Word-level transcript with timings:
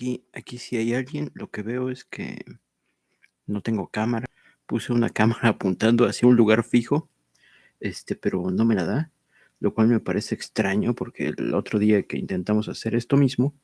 aquí, 0.00 0.24
aquí 0.32 0.56
si 0.56 0.78
hay 0.78 0.94
alguien, 0.94 1.30
lo 1.34 1.50
que 1.50 1.62
veo 1.62 1.90
es 1.90 2.04
que 2.04 2.42
no 3.46 3.60
tengo 3.60 3.88
cámara. 3.88 4.26
Puse 4.66 4.92
una 4.94 5.10
cámara 5.10 5.50
apuntando 5.50 6.06
hacia 6.06 6.26
un 6.28 6.36
lugar 6.36 6.64
fijo, 6.64 7.10
este, 7.80 8.16
pero 8.16 8.50
no 8.50 8.64
me 8.64 8.74
la 8.74 8.84
da, 8.84 9.12
lo 9.60 9.74
cual 9.74 9.88
me 9.88 10.00
parece 10.00 10.34
extraño 10.34 10.94
porque 10.94 11.28
el 11.28 11.54
otro 11.54 11.78
día 11.78 12.02
que 12.04 12.16
intentamos 12.16 12.68
hacer 12.68 12.94
esto 12.94 13.16
mismo, 13.18 13.54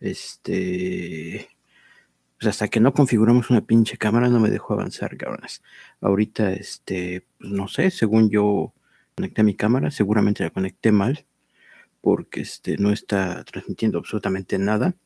este, 0.00 1.48
pues 2.38 2.48
hasta 2.48 2.68
que 2.68 2.80
no 2.80 2.94
configuramos 2.94 3.50
una 3.50 3.66
pinche 3.66 3.98
cámara 3.98 4.28
no 4.30 4.40
me 4.40 4.50
dejó 4.50 4.74
avanzar, 4.74 5.16
cabrones. 5.18 5.62
Ahorita, 6.00 6.52
este, 6.52 7.26
pues 7.38 7.50
no 7.50 7.68
sé, 7.68 7.90
según 7.90 8.30
yo 8.30 8.72
conecté 9.14 9.42
mi 9.42 9.54
cámara, 9.54 9.90
seguramente 9.90 10.44
la 10.44 10.50
conecté 10.50 10.92
mal 10.92 11.26
porque 12.00 12.40
este, 12.42 12.78
no 12.78 12.92
está 12.92 13.44
transmitiendo 13.44 13.98
absolutamente 13.98 14.58
nada 14.58 14.96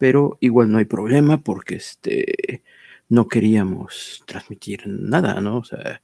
pero 0.00 0.38
igual 0.40 0.72
no 0.72 0.78
hay 0.78 0.86
problema 0.86 1.42
porque 1.42 1.74
este, 1.74 2.62
no 3.10 3.28
queríamos 3.28 4.24
transmitir 4.26 4.84
nada, 4.86 5.42
¿no? 5.42 5.58
O 5.58 5.64
sea, 5.64 6.00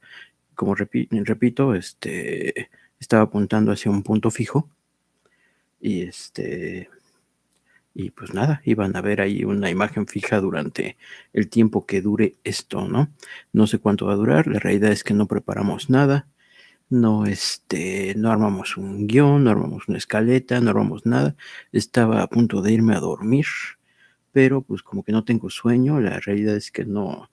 como 0.53 0.75
repito, 0.75 1.73
este, 1.73 2.69
estaba 2.99 3.23
apuntando 3.23 3.71
hacia 3.71 3.89
un 3.89 4.03
punto 4.03 4.29
fijo 4.29 4.69
y 5.81 6.03
este, 6.03 6.91
y 7.95 8.11
pues 8.11 8.35
nada, 8.35 8.61
iban 8.65 8.95
a 8.95 9.01
ver 9.01 9.19
ahí 9.21 9.43
una 9.43 9.71
imagen 9.71 10.05
fija 10.05 10.39
durante 10.41 10.97
el 11.33 11.49
tiempo 11.49 11.87
que 11.87 12.01
dure 12.01 12.35
esto, 12.43 12.87
¿no? 12.87 13.11
No 13.51 13.65
sé 13.65 13.79
cuánto 13.79 14.05
va 14.05 14.13
a 14.13 14.17
durar, 14.17 14.45
la 14.45 14.59
realidad 14.59 14.91
es 14.91 15.03
que 15.03 15.15
no 15.15 15.27
preparamos 15.27 15.89
nada, 15.89 16.27
no, 16.89 17.25
este, 17.25 18.13
no 18.15 18.31
armamos 18.31 18.77
un 18.77 19.07
guion, 19.07 19.43
no 19.45 19.49
armamos 19.49 19.87
una 19.87 19.97
escaleta, 19.97 20.61
no 20.61 20.69
armamos 20.69 21.07
nada, 21.07 21.35
estaba 21.71 22.21
a 22.21 22.27
punto 22.27 22.61
de 22.61 22.73
irme 22.73 22.95
a 22.95 22.99
dormir 22.99 23.47
pero 24.37 24.61
pues 24.61 24.83
como 24.83 25.01
que 25.01 25.11
no 25.11 25.23
tengo 25.23 25.49
sueño, 25.49 25.99
la 25.99 26.19
realidad 26.19 26.55
es 26.55 26.69
que 26.69 26.85
no, 26.85 27.31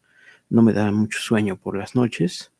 no 0.48 0.62
me 0.62 0.72
da 0.72 0.90
mucho 0.90 1.18
sueño 1.18 1.58
por 1.60 1.76
las 1.76 1.94
noches. 1.94 2.50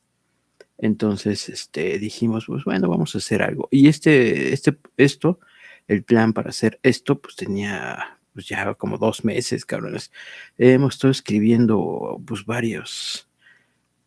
Entonces, 0.77 1.49
este, 1.49 1.99
dijimos, 1.99 2.45
pues 2.47 2.63
bueno, 2.65 2.91
vamos 2.91 3.15
a 3.15 3.19
hacer 3.19 3.43
algo. 3.43 3.69
Y 3.71 3.89
este, 3.89 4.53
este, 4.53 4.77
esto, 4.99 5.41
el 5.89 6.05
plan 6.05 6.35
para 6.35 6.51
hacer 6.51 6.79
esto, 6.83 7.23
pues 7.23 7.37
tenía 7.37 8.19
pues 8.35 8.47
ya 8.47 8.75
como 8.75 8.99
dos 8.99 9.25
meses, 9.25 9.65
cabrones. 9.65 10.13
Hemos 10.59 10.97
estado 10.97 11.13
escribiendo 11.13 12.21
pues 12.27 12.45
varios, 12.45 13.31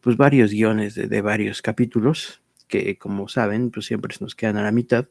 pues 0.02 0.18
varios 0.18 0.52
guiones 0.52 0.94
de, 0.94 1.08
de 1.08 1.22
varios 1.22 1.64
capítulos 1.64 2.44
que 2.68 3.00
como 3.00 3.28
saben, 3.28 3.72
pues 3.72 3.88
siempre 3.88 4.14
se 4.14 4.24
nos 4.24 4.36
quedan 4.36 4.58
a 4.58 4.62
la 4.62 4.72
mitad 4.72 5.08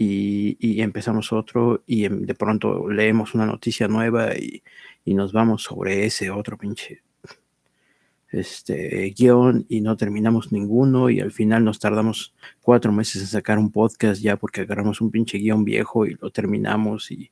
y, 0.00 0.80
empezamos 0.80 1.32
otro 1.32 1.82
y 1.86 2.04
em, 2.04 2.22
de 2.24 2.34
pronto 2.34 2.88
leemos 2.88 3.34
una 3.34 3.46
noticia 3.46 3.88
nueva 3.88 4.36
y, 4.36 4.62
nos 5.06 5.32
vamos 5.32 5.62
sobre 5.62 6.04
ese 6.04 6.30
otro 6.30 6.58
pinche 6.58 7.02
este 8.30 9.14
guion 9.16 9.64
y 9.70 9.80
no 9.80 9.96
terminamos 9.96 10.52
ninguno 10.52 11.08
y 11.08 11.20
al 11.20 11.32
final 11.32 11.64
nos 11.64 11.78
tardamos 11.78 12.34
cuatro 12.60 12.92
meses 12.92 13.22
en 13.22 13.28
sacar 13.28 13.58
un 13.58 13.72
podcast 13.72 14.20
ya 14.20 14.36
porque 14.36 14.60
agarramos 14.60 15.00
un 15.00 15.10
pinche 15.10 15.38
guion 15.38 15.64
viejo 15.64 16.04
y 16.04 16.18
lo 16.20 16.30
terminamos 16.30 17.10
y, 17.10 17.30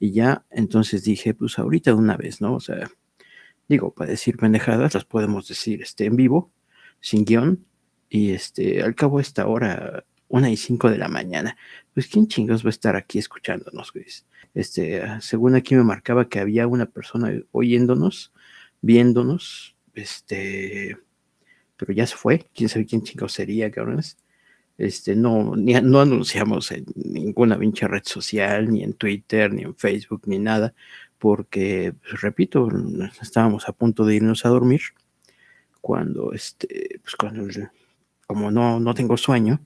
ya, 0.00 0.46
entonces 0.50 1.04
dije, 1.04 1.34
pues 1.34 1.58
ahorita 1.58 1.90
de 1.90 1.98
una 1.98 2.16
vez, 2.16 2.40
¿no? 2.40 2.54
O 2.54 2.60
sea, 2.60 2.90
digo, 3.68 3.92
para 3.92 4.10
decir 4.12 4.38
pendejadas, 4.38 4.94
las 4.94 5.04
podemos 5.04 5.46
decir 5.46 5.82
este, 5.82 6.06
en 6.06 6.16
vivo, 6.16 6.50
sin 7.00 7.26
guion, 7.26 7.66
y 8.08 8.30
este, 8.32 8.82
al 8.82 8.94
cabo 8.94 9.20
esta 9.20 9.46
hora, 9.46 10.04
una 10.30 10.48
y 10.48 10.56
cinco 10.56 10.88
de 10.90 10.96
la 10.96 11.08
mañana, 11.08 11.56
pues 11.92 12.06
quién 12.06 12.28
chingos 12.28 12.64
va 12.64 12.68
a 12.68 12.70
estar 12.70 12.96
aquí 12.96 13.18
escuchándonos, 13.18 13.92
güey. 13.92 14.06
Este, 14.54 15.02
según 15.20 15.56
aquí 15.56 15.74
me 15.74 15.82
marcaba 15.82 16.28
que 16.28 16.38
había 16.38 16.66
una 16.66 16.86
persona 16.86 17.32
oyéndonos, 17.52 18.32
viéndonos, 18.80 19.76
este, 19.94 20.96
pero 21.76 21.92
ya 21.92 22.06
se 22.06 22.16
fue, 22.16 22.46
quién 22.54 22.68
sabe 22.68 22.86
quién 22.86 23.02
chingos 23.02 23.32
sería, 23.32 23.70
cabrones. 23.70 24.18
Este, 24.78 25.16
no, 25.16 25.56
ni, 25.56 25.74
no 25.74 26.00
anunciamos 26.00 26.70
en 26.70 26.86
ninguna 26.94 27.58
pinche 27.58 27.86
red 27.88 28.04
social, 28.04 28.70
ni 28.70 28.84
en 28.84 28.94
Twitter, 28.94 29.52
ni 29.52 29.62
en 29.62 29.74
Facebook, 29.74 30.22
ni 30.26 30.38
nada, 30.38 30.74
porque, 31.18 31.92
pues, 32.02 32.20
repito, 32.20 32.68
estábamos 33.20 33.68
a 33.68 33.72
punto 33.72 34.06
de 34.06 34.14
irnos 34.14 34.46
a 34.46 34.48
dormir 34.48 34.80
cuando, 35.80 36.32
este, 36.32 37.00
pues 37.02 37.16
cuando, 37.16 37.46
como 38.26 38.50
no, 38.52 38.78
no 38.78 38.94
tengo 38.94 39.16
sueño, 39.16 39.60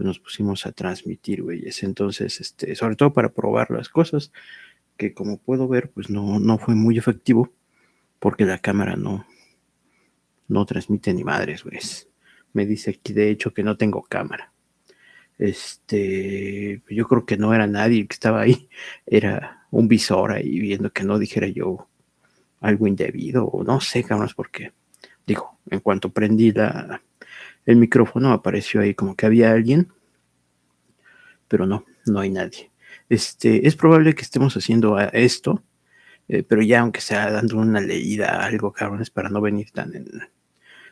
pues 0.00 0.06
nos 0.06 0.18
pusimos 0.18 0.64
a 0.64 0.72
transmitir, 0.72 1.42
güeyes. 1.42 1.82
Entonces, 1.82 2.40
este, 2.40 2.74
sobre 2.74 2.96
todo 2.96 3.12
para 3.12 3.34
probar 3.34 3.70
las 3.70 3.90
cosas, 3.90 4.32
que 4.96 5.12
como 5.12 5.36
puedo 5.36 5.68
ver, 5.68 5.90
pues 5.90 6.08
no, 6.08 6.40
no 6.40 6.56
fue 6.56 6.74
muy 6.74 6.96
efectivo, 6.96 7.52
porque 8.18 8.46
la 8.46 8.56
cámara 8.56 8.96
no, 8.96 9.26
no 10.48 10.64
transmite 10.64 11.12
ni 11.12 11.22
madres, 11.22 11.64
güey. 11.64 11.78
Me 12.54 12.64
dice 12.64 12.92
aquí, 12.92 13.12
de 13.12 13.28
hecho, 13.28 13.52
que 13.52 13.62
no 13.62 13.76
tengo 13.76 14.02
cámara. 14.02 14.54
Este, 15.36 16.82
yo 16.88 17.06
creo 17.06 17.26
que 17.26 17.36
no 17.36 17.52
era 17.52 17.66
nadie 17.66 18.06
que 18.06 18.14
estaba 18.14 18.40
ahí, 18.40 18.70
era 19.04 19.66
un 19.70 19.86
visor 19.86 20.32
ahí 20.32 20.60
viendo 20.60 20.90
que 20.94 21.04
no 21.04 21.18
dijera 21.18 21.46
yo 21.46 21.90
algo 22.62 22.86
indebido, 22.86 23.44
o 23.44 23.64
no 23.64 23.82
sé, 23.82 24.02
cabrón, 24.02 24.30
porque, 24.34 24.72
digo, 25.26 25.58
en 25.68 25.80
cuanto 25.80 26.08
prendí 26.08 26.52
la, 26.52 27.02
el 27.66 27.76
micrófono 27.76 28.32
apareció 28.32 28.80
ahí 28.80 28.94
como 28.94 29.16
que 29.16 29.26
había 29.26 29.52
alguien, 29.52 29.92
pero 31.48 31.66
no, 31.66 31.84
no 32.06 32.20
hay 32.20 32.30
nadie. 32.30 32.70
Este, 33.08 33.66
es 33.66 33.76
probable 33.76 34.14
que 34.14 34.22
estemos 34.22 34.56
haciendo 34.56 34.98
esto, 34.98 35.62
eh, 36.28 36.42
pero 36.42 36.62
ya 36.62 36.80
aunque 36.80 37.00
sea 37.00 37.30
dando 37.30 37.56
una 37.58 37.80
leída 37.80 38.30
a 38.30 38.46
algo, 38.46 38.72
cabrones, 38.72 39.10
para 39.10 39.28
no 39.28 39.40
venir 39.40 39.70
tan 39.72 39.94
en, 39.94 40.06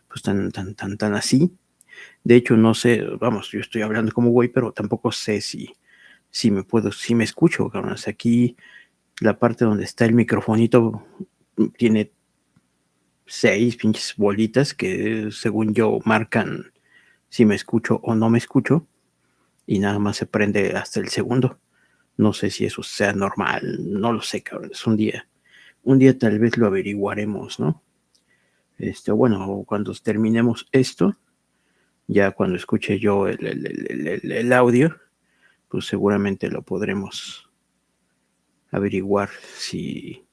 pues 0.09 0.23
tan, 0.23 0.51
tan, 0.51 0.75
tan, 0.75 0.97
tan 0.97 1.15
así. 1.15 1.53
De 2.25 2.37
hecho, 2.37 2.57
no 2.57 2.75
sé, 2.75 3.03
vamos, 3.21 3.51
yo 3.51 3.61
estoy 3.61 3.83
hablando 3.83 4.13
como 4.13 4.31
güey, 4.31 4.49
pero 4.49 4.73
tampoco 4.73 5.13
sé 5.13 5.41
si, 5.41 5.73
si 6.31 6.51
me 6.51 6.65
puedo, 6.65 6.93
si 6.93 7.15
me 7.15 7.25
escucho, 7.25 7.69
cabrones. 7.71 8.09
Aquí 8.09 8.57
la 9.21 9.39
parte 9.39 9.65
donde 9.65 9.85
está 9.85 10.05
el 10.05 10.15
microfonito 10.15 11.05
tiene 11.77 12.13
seis 13.29 13.77
pinches 13.77 14.15
bolitas 14.17 14.75
que 14.75 15.29
según 15.31 15.75
yo 15.75 15.99
marcan 16.05 16.73
si 17.29 17.45
me 17.45 17.55
escucho 17.55 18.01
o 18.03 18.15
no 18.15 18.31
me 18.31 18.39
escucho 18.39 18.87
y 19.67 19.79
nada 19.79 19.99
más 19.99 20.17
se 20.17 20.27
prende 20.27 20.77
hasta 20.77 20.99
el 20.99 21.09
segundo. 21.09 21.59
No 22.17 22.33
sé 22.33 22.51
si 22.51 22.65
eso 22.65 22.83
sea 22.83 23.13
normal, 23.13 23.79
no 24.01 24.13
lo 24.13 24.23
sé, 24.23 24.43
cabrón. 24.43 24.71
Es 24.73 24.87
un 24.87 24.97
día, 24.97 25.29
un 25.85 25.99
día 25.99 26.19
tal 26.19 26.39
vez 26.39 26.57
lo 26.57 26.67
averiguaremos, 26.67 27.61
¿no? 27.61 27.83
Este, 28.79 29.13
bueno, 29.13 29.65
cuando 29.67 29.93
terminemos 29.95 30.67
esto, 30.73 31.17
ya 32.07 32.31
cuando 32.31 32.57
escuche 32.57 32.99
yo 32.99 33.29
el, 33.29 33.45
el, 33.45 34.33
el 34.33 34.53
audio, 34.53 34.97
pues 35.69 35.87
seguramente 35.87 36.49
lo 36.49 36.63
podremos 36.63 37.51
averiguar 38.71 39.31
si, 39.57 40.25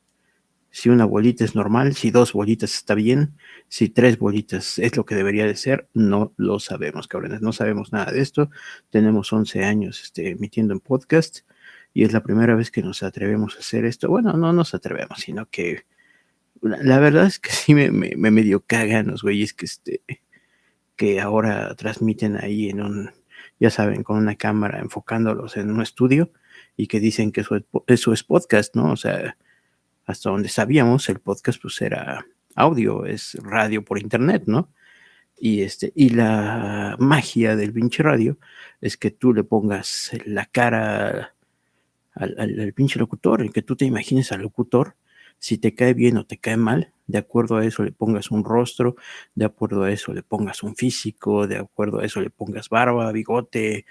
si 0.75 0.89
una 0.89 1.05
bolita 1.05 1.45
es 1.45 1.55
normal, 1.55 1.95
si 1.95 2.11
dos 2.11 2.33
bolitas 2.33 2.73
está 2.73 2.95
bien, 2.95 3.37
si 3.69 3.87
tres 3.87 4.19
bolitas 4.19 4.77
es 4.77 4.97
lo 4.97 5.05
que 5.05 5.15
debería 5.15 5.45
de 5.45 5.55
ser, 5.55 5.87
no 5.93 6.33
lo 6.35 6.59
sabemos, 6.59 7.07
cabrones, 7.07 7.39
no 7.39 7.53
sabemos 7.53 7.93
nada 7.93 8.11
de 8.11 8.19
esto. 8.19 8.49
Tenemos 8.89 9.31
11 9.31 9.63
años 9.63 10.03
este, 10.03 10.31
emitiendo 10.31 10.73
en 10.73 10.81
podcast 10.81 11.47
y 11.93 12.03
es 12.03 12.11
la 12.11 12.23
primera 12.23 12.55
vez 12.55 12.71
que 12.71 12.81
nos 12.81 13.03
atrevemos 13.03 13.55
a 13.55 13.59
hacer 13.59 13.85
esto. 13.85 14.09
Bueno, 14.09 14.33
no 14.33 14.51
nos 14.51 14.73
atrevemos, 14.73 15.19
sino 15.19 15.45
que 15.45 15.85
la, 16.61 16.99
verdad 16.99 17.27
es 17.27 17.39
que 17.39 17.51
sí 17.53 17.73
me, 17.73 17.89
me, 17.89 18.11
me 18.17 18.29
medio 18.29 18.59
cagan 18.59 19.07
los 19.07 19.23
güeyes 19.23 19.53
que, 19.53 19.67
este, 19.67 20.01
que 20.97 21.21
ahora 21.21 21.73
transmiten 21.75 22.35
ahí 22.35 22.67
en 22.67 22.81
un, 22.81 23.11
ya 23.61 23.69
saben, 23.69 24.03
con 24.03 24.17
una 24.17 24.35
cámara 24.35 24.79
enfocándolos 24.79 25.55
en 25.55 25.71
un 25.71 25.81
estudio 25.81 26.33
y 26.75 26.87
que 26.87 26.99
dicen 26.99 27.31
que 27.31 27.41
eso 27.41 27.55
es, 27.55 27.63
eso 27.87 28.11
es 28.11 28.23
podcast, 28.25 28.75
¿no? 28.75 28.91
O 28.91 28.97
sea, 28.97 29.37
hasta 30.05 30.29
donde 30.29 30.49
sabíamos, 30.49 31.09
el 31.09 31.19
podcast 31.19 31.61
pues 31.61 31.81
era 31.81 32.25
audio, 32.55 33.05
es 33.05 33.35
radio 33.41 33.83
por 33.83 33.99
internet, 33.99 34.43
¿no? 34.45 34.71
Y, 35.37 35.63
este, 35.63 35.91
y 35.95 36.09
la 36.09 36.95
magia 36.99 37.55
del 37.55 37.73
pinche 37.73 38.03
radio 38.03 38.37
es 38.81 38.97
que 38.97 39.11
tú 39.11 39.33
le 39.33 39.43
pongas 39.43 40.11
la 40.25 40.45
cara 40.45 41.35
al, 42.13 42.73
pinche 42.73 42.99
locutor, 42.99 43.43
y 43.43 43.49
que 43.49 43.61
tú 43.61 43.75
te 43.75 43.85
imagines 43.85 44.31
al 44.31 44.41
locutor, 44.41 44.95
si 45.37 45.57
te 45.57 45.75
cae 45.75 45.93
bien 45.93 46.17
o 46.17 46.25
te 46.25 46.37
cae 46.37 46.57
mal, 46.57 46.93
de 47.07 47.17
acuerdo 47.17 47.57
a 47.57 47.65
eso 47.65 47.83
le 47.83 47.91
pongas 47.91 48.31
un 48.31 48.43
rostro, 48.43 48.95
de 49.35 49.45
acuerdo 49.45 49.83
a 49.83 49.91
eso 49.91 50.13
le 50.13 50.23
pongas 50.23 50.63
un 50.63 50.75
físico, 50.75 51.45
de 51.47 51.57
acuerdo 51.57 51.99
a 51.99 52.05
eso 52.05 52.21
le 52.21 52.29
pongas 52.29 52.69
barba, 52.69 53.11
bigote, 53.11 53.85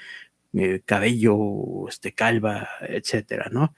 eh, 0.54 0.82
cabello, 0.84 1.88
este, 1.88 2.12
calva, 2.14 2.68
etcétera, 2.80 3.48
¿no? 3.52 3.74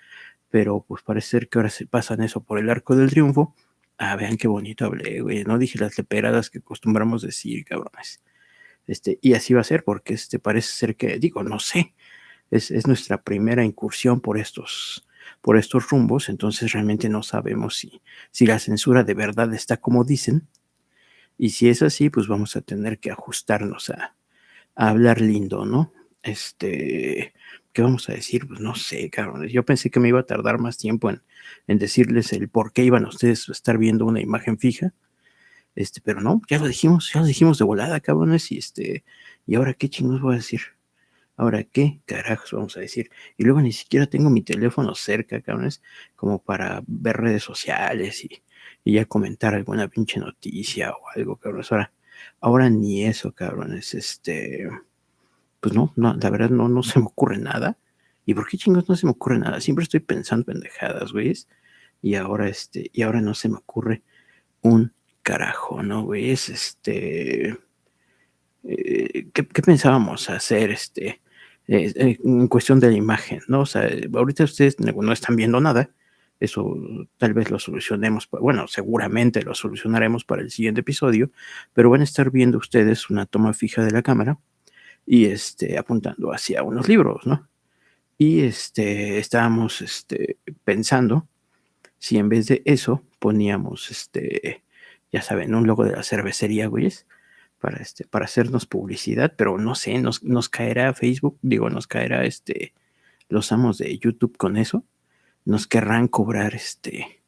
Pero 0.51 0.85
pues 0.87 1.03
parece 1.03 1.29
ser 1.29 1.49
que 1.49 1.59
ahora 1.59 1.71
se 1.71 1.87
pasan 1.87 2.23
eso 2.23 2.43
por 2.43 2.59
el 2.59 2.71
arco 2.71 2.97
del 2.97 3.11
triunfo. 3.11 3.55
Ah, 3.99 4.17
vean 4.17 4.37
qué 4.37 4.49
bonito 4.49 4.85
hablé, 4.85 5.21
güey. 5.21 5.45
No 5.45 5.59
dije 5.59 5.79
las 5.79 5.97
leperadas 5.99 6.51
que 6.51 6.59
acostumbramos 6.59 7.23
decir, 7.23 7.65
cabrones. 7.65 8.23
Este, 8.87 9.19
y 9.23 9.35
así 9.35 9.55
va 9.55 9.63
a 9.63 9.65
ser, 9.65 9.85
porque 9.85 10.15
este 10.15 10.39
parece 10.39 10.71
ser 10.73 10.97
que, 10.97 11.19
digo, 11.19 11.43
no 11.43 11.59
sé, 11.59 11.95
es, 12.51 12.71
es 12.71 12.87
nuestra 12.87 13.23
primera 13.23 13.65
incursión 13.65 14.21
por 14.21 14.39
estos, 14.39 15.07
por 15.41 15.57
estos 15.57 15.89
rumbos, 15.91 16.29
entonces 16.29 16.73
realmente 16.73 17.09
no 17.09 17.23
sabemos 17.23 17.77
si, 17.77 18.01
si 18.31 18.47
la 18.47 18.59
censura 18.59 19.03
de 19.05 19.15
verdad 19.15 19.53
está 19.55 19.79
como 19.79 20.05
dicen. 20.05 20.47
Y 21.39 21.51
si 21.51 21.69
es 21.69 21.83
así, 21.83 22.11
pues 22.11 22.29
vamos 22.29 22.57
a 22.57 22.63
tener 22.63 22.99
que 22.99 23.11
ajustarnos 23.11 23.91
a, 23.91 24.17
a 24.75 24.89
hablar 24.89 25.21
lindo, 25.21 25.67
¿no? 25.67 25.93
Este, 26.23 27.35
¿qué 27.77 27.83
vamos 27.83 28.09
a 28.09 28.15
decir? 28.15 28.47
Pues 28.49 28.59
no 28.59 28.75
sé, 28.75 29.11
cabrones. 29.11 29.53
Yo 29.53 29.63
pensé 29.63 29.91
que 29.91 30.01
me 30.01 30.09
iba 30.09 30.21
a 30.21 30.23
tardar 30.23 30.59
más 30.59 30.79
tiempo 30.79 31.11
en, 31.11 31.23
en, 31.67 31.79
decirles 31.79 32.33
el 32.33 32.49
por 32.49 32.73
qué 32.73 32.83
iban 32.85 33.05
ustedes 33.05 33.51
a 33.51 33.53
estar 33.53 33.77
viendo 33.77 34.07
una 34.07 34.21
imagen 34.23 34.59
fija. 34.59 34.95
Este, 35.75 36.01
pero 36.01 36.23
no, 36.23 36.41
ya 36.49 36.59
lo 36.59 36.69
dijimos, 36.69 37.13
ya 37.13 37.21
lo 37.21 37.27
dijimos 37.27 37.59
de 37.59 37.67
volada, 37.67 38.01
cabrones. 38.01 38.51
Y 38.51 38.57
este, 38.59 39.05
¿y 39.47 39.57
ahora 39.57 39.75
qué 39.75 39.91
chingos 39.91 40.23
voy 40.23 40.35
a 40.35 40.37
decir? 40.39 40.63
Ahora 41.37 41.65
qué 41.65 42.01
carajos 42.07 42.53
vamos 42.53 42.79
a 42.79 42.81
decir. 42.81 43.11
Y 43.37 43.45
luego 43.45 43.61
ni 43.61 43.73
siquiera 43.73 44.07
tengo 44.07 44.31
mi 44.31 44.41
teléfono 44.43 44.95
cerca, 44.95 45.43
cabrones, 45.43 45.83
como 46.15 46.43
para 46.43 46.83
ver 46.87 47.19
redes 47.19 47.43
sociales 47.43 48.25
y, 48.25 48.43
y 48.85 48.95
ya 48.95 49.05
comentar 49.05 49.55
alguna 49.55 49.89
pinche 49.89 50.19
noticia 50.19 50.93
o 50.93 51.11
algo, 51.15 51.37
cabrones. 51.37 51.71
Ahora, 51.73 51.93
ahora 52.41 52.71
ni 52.71 53.05
eso, 53.05 53.33
cabrones. 53.35 53.93
Este 53.93 54.67
pues 55.61 55.75
no, 55.75 55.93
no, 55.97 56.15
la 56.15 56.31
verdad 56.31 56.51
no, 56.51 56.69
no 56.69 56.83
se 56.83 56.99
me 56.99 57.07
ocurre 57.07 57.39
nada. 57.39 57.79
¿Y 58.25 58.35
por 58.35 58.49
qué 58.49 58.57
chingos 58.59 58.89
no 58.89 58.97
se 58.97 59.07
me 59.07 59.13
ocurre 59.13 59.39
nada? 59.39 59.61
Siempre 59.61 59.85
estoy 59.85 60.01
pensando 60.01 60.47
pendejadas, 60.47 61.13
güey. 61.13 61.35
Y 62.03 62.17
ahora, 62.17 62.49
este, 62.49 62.91
y 62.93 63.03
ahora 63.03 63.21
no 63.21 63.35
se 63.35 63.49
me 63.49 63.57
ocurre 63.57 64.03
un 64.63 64.93
carajo, 65.23 65.83
¿no, 65.83 66.05
güey? 66.05 66.31
Es 66.31 66.49
este. 66.49 67.57
Eh, 68.65 69.29
¿qué, 69.33 69.47
¿qué, 69.47 69.63
pensábamos 69.63 70.29
hacer, 70.29 70.71
este? 70.73 71.23
Eh, 71.69 71.93
eh, 71.97 72.19
en 72.23 72.49
cuestión 72.49 72.81
de 72.81 72.91
la 72.91 72.97
imagen, 72.97 73.41
¿no? 73.49 73.61
O 73.61 73.67
sea, 73.67 73.89
ahorita 74.15 74.45
ustedes 74.45 74.79
no 74.81 75.13
están 75.13 75.37
viendo 75.37 75.61
nada. 75.61 75.91
Eso 76.39 76.77
tal 77.17 77.33
vez 77.33 77.51
lo 77.51 77.59
solucionemos, 77.59 78.29
bueno, 78.31 78.69
seguramente 78.69 79.43
lo 79.43 79.55
solucionaremos 79.55 80.25
para 80.25 80.43
el 80.43 80.51
siguiente 80.51 80.83
episodio, 80.83 81.31
pero 81.73 81.89
van 81.91 82.03
a 82.03 82.05
estar 82.05 82.31
viendo 82.31 82.59
ustedes 82.59 83.09
una 83.09 83.25
toma 83.25 83.55
fija 83.55 83.83
de 83.85 83.91
la 83.91 84.03
cámara 84.03 84.39
y 85.07 85.27
este, 85.27 85.79
apuntando 85.79 86.33
hacia 86.33 86.63
unos 86.63 86.89
libros, 86.89 87.27
¿no? 87.27 87.49
Y 88.19 88.41
este, 88.41 89.19
estábamos 89.19 89.81
este, 89.81 90.39
pensando 90.65 91.29
si 91.99 92.19
en 92.19 92.29
vez 92.29 92.47
de 92.47 92.63
eso 92.65 93.03
poníamos, 93.19 93.91
este, 93.91 94.65
ya 95.13 95.23
saben, 95.23 95.55
un 95.55 95.67
logo 95.67 95.85
de 95.85 95.93
la 95.93 96.03
cervecería, 96.03 96.67
güeyes, 96.67 97.07
para, 97.59 97.79
este, 97.79 98.05
para 98.05 98.27
hacernos 98.27 98.67
publicidad, 98.67 99.35
pero 99.37 99.59
no 99.59 99.75
sé, 99.75 99.99
nos, 99.99 100.23
nos 100.23 100.49
caerá 100.49 100.93
Facebook, 100.95 101.39
digo, 101.43 101.71
nos 101.71 101.87
caerá 101.87 102.25
este, 102.25 102.75
los 103.29 103.53
amos 103.53 103.79
de 103.79 103.97
YouTube 103.99 104.37
con 104.37 104.57
eso, 104.57 104.85
nos 105.45 105.67
querrán 105.67 106.09
cobrar 106.09 106.55
este, 106.55 107.23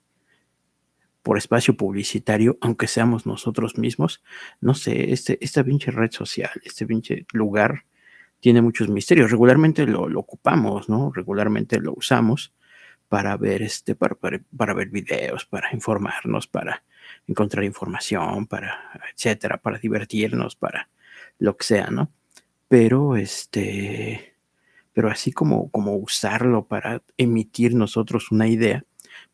por 1.23 1.39
espacio 1.39 1.77
publicitario, 1.77 2.59
aunque 2.61 2.87
seamos 2.87 3.27
nosotros 3.27 3.79
mismos. 3.79 4.23
No 4.61 4.75
sé, 4.75 5.13
este, 5.13 5.39
esta 5.41 5.65
pinche 5.65 5.91
red 5.91 6.11
social, 6.11 6.51
este 6.65 6.87
pinche 6.87 7.27
lugar 7.33 7.85
tiene 8.41 8.63
muchos 8.63 8.89
misterios. 8.89 9.31
Regularmente 9.31 9.87
lo, 9.87 10.09
lo 10.09 10.21
ocupamos, 10.21 10.89
¿no? 10.89 11.13
Regularmente 11.13 11.81
lo 11.81 11.95
usamos, 11.95 12.53
para 13.09 13.37
ver 13.37 13.63
este, 13.63 13.95
para, 13.95 14.15
para, 14.15 14.41
para 14.57 14.75
ver 14.75 14.89
videos, 14.89 15.47
para 15.47 15.73
informarnos, 15.73 16.47
para 16.47 16.85
encontrar 17.27 17.65
información, 17.65 18.47
para, 18.47 19.01
etcétera, 19.15 19.59
para 19.59 19.79
divertirnos, 19.79 20.57
para 20.57 20.89
lo 21.39 21.57
que 21.57 21.65
sea, 21.65 21.89
¿no? 21.91 22.13
Pero 22.69 23.17
este, 23.17 24.35
pero 24.93 25.11
así 25.11 25.33
como, 25.33 25.71
como 25.71 25.97
usarlo 25.97 26.67
para 26.67 27.03
emitir 27.17 27.75
nosotros 27.75 28.31
una 28.31 28.47
idea, 28.47 28.85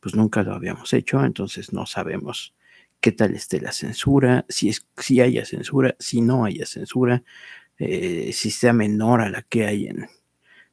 pues 0.04 0.14
nunca 0.14 0.42
lo 0.42 0.52
habíamos 0.52 0.92
hecho, 0.92 1.24
entonces 1.24 1.72
no 1.72 1.86
sabemos 1.86 2.54
qué 3.00 3.10
tal 3.10 3.34
esté 3.34 3.58
la 3.58 3.72
censura, 3.72 4.44
si, 4.50 4.68
es, 4.68 4.86
si 4.98 5.22
haya 5.22 5.46
censura, 5.46 5.96
si 5.98 6.20
no 6.20 6.44
haya 6.44 6.66
censura, 6.66 7.22
eh, 7.78 8.30
si 8.34 8.50
sea 8.50 8.74
menor 8.74 9.22
a 9.22 9.30
la 9.30 9.40
que 9.40 9.64
hay 9.64 9.86
en 9.86 10.06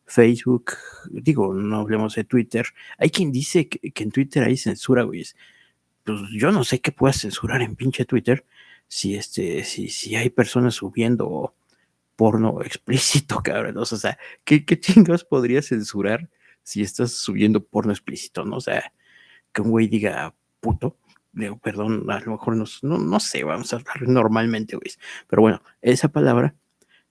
Facebook, 0.05 0.73
digo, 1.09 1.53
no 1.53 1.77
hablemos 1.79 2.15
de 2.15 2.25
Twitter. 2.25 2.65
Hay 2.97 3.09
quien 3.09 3.31
dice 3.31 3.69
que, 3.69 3.91
que 3.93 4.03
en 4.03 4.11
Twitter 4.11 4.43
hay 4.43 4.57
censura, 4.57 5.03
güey. 5.03 5.23
Pues 6.03 6.19
yo 6.33 6.51
no 6.51 6.65
sé 6.65 6.81
qué 6.81 6.91
pueda 6.91 7.13
censurar 7.13 7.61
en 7.61 7.77
pinche 7.77 8.03
Twitter 8.03 8.43
si 8.89 9.15
este, 9.15 9.63
si, 9.63 9.87
si 9.87 10.17
hay 10.17 10.29
personas 10.29 10.75
subiendo 10.75 11.55
porno 12.17 12.61
explícito, 12.63 13.39
cabrón. 13.43 13.77
O 13.77 13.85
sea, 13.85 14.17
¿qué, 14.43 14.65
qué 14.65 14.77
chingados 14.77 15.23
podría 15.23 15.61
censurar 15.61 16.29
si 16.63 16.81
estás 16.81 17.13
subiendo 17.13 17.63
porno 17.63 17.93
explícito, 17.93 18.43
no? 18.43 18.57
O 18.57 18.61
sea, 18.61 18.91
que 19.53 19.61
un 19.61 19.71
güey 19.71 19.87
diga 19.87 20.33
puto, 20.59 20.97
digo, 21.33 21.57
perdón, 21.57 22.09
a 22.09 22.19
lo 22.19 22.31
mejor 22.31 22.55
no, 22.55 22.65
no, 22.83 22.97
no 22.97 23.19
sé, 23.19 23.43
vamos 23.43 23.73
a 23.73 23.77
hablar 23.77 24.01
normalmente, 24.07 24.75
güey. 24.75 24.91
Pero 25.27 25.41
bueno, 25.41 25.61
esa 25.81 26.09
palabra 26.09 26.55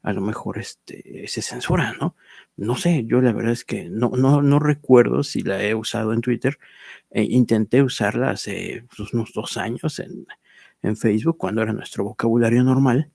a 0.03 0.13
lo 0.13 0.21
mejor 0.21 0.59
este, 0.59 1.27
se 1.29 1.43
censura, 1.43 1.95
¿no? 2.01 2.17
No 2.57 2.77
sé, 2.77 3.05
yo 3.07 3.21
la 3.21 3.33
verdad 3.33 3.53
es 3.53 3.65
que 3.65 3.89
no, 3.89 4.11
no, 4.11 4.43
no 4.43 4.59
recuerdo 4.59 5.23
si 5.23 5.43
la 5.43 5.63
he 5.63 5.75
usado 5.75 6.13
en 6.13 6.21
Twitter. 6.21 6.59
Eh, 7.11 7.25
intenté 7.25 7.83
usarla 7.83 8.31
hace 8.31 8.85
pues, 8.97 9.13
unos 9.13 9.33
dos 9.33 9.57
años 9.57 9.99
en, 9.99 10.27
en, 10.83 10.97
Facebook, 10.97 11.39
cuando 11.39 11.63
era 11.63 11.73
nuestro 11.73 12.05
vocabulario 12.05 12.63
normal. 12.65 13.11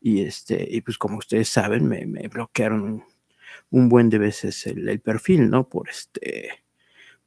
Y, 0.00 0.22
este, 0.22 0.66
y 0.70 0.80
pues 0.80 0.98
como 0.98 1.18
ustedes 1.18 1.48
saben, 1.48 1.88
me, 1.88 2.04
bloquearon 2.28 3.04
un, 3.70 3.88
buen 3.88 4.10
de 4.10 4.18
veces 4.18 4.66
el, 4.66 5.00
perfil, 5.00 5.50
¿no? 5.50 5.68
Por 5.68 5.88
este, 5.88 6.64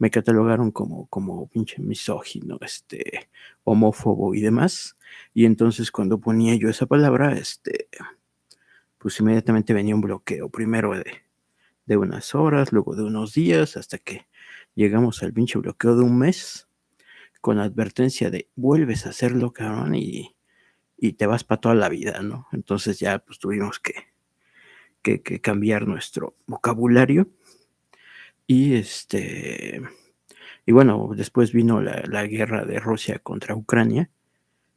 me 0.02 0.10
catalogaron 0.10 0.72
como, 0.72 1.06
como 1.10 1.48
pinche 1.48 1.80
misógino, 1.80 2.58
este, 2.62 3.30
homófobo 3.64 4.34
y 4.34 4.42
demás. 4.42 4.98
Y 5.32 5.46
entonces 5.46 5.92
cuando 5.92 6.20
ponía 6.20 6.56
yo 6.56 6.70
esa 6.70 6.88
palabra, 6.88 7.34
este, 7.34 7.88
pues 8.98 9.20
inmediatamente 9.20 9.76
venía 9.76 9.94
un 9.94 10.02
bloqueo, 10.02 10.50
primero 10.50 10.96
de, 10.96 11.22
de 11.86 11.98
unas 11.98 12.34
horas, 12.34 12.74
luego 12.74 12.96
de 12.96 13.04
unos 13.04 13.36
días, 13.36 13.78
hasta 13.78 14.00
que 14.00 14.26
llegamos 14.74 15.22
al 15.22 15.34
pinche 15.34 15.60
bloqueo 15.60 15.96
de 15.96 16.04
un 16.04 16.18
mes, 16.18 16.68
con 17.40 17.60
advertencia 17.60 18.32
de 18.32 18.50
vuelves 18.56 19.06
a 19.06 19.10
hacerlo, 19.10 19.54
cabrón, 19.54 19.94
y, 19.94 20.36
y 20.98 21.14
te 21.14 21.28
vas 21.28 21.44
para 21.44 21.62
toda 21.62 21.76
la 21.76 21.90
vida, 21.90 22.24
¿no? 22.24 22.48
Entonces 22.54 22.98
ya 23.00 23.20
pues 23.20 23.38
tuvimos 23.38 23.80
que, 23.80 23.94
que, 25.04 25.22
que 25.22 25.42
cambiar 25.42 25.88
nuestro 25.88 26.36
vocabulario. 26.48 27.30
Y 28.54 28.76
este, 28.76 29.82
y 30.66 30.74
bueno, 30.74 31.12
después 31.16 31.54
vino 31.54 31.80
la, 31.80 32.04
la 32.06 32.28
guerra 32.28 32.66
de 32.66 32.82
Rusia 32.82 33.20
contra 33.20 33.56
Ucrania, 33.56 34.10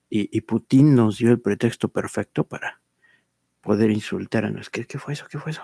y, 0.09 0.41
Putin 0.43 0.95
nos 0.95 1.19
dio 1.19 1.33
el 1.33 1.41
pretexto 1.41 1.89
perfecto 1.89 2.47
para 2.47 2.81
poder 3.61 3.91
insultar 3.91 4.45
a 4.45 4.51
nuestros. 4.51 4.71
¿Qué, 4.71 4.87
¿Qué, 4.87 5.01
fue 5.01 5.15
eso? 5.15 5.27
¿Qué 5.29 5.41
fue 5.41 5.51
eso? 5.51 5.63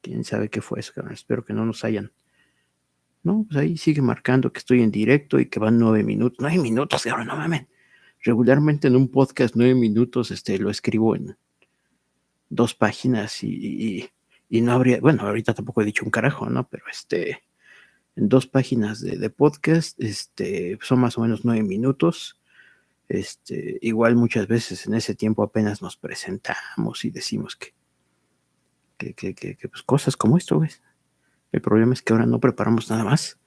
¿Quién 0.00 0.24
sabe 0.24 0.48
qué 0.50 0.60
fue 0.60 0.80
eso? 0.80 0.92
Espero 1.12 1.44
que 1.44 1.52
no 1.52 1.64
nos 1.64 1.84
hayan. 1.84 2.10
No, 3.22 3.46
pues 3.48 3.58
ahí 3.58 3.76
sigue 3.76 4.02
marcando 4.02 4.52
que 4.52 4.58
estoy 4.58 4.82
en 4.82 4.90
directo 4.90 5.38
y 5.38 5.46
que 5.46 5.60
van 5.60 5.78
nueve 5.78 6.02
minutos. 6.02 6.38
Nueve 6.40 6.58
minutos, 6.58 7.04
cabrón, 7.04 7.28
no 7.28 7.36
mames. 7.36 7.68
Regularmente 8.24 8.88
en 8.88 8.96
un 8.96 9.12
podcast 9.12 9.54
nueve 9.54 9.76
minutos 9.76 10.32
este, 10.32 10.58
lo 10.58 10.70
escribo 10.70 11.14
en 11.14 11.36
dos 12.48 12.74
páginas 12.74 13.44
y, 13.44 14.10
y 14.48 14.60
no 14.60 14.72
habría, 14.72 15.00
bueno, 15.00 15.22
ahorita 15.22 15.54
tampoco 15.54 15.82
he 15.82 15.84
dicho 15.84 16.04
un 16.04 16.10
carajo, 16.10 16.48
¿no? 16.48 16.68
Pero 16.68 16.84
este, 16.90 17.42
en 18.16 18.28
dos 18.28 18.46
páginas 18.46 19.00
de, 19.00 19.30
podcast, 19.30 20.00
este, 20.02 20.78
son 20.82 21.00
más 21.00 21.18
o 21.18 21.22
menos 21.22 21.44
nueve 21.44 21.62
minutos 21.62 22.40
este, 23.08 23.78
igual 23.82 24.16
muchas 24.16 24.48
veces 24.48 24.86
en 24.86 24.94
ese 24.94 25.14
tiempo 25.14 25.42
apenas 25.42 25.80
nos 25.80 25.96
presentamos 25.96 27.04
y 27.04 27.10
decimos 27.10 27.56
que, 27.56 27.74
que, 28.96 29.14
que, 29.14 29.34
que 29.34 29.68
pues 29.68 29.82
cosas 29.82 30.16
como 30.16 30.36
esto, 30.36 30.58
¿ves? 30.58 30.82
El 31.52 31.60
problema 31.60 31.94
es 31.94 32.02
que 32.02 32.12
ahora 32.12 32.26
no 32.26 32.40
preparamos 32.40 32.90
nada 32.90 33.04
más. 33.04 33.38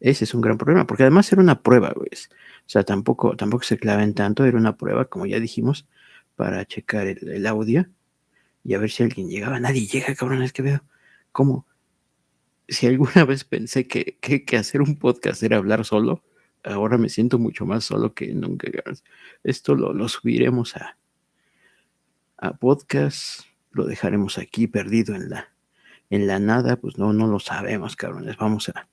Ese 0.00 0.24
es 0.24 0.34
un 0.34 0.40
gran 0.40 0.56
problema, 0.58 0.86
porque 0.86 1.02
además 1.02 1.30
era 1.32 1.42
una 1.42 1.60
prueba, 1.60 1.92
güey. 1.94 2.08
O 2.12 2.68
sea, 2.68 2.84
tampoco, 2.84 3.36
tampoco 3.36 3.64
se 3.64 3.78
claven 3.78 4.14
tanto, 4.14 4.44
era 4.44 4.56
una 4.56 4.76
prueba, 4.76 5.06
como 5.06 5.26
ya 5.26 5.40
dijimos, 5.40 5.88
para 6.36 6.64
checar 6.64 7.08
el 7.08 7.46
audio 7.46 7.88
y 8.64 8.74
a 8.74 8.78
ver 8.78 8.90
si 8.90 9.02
alguien 9.02 9.28
llegaba. 9.28 9.60
Nadie 9.60 9.86
llega, 9.86 10.14
cabrón, 10.14 10.42
es 10.42 10.52
que 10.52 10.62
veo 10.62 10.84
cómo. 11.32 11.66
Si 12.68 12.86
alguna 12.86 13.24
vez 13.26 13.44
pensé 13.44 13.86
que, 13.86 14.18
que, 14.18 14.56
hacer 14.56 14.82
un 14.82 14.96
podcast 14.96 15.42
era 15.42 15.56
hablar 15.56 15.84
solo, 15.84 16.22
ahora 16.64 16.98
me 16.98 17.08
siento 17.08 17.38
mucho 17.38 17.66
más 17.66 17.84
solo 17.84 18.14
que 18.14 18.34
nunca. 18.34 18.68
Esto 19.42 19.74
lo, 19.74 19.92
lo 19.92 20.08
subiremos 20.08 20.76
a, 20.76 20.98
a 22.36 22.56
podcast, 22.56 23.42
lo 23.72 23.84
dejaremos 23.84 24.38
aquí 24.38 24.66
perdido 24.66 25.14
en 25.14 25.30
la, 25.30 25.48
en 26.10 26.26
la 26.26 26.38
nada, 26.38 26.76
pues 26.76 26.98
no, 26.98 27.12
no 27.12 27.26
lo 27.26 27.40
sabemos, 27.40 27.96
cabrones. 27.96 28.36
Vamos 28.36 28.68
a, 28.68 28.88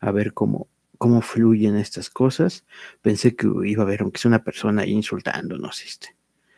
a 0.00 0.10
ver 0.10 0.34
cómo, 0.34 0.68
cómo 0.98 1.22
fluyen 1.22 1.76
estas 1.76 2.10
cosas. 2.10 2.64
Pensé 3.00 3.34
que 3.34 3.48
iba 3.64 3.82
a 3.82 3.86
haber, 3.86 4.02
aunque 4.02 4.18
sea 4.18 4.28
una 4.28 4.44
persona 4.44 4.82
ahí 4.82 4.92
insultándonos, 4.92 5.82
este, 5.84 6.16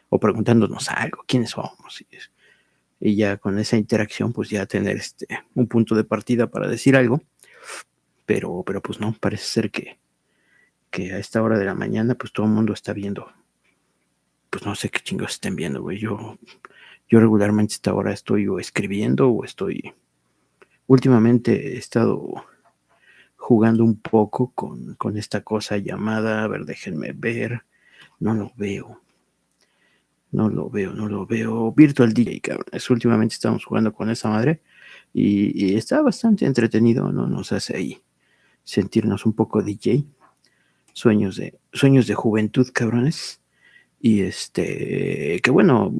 o 0.08 0.18
preguntándonos 0.18 0.88
algo, 0.90 1.24
quiénes 1.26 1.50
somos. 1.50 2.00
Y, 2.00 2.06
y 3.00 3.16
ya 3.16 3.36
con 3.36 3.58
esa 3.58 3.76
interacción, 3.76 4.32
pues 4.32 4.50
ya 4.50 4.66
tener 4.66 4.96
este, 4.96 5.26
un 5.54 5.66
punto 5.66 5.94
de 5.94 6.04
partida 6.04 6.46
para 6.46 6.68
decir 6.68 6.96
algo. 6.96 7.22
Pero, 8.26 8.62
pero 8.64 8.80
pues 8.80 9.00
no, 9.00 9.14
parece 9.20 9.44
ser 9.44 9.70
que, 9.70 9.98
que 10.90 11.12
a 11.12 11.18
esta 11.18 11.42
hora 11.42 11.58
de 11.58 11.66
la 11.66 11.74
mañana, 11.74 12.14
pues 12.14 12.32
todo 12.32 12.46
el 12.46 12.52
mundo 12.52 12.72
está 12.72 12.92
viendo. 12.92 13.30
Pues 14.50 14.64
no 14.64 14.74
sé 14.74 14.88
qué 14.88 15.00
chingos 15.00 15.32
estén 15.32 15.56
viendo, 15.56 15.82
güey. 15.82 15.98
Yo, 15.98 16.38
yo 17.08 17.20
regularmente 17.20 17.74
a 17.74 17.76
esta 17.76 17.94
hora 17.94 18.12
estoy 18.12 18.48
o 18.48 18.58
escribiendo 18.58 19.28
o 19.28 19.44
estoy. 19.44 19.92
Últimamente 20.86 21.74
he 21.74 21.78
estado 21.78 22.46
jugando 23.36 23.84
un 23.84 23.96
poco 23.96 24.52
con, 24.54 24.94
con 24.94 25.18
esta 25.18 25.42
cosa 25.42 25.76
llamada, 25.76 26.44
a 26.44 26.48
ver, 26.48 26.64
déjenme 26.64 27.12
ver. 27.12 27.64
No 28.20 28.32
lo 28.32 28.52
veo. 28.56 29.00
No 30.34 30.48
lo 30.48 30.68
veo, 30.68 30.92
no 30.92 31.06
lo 31.08 31.26
veo. 31.26 31.70
Virtual 31.72 32.12
DJ, 32.12 32.40
cabrón. 32.40 32.66
Es, 32.72 32.90
últimamente 32.90 33.34
estamos 33.34 33.64
jugando 33.64 33.92
con 33.92 34.10
esa 34.10 34.28
madre 34.28 34.62
y, 35.12 35.76
está 35.76 36.02
bastante 36.02 36.44
entretenido, 36.44 37.12
¿no? 37.12 37.28
Nos 37.28 37.52
hace 37.52 37.76
ahí 37.76 38.02
sentirnos 38.64 39.26
un 39.26 39.34
poco 39.34 39.62
DJ 39.62 40.04
sueños 40.92 41.36
de, 41.36 41.56
sueños 41.72 42.08
de 42.08 42.14
juventud, 42.14 42.68
cabrones. 42.72 43.40
Y 44.00 44.22
este, 44.22 45.40
que 45.40 45.50
bueno, 45.52 45.94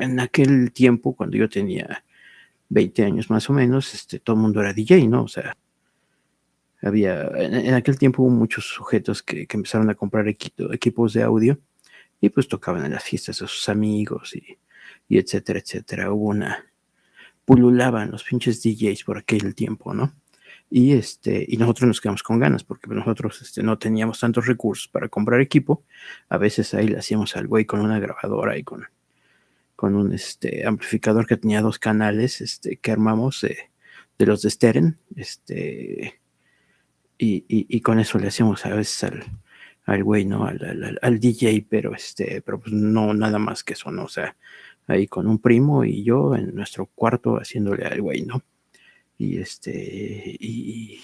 en 0.00 0.20
aquel 0.20 0.70
tiempo, 0.72 1.16
cuando 1.16 1.38
yo 1.38 1.48
tenía 1.48 2.04
20 2.68 3.04
años 3.04 3.30
más 3.30 3.48
o 3.48 3.54
menos, 3.54 3.94
este, 3.94 4.20
todo 4.20 4.36
el 4.36 4.42
mundo 4.42 4.60
era 4.60 4.74
DJ, 4.74 5.08
¿no? 5.08 5.22
O 5.24 5.28
sea, 5.28 5.56
había, 6.82 7.22
en, 7.36 7.54
en 7.54 7.74
aquel 7.74 7.98
tiempo 7.98 8.22
hubo 8.22 8.30
muchos 8.30 8.66
sujetos 8.66 9.22
que, 9.22 9.46
que 9.46 9.56
empezaron 9.56 9.88
a 9.88 9.94
comprar 9.94 10.28
equipo, 10.28 10.70
equipos 10.74 11.14
de 11.14 11.22
audio 11.22 11.58
y 12.22 12.30
pues 12.30 12.48
tocaban 12.48 12.86
en 12.86 12.92
las 12.92 13.04
fiestas 13.04 13.40
de 13.40 13.48
sus 13.48 13.68
amigos 13.68 14.34
y, 14.34 14.56
y 15.08 15.18
etcétera, 15.18 15.58
etcétera. 15.58 16.10
Hubo 16.10 16.28
una, 16.28 16.64
pululaban 17.44 18.10
los 18.10 18.24
pinches 18.24 18.62
DJs 18.62 19.04
por 19.04 19.18
aquel 19.18 19.54
tiempo, 19.54 19.92
¿no? 19.92 20.14
y 20.74 20.92
este 20.94 21.44
y 21.46 21.58
nosotros 21.58 21.86
nos 21.86 22.00
quedamos 22.00 22.22
con 22.22 22.38
ganas 22.38 22.64
porque 22.64 22.88
nosotros 22.88 23.42
este, 23.42 23.62
no 23.62 23.76
teníamos 23.78 24.20
tantos 24.20 24.46
recursos 24.46 24.88
para 24.88 25.10
comprar 25.10 25.42
equipo 25.42 25.84
a 26.30 26.38
veces 26.38 26.72
ahí 26.72 26.88
le 26.88 26.98
hacíamos 26.98 27.36
al 27.36 27.46
güey 27.46 27.66
con 27.66 27.80
una 27.80 27.98
grabadora 28.00 28.56
y 28.56 28.64
con 28.64 28.86
con 29.76 29.94
un 29.94 30.14
este 30.14 30.66
amplificador 30.66 31.26
que 31.26 31.36
tenía 31.36 31.60
dos 31.60 31.78
canales 31.78 32.40
este 32.40 32.78
que 32.78 32.90
armamos 32.90 33.42
de 33.42 34.26
los 34.26 34.40
de 34.40 34.48
Steren 34.50 34.98
este 35.14 36.20
y, 37.18 37.44
y, 37.48 37.66
y, 37.68 37.80
con 37.82 38.00
eso 38.00 38.18
le 38.18 38.28
hacíamos 38.28 38.64
a 38.66 38.74
veces 38.74 39.04
al 39.04 39.24
al 39.84 40.04
güey 40.04 40.24
no 40.24 40.46
al, 40.46 40.62
al, 40.64 40.98
al, 41.02 41.20
DJ 41.20 41.66
pero 41.68 41.94
este 41.94 42.40
pero 42.42 42.60
pues 42.60 42.72
no 42.72 43.14
nada 43.14 43.38
más 43.38 43.64
que 43.64 43.72
eso 43.74 43.90
no 43.90 44.04
o 44.04 44.08
sea 44.08 44.36
ahí 44.86 45.06
con 45.06 45.26
un 45.26 45.38
primo 45.38 45.84
y 45.84 46.04
yo 46.04 46.34
en 46.34 46.54
nuestro 46.54 46.86
cuarto 46.86 47.36
haciéndole 47.36 47.84
al 47.84 48.00
güey 48.00 48.22
no 48.22 48.42
y 49.22 49.38
este, 49.38 50.36
y, 50.40 51.00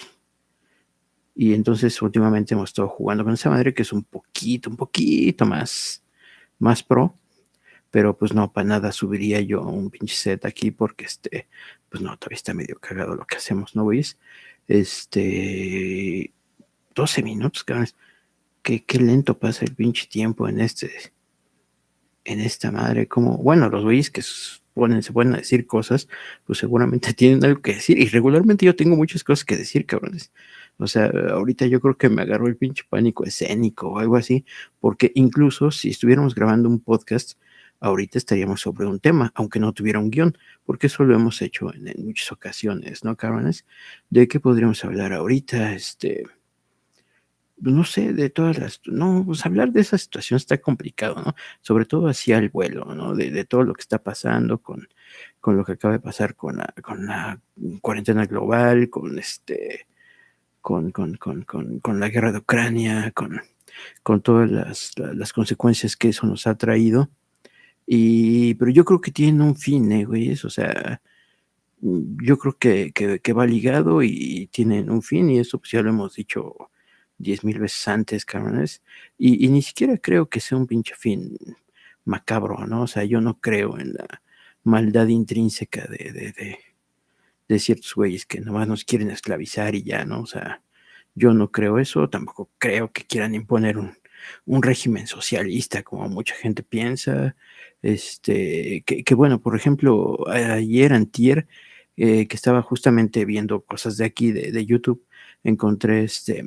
y 1.37 1.55
entonces 1.55 2.03
últimamente 2.03 2.55
hemos 2.55 2.71
estado 2.71 2.89
jugando 2.89 3.23
con 3.23 3.35
esa 3.35 3.49
madre 3.49 3.73
que 3.73 3.83
es 3.83 3.93
un 3.93 4.03
poquito, 4.03 4.71
un 4.71 4.77
poquito 4.77 5.47
más, 5.47 6.03
más 6.59 6.83
pro. 6.83 7.15
Pero 7.93 8.19
pues 8.19 8.35
no, 8.35 8.53
para 8.53 8.67
nada 8.67 8.93
subiría 8.93 9.41
yo 9.41 9.63
un 9.63 9.91
pinche 9.91 10.17
set 10.17 10.45
aquí 10.45 10.73
porque 10.73 11.05
este, 11.05 11.49
pues 11.89 12.03
no, 12.03 12.17
todavía 12.19 12.37
está 12.37 12.55
medio 12.55 12.79
cagado 12.81 13.15
lo 13.15 13.25
que 13.25 13.37
hacemos, 13.37 13.77
¿no, 13.77 13.87
veis? 13.87 14.19
Este, 14.67 16.33
12 16.97 17.23
minutos, 17.23 17.63
cabrón. 17.63 17.87
Qué, 18.69 18.99
lento 18.99 19.39
pasa 19.39 19.65
el 19.65 19.75
pinche 19.75 20.07
tiempo 20.09 20.47
en 20.47 20.61
este, 20.61 20.91
en 22.25 22.39
esta 22.41 22.71
madre, 22.71 23.09
como, 23.09 23.39
bueno, 23.39 23.71
los 23.71 23.83
güeyes 23.83 24.11
que 24.11 24.21
ponen, 24.75 25.03
se 25.03 25.11
pueden 25.11 25.33
decir 25.33 25.67
cosas, 25.67 26.07
pues 26.45 26.59
seguramente 26.59 27.15
tienen 27.15 27.43
algo 27.47 27.63
que 27.63 27.75
decir, 27.77 27.99
y 27.99 28.09
regularmente 28.09 28.67
yo 28.67 28.77
tengo 28.77 28.95
muchas 28.95 29.25
cosas 29.25 29.47
que 29.47 29.57
decir, 29.57 29.87
cabrones. 29.87 30.33
O 30.77 30.87
sea, 30.87 31.11
ahorita 31.31 31.65
yo 31.67 31.81
creo 31.81 31.97
que 31.97 32.11
me 32.11 32.21
agarró 32.21 32.47
el 32.47 32.59
pinche 32.59 32.85
pánico 32.87 33.25
escénico 33.25 33.89
o 33.89 33.99
algo 34.01 34.17
así, 34.17 34.45
porque 34.81 35.13
incluso 35.15 35.71
si 35.71 35.89
estuviéramos 35.89 36.35
grabando 36.35 36.69
un 36.69 36.81
podcast, 36.81 37.39
ahorita 37.81 38.19
estaríamos 38.19 38.61
sobre 38.61 38.87
un 38.87 39.01
tema, 39.01 39.33
aunque 39.35 39.61
no 39.61 39.73
tuviera 39.73 39.99
un 39.99 40.11
guion, 40.11 40.37
porque 40.67 40.89
eso 40.89 41.05
lo 41.05 41.15
hemos 41.15 41.41
hecho 41.41 41.73
en, 41.73 42.05
muchas 42.05 42.33
ocasiones, 42.33 43.03
¿no, 43.03 43.17
cabrones? 43.17 43.65
¿De 44.11 44.29
qué 44.29 44.41
podríamos 44.41 44.85
hablar 44.85 45.15
ahorita? 45.15 45.73
Este, 45.73 46.25
no 47.61 47.85
sé, 47.85 48.13
de 48.13 48.31
todas 48.31 48.59
las, 48.59 48.81
no, 48.87 49.25
pues 49.27 49.45
hablar 49.47 49.73
de 49.73 49.81
esa 49.81 49.99
situación 49.99 50.37
está 50.37 50.59
complicado, 50.59 51.17
¿no? 51.25 51.35
Sobre 51.61 51.85
todo 51.85 52.09
hacia 52.09 52.39
el 52.39 52.51
vuelo, 52.51 52.85
¿no? 52.95 53.15
De, 53.15 53.45
todo 53.45 53.63
lo 53.63 53.75
que 53.75 53.83
está 53.83 54.03
pasando 54.03 54.59
con, 54.59 54.89
con 55.41 55.57
lo 55.57 55.65
que 55.65 55.73
acaba 55.73 55.95
de 55.95 56.01
pasar 56.01 56.35
con 56.37 56.59
la, 56.59 56.75
con 56.83 57.07
la 57.07 57.41
cuarentena 57.81 58.27
global, 58.27 58.91
con 58.91 59.19
este, 59.19 59.87
con, 60.61 60.91
con, 60.93 61.17
con, 61.17 61.45
con 61.45 62.01
la 62.01 62.09
guerra 62.09 62.33
de 62.33 62.39
Ucrania, 62.39 63.13
con, 63.13 63.41
con 64.03 64.23
todas 64.23 64.51
las, 64.51 64.93
las, 64.97 65.33
consecuencias 65.33 65.97
que 65.97 66.11
eso 66.11 66.27
nos 66.27 66.47
ha 66.47 66.57
traído. 66.57 67.11
Y, 67.87 68.55
pero 68.55 68.71
yo 68.71 68.85
creo 68.85 69.01
que 69.01 69.13
tienen 69.13 69.41
un 69.43 69.57
fin, 69.57 69.91
¿eh, 69.93 70.05
güey? 70.05 70.33
O 70.33 70.51
sea, 70.51 71.01
yo 71.81 72.39
creo 72.39 72.59
que, 72.59 72.93
que, 72.93 73.33
va 73.33 73.47
ligado 73.47 74.03
y 74.03 74.49
tienen 74.53 74.91
un 74.91 75.03
fin, 75.03 75.31
y 75.31 75.39
eso 75.39 75.59
pues 75.59 75.71
ya 75.71 75.83
lo 75.83 75.91
hemos 75.91 76.15
dicho 76.17 76.71
diez 77.19 77.45
mil 77.45 77.59
veces 77.59 77.87
antes, 77.89 78.25
cabrones, 78.25 78.83
y, 79.19 79.49
ni 79.49 79.63
siquiera 79.63 79.99
creo 79.99 80.29
que 80.29 80.41
sea 80.41 80.59
un 80.59 80.67
pinche 80.67 80.95
fin 80.97 81.37
macabro, 82.05 82.67
¿no? 82.67 82.83
O 82.83 82.87
sea, 82.87 83.05
yo 83.05 83.21
no 83.21 83.41
creo 83.41 83.79
en 83.79 83.95
la 83.95 84.23
maldad 84.65 85.09
intrínseca 85.09 85.87
de, 85.87 86.13
de, 86.13 86.59
de, 87.49 87.59
ciertos 87.59 87.95
güeyes 87.95 88.27
que 88.27 88.41
nomás 88.41 88.69
nos 88.69 88.85
quieren 88.85 89.11
esclavizar 89.11 89.75
y 89.75 89.83
ya, 89.83 90.05
¿no? 90.05 90.23
O 90.23 90.27
sea, 90.27 90.63
yo 91.15 91.33
no 91.35 91.51
creo 91.51 91.79
eso, 91.79 92.09
tampoco 92.09 92.51
creo 92.59 92.93
que 92.93 93.05
quieran 93.05 93.35
imponer 93.35 93.79
un, 93.79 93.97
un 94.47 94.63
régimen 94.63 95.07
socialista 95.07 95.83
como 95.83 96.09
mucha 96.09 96.35
gente 96.35 96.63
piensa, 96.63 97.37
este, 97.83 98.83
que, 98.87 99.05
que 99.05 99.15
bueno, 99.15 99.41
por 99.41 99.57
ejemplo, 99.57 100.29
ayer, 100.29 100.93
antier, 100.93 101.47
eh, 101.97 102.29
que 102.29 102.37
estaba 102.37 102.63
justamente 102.63 103.25
viendo 103.25 103.65
cosas 103.65 103.97
de 103.97 104.05
aquí, 104.05 104.33
de, 104.33 104.53
de 104.53 104.67
YouTube, 104.67 105.05
encontré 105.45 106.05
este, 106.05 106.45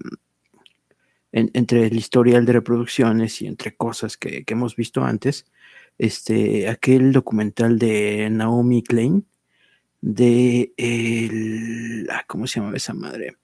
entre 1.32 1.88
el 1.88 1.98
historial 1.98 2.46
de 2.46 2.54
reproducciones 2.54 3.42
y 3.42 3.48
entre 3.48 3.76
cosas 3.76 4.18
que, 4.18 4.44
hemos 4.48 4.76
visto 4.76 5.04
antes, 5.04 5.46
este, 5.98 6.70
aquel 6.70 7.14
documental 7.14 7.80
de 7.80 8.30
Naomi 8.30 8.84
Klein, 8.84 9.26
de 10.02 10.74
el, 10.78 12.08
ah, 12.12 12.26
¿cómo 12.28 12.48
se 12.48 12.60
llama 12.60 12.76
esa 12.76 12.94
madre? 12.94 13.38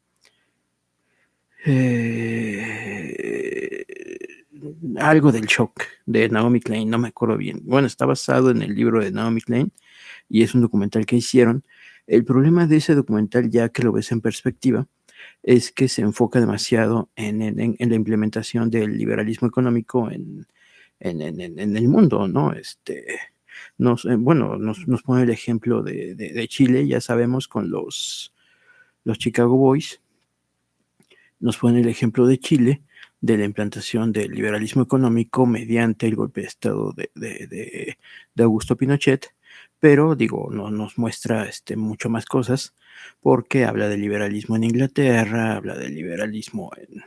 Eh, 1.65 3.86
algo 4.98 5.32
del 5.32 5.46
shock 5.46 5.84
de 6.06 6.29
Naomi 6.29 6.60
Klein, 6.62 6.89
no 6.89 6.98
me 6.98 7.10
acuerdo 7.10 7.38
bien. 7.38 7.62
Bueno, 7.63 7.88
está 7.88 8.06
basado 8.06 8.51
en 8.51 8.62
el 8.62 8.75
libro 8.75 9.03
de 9.03 9.12
Naomi 9.12 9.41
Klein 9.41 9.72
y 10.29 10.44
es 10.44 10.56
un 10.56 10.62
documental 10.62 11.06
que 11.06 11.17
hicieron. 11.17 11.63
El 12.08 12.25
problema 12.25 12.67
de 12.67 12.77
ese 12.77 12.96
documental, 12.96 13.50
ya 13.50 13.70
que 13.70 13.84
lo 13.84 13.91
ves 13.91 14.12
en 14.12 14.22
perspectiva, 14.22 14.88
es 15.43 15.71
que 15.71 15.88
se 15.88 16.01
enfoca 16.01 16.39
demasiado 16.39 17.10
en, 17.15 17.39
la 17.77 17.95
implementación 17.95 18.69
del 18.69 18.97
liberalismo 18.97 19.47
económico 19.47 20.10
en, 20.12 20.45
el 20.99 21.88
mundo, 21.88 22.27
¿no? 22.27 22.53
Este, 22.53 23.19
nos, 23.77 24.06
eh, 24.06 24.15
bueno, 24.15 24.58
nos, 24.58 25.03
pone 25.03 25.23
el 25.23 25.30
ejemplo 25.30 25.84
de, 25.84 26.45
Chile, 26.49 26.88
ya 26.88 27.01
sabemos, 27.01 27.47
con 27.47 27.69
los, 27.69 28.34
los 29.03 29.17
Chicago 29.19 29.58
Boys, 29.58 30.01
nos 31.39 31.58
pone 31.58 31.82
el 31.82 31.88
ejemplo 31.88 32.25
de 32.25 32.39
Chile, 32.39 32.82
de 33.19 33.38
la 33.38 33.45
implantación 33.45 34.12
del 34.12 34.32
liberalismo 34.32 34.84
económico 34.84 35.45
mediante 35.45 36.08
el 36.08 36.15
golpe 36.15 36.41
de 36.41 36.47
Estado 36.47 36.93
de, 36.93 37.10
de 37.15 38.43
Augusto 38.43 38.75
Pinochet, 38.75 39.34
pero 39.80 40.16
digo, 40.16 40.50
no, 40.52 40.72
nos 40.72 40.98
muestra 40.98 41.46
este, 41.46 41.76
mucho 41.76 42.10
más 42.10 42.26
cosas 42.26 42.74
porque 43.22 43.66
habla 43.66 43.88
del 43.88 44.02
liberalismo 44.02 44.56
en 44.56 44.63
Inglaterra, 44.66 45.56
habla 45.56 45.76
del 45.76 45.96
liberalismo 45.96 46.72
en, 46.78 47.04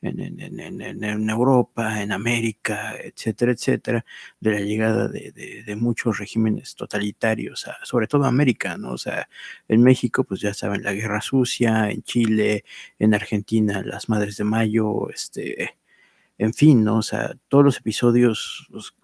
en, 0.00 1.30
Europa, 1.30 2.02
en 2.02 2.12
América, 2.12 2.94
etcétera, 2.96 3.52
etcétera, 3.52 4.04
de 4.40 4.50
la 4.52 4.60
llegada 4.60 5.08
de, 5.08 5.76
muchos 5.76 6.18
regímenes 6.18 6.74
totalitarios, 6.74 7.66
sobre 7.84 8.06
todo 8.06 8.24
América, 8.24 8.76
¿no? 8.76 8.92
O 8.92 8.98
sea, 8.98 9.28
en 9.68 9.82
México, 9.82 10.24
pues 10.24 10.40
ya 10.40 10.54
saben, 10.54 10.82
la 10.82 10.92
guerra 10.92 11.20
sucia, 11.20 11.90
en 11.90 12.02
Chile, 12.02 12.64
en 12.98 13.14
Argentina, 13.14 13.82
las 13.84 14.08
Madres 14.08 14.36
de 14.36 14.44
Mayo, 14.44 15.10
este, 15.10 15.76
en 16.38 16.54
fin, 16.54 16.84
¿no? 16.84 16.98
O 16.98 17.02
sea, 17.02 17.34
todos 17.48 17.64
los 17.64 17.78
episodios, 17.78 18.66
los 18.70 18.94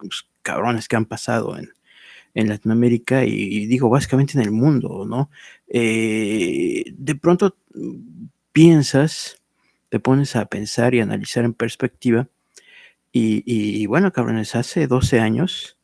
cabrones 0.41 0.87
que 0.87 0.95
han 0.95 1.05
pasado 1.05 1.57
en, 1.57 1.71
en 2.35 2.49
Latinoamérica 2.49 3.25
y, 3.25 3.65
digo 3.65 3.89
básicamente 3.89 4.33
en 4.37 4.43
el 4.43 4.51
mundo, 4.51 5.05
¿no? 5.07 5.31
Eh, 5.67 6.83
de 6.93 7.15
pronto 7.15 7.57
piensas, 8.51 9.41
te 9.89 9.99
pones 9.99 10.35
a 10.35 10.45
pensar 10.45 10.93
y 10.93 10.99
analizar 10.99 11.45
en 11.45 11.53
perspectiva 11.53 12.29
y, 13.11 13.85
bueno, 13.87 14.11
cabrones, 14.11 14.55
hace 14.55 14.87
12 14.87 15.21
años 15.21 15.79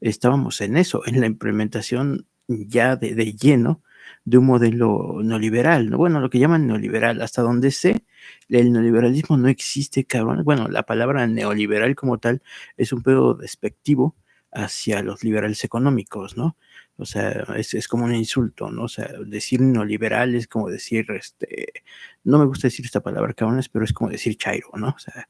estábamos 0.00 0.60
en 0.60 0.76
eso, 0.76 1.02
en 1.06 1.20
la 1.20 1.26
implementación 1.26 2.28
ya 2.46 2.94
de, 2.94 3.34
lleno 3.34 3.82
de 4.24 4.38
un 4.38 4.46
modelo 4.46 5.20
neoliberal, 5.24 5.90
¿no? 5.90 5.98
Bueno, 5.98 6.20
lo 6.20 6.30
que 6.30 6.38
llaman 6.38 6.68
neoliberal, 6.68 7.20
hasta 7.20 7.42
donde 7.42 7.72
sé, 7.72 8.04
el 8.48 8.72
neoliberalismo 8.72 9.36
no 9.36 9.48
existe, 9.48 10.04
cabrón. 10.04 10.44
Bueno, 10.44 10.68
la 10.68 10.84
palabra 10.84 11.26
neoliberal 11.26 11.96
como 11.96 12.18
tal 12.18 12.42
es 12.76 12.92
un 12.92 13.02
pedo 13.02 13.34
despectivo 13.34 14.14
hacia 14.52 15.02
los 15.02 15.24
liberales 15.24 15.64
económicos, 15.64 16.36
¿no? 16.36 16.56
O 16.96 17.04
sea, 17.04 17.30
es, 17.56 17.88
como 17.88 18.04
un 18.04 18.14
insulto, 18.14 18.70
¿no? 18.70 18.84
O 18.84 18.88
sea, 18.88 19.08
decir 19.24 19.60
neoliberal 19.60 20.34
es 20.34 20.48
como 20.48 20.68
decir, 20.68 21.06
este, 21.12 21.84
no 22.24 22.38
me 22.38 22.46
gusta 22.46 22.66
decir 22.68 22.84
esta 22.86 23.00
palabra, 23.00 23.34
cabrones, 23.34 23.68
pero 23.68 23.84
es 23.84 23.92
como 23.92 24.10
decir 24.10 24.36
chairo, 24.36 24.70
¿no? 24.74 24.88
O 24.88 24.98
sea, 24.98 25.28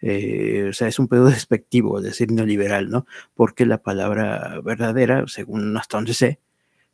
eh, 0.00 0.66
o 0.70 0.72
sea, 0.72 0.88
es 0.88 0.98
un 0.98 1.08
pedo 1.08 1.26
despectivo 1.30 2.00
decir 2.00 2.30
neoliberal, 2.32 2.90
¿no? 2.90 3.06
Porque 3.34 3.66
la 3.66 3.82
palabra 3.82 4.60
verdadera, 4.62 5.24
según 5.28 5.76
hasta 5.76 5.98
donde 5.98 6.14
sé, 6.14 6.40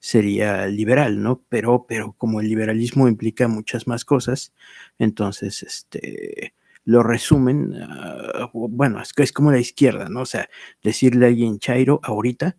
sería 0.00 0.66
liberal, 0.66 1.22
¿no? 1.22 1.42
Pero, 1.48 1.86
pero 1.88 2.14
como 2.14 2.40
el 2.40 2.48
liberalismo 2.48 3.08
implica 3.08 3.48
muchas 3.48 3.86
más 3.86 4.04
cosas, 4.04 4.52
entonces, 4.98 5.62
este, 5.62 6.54
lo 6.84 7.02
resumen, 7.02 7.74
ah, 7.82 8.50
bueno, 8.52 9.00
es, 9.00 9.12
es 9.16 9.32
como 9.32 9.50
la 9.52 9.58
izquierda, 9.58 10.08
¿no? 10.08 10.22
O 10.22 10.26
sea, 10.26 10.48
decirle 10.82 11.26
a 11.26 11.28
alguien 11.28 11.58
Chairo 11.58 12.00
ahorita 12.02 12.56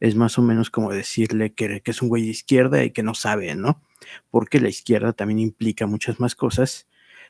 es 0.00 0.14
más 0.14 0.38
o 0.38 0.42
menos 0.42 0.70
como 0.70 0.92
decirle 0.92 1.54
que, 1.54 1.80
que, 1.80 1.90
es 1.90 2.02
un 2.02 2.08
güey 2.08 2.22
de 2.22 2.28
izquierda 2.28 2.84
y 2.84 2.90
que 2.90 3.02
no 3.02 3.14
sabe, 3.14 3.54
¿no? 3.54 3.82
Porque 4.30 4.60
la 4.60 4.68
izquierda 4.68 5.12
también 5.12 5.38
implica 5.40 5.86
muchas 5.86 6.20
más 6.20 6.34
cosas 6.34 6.86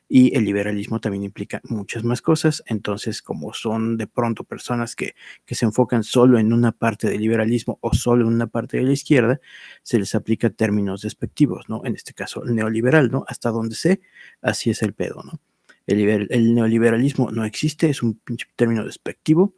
y 0.09 0.37
el 0.37 0.45
liberalismo 0.45 1.01
también 1.01 1.25
implica 1.25 1.61
muchas 1.65 2.05
más 2.05 2.23
cosas. 2.23 2.63
Entonces, 2.67 3.23
como 3.23 3.53
son 3.53 3.97
de 3.97 4.07
pronto 4.07 4.45
personas 4.45 4.97
que, 4.97 5.15
que 5.45 5.55
se 5.55 5.65
enfocan 5.65 6.05
solo 6.05 6.39
en 6.39 6.53
una 6.53 6.73
parte 6.73 7.09
del 7.09 7.21
liberalismo 7.21 7.79
o 7.81 7.95
solo 7.95 8.27
en 8.27 8.35
una 8.35 8.47
parte 8.47 8.79
de 8.79 8.85
la 8.85 8.93
izquierda, 8.93 9.41
se 9.83 9.99
les 9.99 10.15
aplica 10.15 10.51
términos 10.51 11.03
despectivos, 11.03 11.69
¿no? 11.69 11.83
En 11.85 11.95
este 11.95 12.15
caso, 12.15 12.45
el 12.45 12.55
neoliberal, 12.55 13.11
¿no? 13.11 13.25
Hasta 13.29 13.51
donde 13.51 13.75
sé, 13.77 14.01
así 14.43 14.71
es 14.71 14.83
el 14.83 14.93
pedo, 14.95 15.23
¿no? 15.25 15.41
El, 15.87 16.55
neoliberalismo 16.55 17.31
no 17.31 17.45
existe, 17.45 17.89
es 17.89 18.03
un 18.03 18.21
término 18.57 18.85
despectivo. 18.85 19.55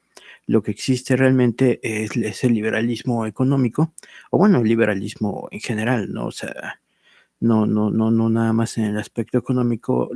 Lo 0.47 0.63
que 0.63 0.71
existe 0.71 1.17
realmente 1.17 1.81
es, 1.83 2.45
el 2.45 2.55
liberalismo 2.55 3.27
económico, 3.27 3.95
o 4.31 4.39
bueno, 4.39 4.59
el 4.61 4.69
liberalismo 4.69 5.49
en 5.51 5.61
general, 5.61 6.13
¿no? 6.13 6.27
O 6.27 6.33
sea, 6.33 6.81
no, 7.41 7.67
no, 7.67 7.91
no, 7.91 8.11
no 8.11 8.29
nada 8.31 8.53
más 8.53 8.79
en 8.79 8.85
el 8.85 8.99
aspecto 8.99 9.39
económico, 9.39 10.11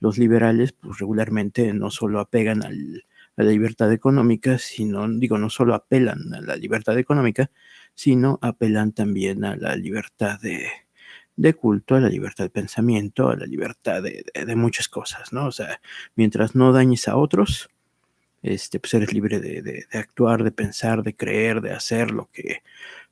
los 0.00 0.18
liberales, 0.18 0.72
pues 0.72 0.98
regularmente 0.98 1.72
no 1.72 1.90
solo 1.90 2.20
apegan 2.20 2.62
a 2.64 2.70
la 2.70 3.50
libertad 3.50 3.92
económica, 3.92 4.58
sino, 4.58 5.08
digo, 5.08 5.38
no 5.38 5.50
solo 5.50 5.74
apelan 5.74 6.34
a 6.34 6.40
la 6.40 6.56
libertad 6.56 6.98
económica, 6.98 7.50
sino 7.94 8.38
apelan 8.42 8.92
también 8.92 9.44
a 9.44 9.56
la 9.56 9.76
libertad 9.76 10.40
de, 10.40 10.68
de 11.36 11.54
culto, 11.54 11.94
a 11.94 12.00
la 12.00 12.08
libertad 12.08 12.44
de 12.44 12.50
pensamiento, 12.50 13.28
a 13.28 13.36
la 13.36 13.46
libertad 13.46 14.02
de, 14.02 14.56
muchas 14.56 14.88
cosas, 14.88 15.32
¿no? 15.32 15.46
O 15.46 15.52
sea, 15.52 15.80
mientras 16.14 16.54
no 16.54 16.72
dañes 16.72 17.08
a 17.08 17.16
otros, 17.16 17.70
este, 18.42 18.80
pues 18.80 18.94
eres 18.94 19.12
libre 19.12 19.40
de, 19.40 19.86
actuar, 19.92 20.44
de 20.44 20.52
pensar, 20.52 21.02
de 21.02 21.16
creer, 21.16 21.60
de 21.60 21.72
hacer 21.72 22.10
lo 22.10 22.30
que, 22.32 22.62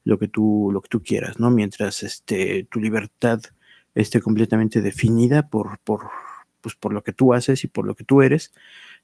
lo 0.04 0.18
que 0.18 0.28
tú, 0.28 0.70
lo 0.72 0.82
que 0.82 0.88
tú 0.88 1.02
quieras, 1.02 1.38
¿no? 1.40 1.50
Mientras 1.50 2.02
este, 2.02 2.64
tu 2.70 2.80
libertad 2.80 3.40
esté 3.94 4.20
completamente 4.20 4.82
definida 4.82 5.48
por, 5.48 5.78
por, 5.80 6.10
pues, 6.60 6.74
por 6.74 6.92
lo 6.92 7.02
que 7.02 7.12
tú 7.12 7.34
haces 7.34 7.64
y 7.64 7.68
por 7.68 7.86
lo 7.86 7.94
que 7.94 8.04
tú 8.04 8.22
eres, 8.22 8.52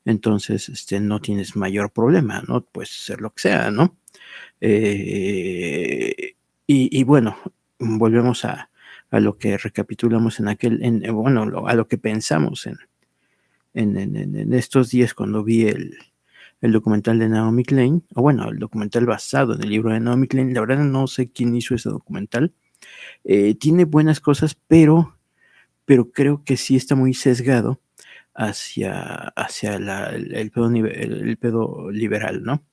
entonces 0.05 0.69
este, 0.69 1.01
no 1.01 1.21
tienes 1.21 1.57
mayor 1.57 1.91
problema, 1.93 2.43
¿no? 2.47 2.63
Puedes 2.65 2.91
ser 2.91 3.21
lo 3.21 3.31
que 3.31 3.43
sea, 3.43 3.71
¿no? 3.71 3.97
Eh, 4.61 6.35
y, 6.69 7.05
bueno, 7.05 7.37
volvemos 7.79 8.45
a, 8.45 8.71
a, 9.11 9.21
lo 9.21 9.39
que 9.39 9.57
recapitulamos 9.59 10.41
en 10.41 10.49
aquel, 10.49 10.83
en, 10.83 11.03
bueno, 11.15 11.67
a 11.67 11.75
lo 11.75 11.89
que 11.89 11.99
pensamos 11.99 12.67
en, 12.67 12.79
en, 13.75 14.53
estos 14.55 14.91
días 14.91 15.15
cuando 15.15 15.45
vi 15.45 15.67
el, 15.67 15.97
el 16.61 16.73
documental 16.73 17.19
de 17.19 17.29
Naomi 17.29 17.65
Klein, 17.65 18.05
o 18.15 18.23
bueno, 18.23 18.49
el 18.49 18.59
documental 18.59 19.07
basado 19.07 19.55
en 19.55 19.63
el 19.63 19.71
libro 19.71 19.91
de 19.91 20.01
Naomi 20.01 20.27
Klein, 20.27 20.55
la 20.55 20.61
verdad 20.61 20.85
no 20.85 21.07
sé 21.07 21.31
quién 21.31 21.55
hizo 21.55 21.75
ese 21.75 21.91
documental, 21.91 22.53
eh, 23.25 23.55
tiene 23.55 23.85
buenas 23.85 24.21
cosas, 24.21 24.57
pero, 24.67 25.17
pero 25.85 26.11
creo 26.11 26.43
que 26.45 26.57
sí 26.57 26.77
está 26.77 26.95
muy 26.95 27.15
sesgado 27.15 27.81
hacia, 28.35 29.33
hacia 29.37 29.77
el, 29.77 30.51
pedo, 30.51 30.71
el, 30.71 31.37
pedo, 31.39 31.91
liberal, 31.91 32.43
¿no? 32.43 32.65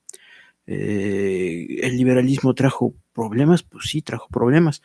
Eh, 0.65 1.80
el 1.82 1.98
liberalismo 1.98 2.54
trajo 2.54 2.96
problemas, 3.13 3.63
pues 3.63 3.86
sí, 3.86 4.02
trajo 4.02 4.28
problemas, 4.30 4.82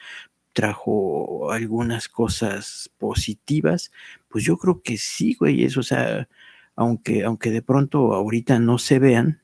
trajo 0.59 1.53
algunas 1.53 2.09
cosas 2.09 2.91
positivas, 2.99 3.93
pues 4.29 4.43
yo 4.43 4.57
creo 4.57 4.83
que 4.83 4.99
sí, 4.99 5.37
güey, 5.39 5.63
eso, 5.63 5.79
o 5.79 5.85
sea, 5.85 6.29
aunque, 6.75 7.23
aunque 7.23 7.53
de 7.53 7.63
pronto 7.63 8.13
ahorita 8.13 8.59
no 8.59 8.79
se 8.79 8.99
vean, 8.99 9.41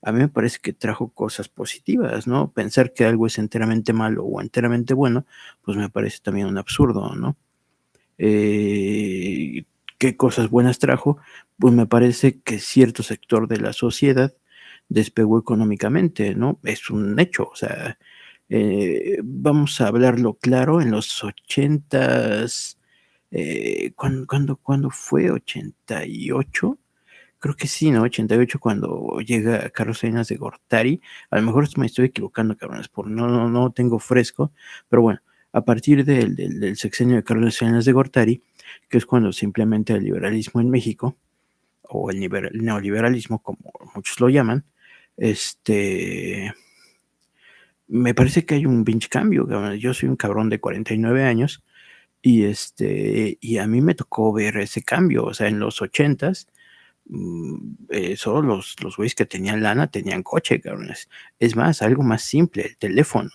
a 0.00 0.10
mí 0.10 0.20
me 0.20 0.28
parece 0.28 0.58
que 0.62 0.72
trajo 0.72 1.10
cosas 1.10 1.50
positivas, 1.50 2.26
¿no? 2.26 2.50
Pensar 2.50 2.94
que 2.94 3.04
algo 3.04 3.26
es 3.26 3.36
enteramente 3.36 3.92
malo 3.92 4.24
o 4.24 4.40
enteramente 4.40 4.94
bueno, 4.94 5.26
pues 5.66 5.76
me 5.76 5.90
parece 5.90 6.20
también 6.22 6.46
un 6.46 6.56
absurdo, 6.56 7.14
¿no? 7.14 7.36
Eh, 8.16 9.64
¿Qué 9.98 10.16
cosas 10.16 10.48
buenas 10.48 10.78
trajo? 10.78 11.18
Pues 11.58 11.74
me 11.74 11.84
parece 11.84 12.40
que 12.40 12.58
cierto 12.58 13.02
sector 13.02 13.48
de 13.48 13.58
la 13.58 13.74
sociedad 13.74 14.32
despegó 14.88 15.38
económicamente, 15.38 16.34
¿no? 16.34 16.58
Es 16.64 16.88
un 16.88 17.20
hecho, 17.20 17.50
o 17.52 17.54
sea, 17.54 17.98
eh, 18.54 19.18
vamos 19.24 19.80
a 19.80 19.86
hablarlo 19.88 20.34
claro, 20.34 20.82
en 20.82 20.90
los 20.90 21.24
ochentas, 21.24 22.78
eh, 23.30 23.92
¿cuándo, 23.96 24.58
cuando, 24.58 24.90
fue? 24.90 25.30
¿88? 25.30 26.78
Creo 27.38 27.56
que 27.56 27.66
sí, 27.66 27.90
¿no? 27.90 28.02
88 28.02 28.58
cuando 28.60 29.20
llega 29.20 29.70
Carlos 29.70 30.00
Salinas 30.00 30.28
de 30.28 30.36
Gortari. 30.36 31.00
A 31.30 31.36
lo 31.36 31.42
mejor 31.46 31.66
me 31.78 31.86
estoy 31.86 32.06
equivocando, 32.06 32.54
cabrones, 32.58 32.88
por 32.88 33.08
no, 33.08 33.26
no, 33.26 33.48
no 33.48 33.72
tengo 33.72 33.98
fresco, 33.98 34.52
pero 34.90 35.00
bueno, 35.00 35.20
a 35.52 35.64
partir 35.64 36.04
del, 36.04 36.36
del, 36.36 36.76
sexenio 36.76 37.16
de 37.16 37.24
Carlos 37.24 37.56
Salinas 37.56 37.86
de 37.86 37.92
Gortari, 37.92 38.42
que 38.90 38.98
es 38.98 39.06
cuando 39.06 39.32
se 39.32 39.46
implementa 39.46 39.94
el 39.94 40.04
liberalismo 40.04 40.60
en 40.60 40.68
México, 40.68 41.16
o 41.84 42.10
el, 42.10 42.20
neoliberalismo, 42.20 43.42
como 43.42 43.72
muchos 43.94 44.20
lo 44.20 44.28
llaman, 44.28 44.66
este, 45.16 46.52
me 47.92 48.14
parece 48.14 48.46
que 48.46 48.54
hay 48.56 48.66
un 48.66 48.84
pinche 48.84 49.08
cambio. 49.08 49.46
Yo 49.74 49.94
soy 49.94 50.08
un 50.08 50.16
cabrón 50.16 50.48
de 50.50 50.60
49 50.60 51.24
años 51.24 51.62
y, 52.22 52.44
este, 52.44 53.38
y 53.40 53.58
a 53.58 53.66
mí 53.66 53.82
me 53.82 53.94
tocó 53.94 54.32
ver 54.32 54.56
ese 54.58 54.82
cambio, 54.82 55.24
o 55.26 55.34
sea, 55.34 55.48
en 55.48 55.60
los 55.60 55.82
ochentas, 55.82 56.48
mm, 57.06 57.56
eh, 57.90 58.16
solo 58.16 58.42
los, 58.42 58.76
los 58.82 58.96
güeyes 58.96 59.14
que 59.14 59.26
tenían 59.26 59.62
lana 59.62 59.88
tenían 59.90 60.22
coche, 60.22 60.60
cabrones. 60.60 61.08
Es 61.40 61.56
más, 61.56 61.82
algo 61.82 62.02
más 62.02 62.22
simple, 62.22 62.64
el 62.66 62.76
teléfono 62.78 63.30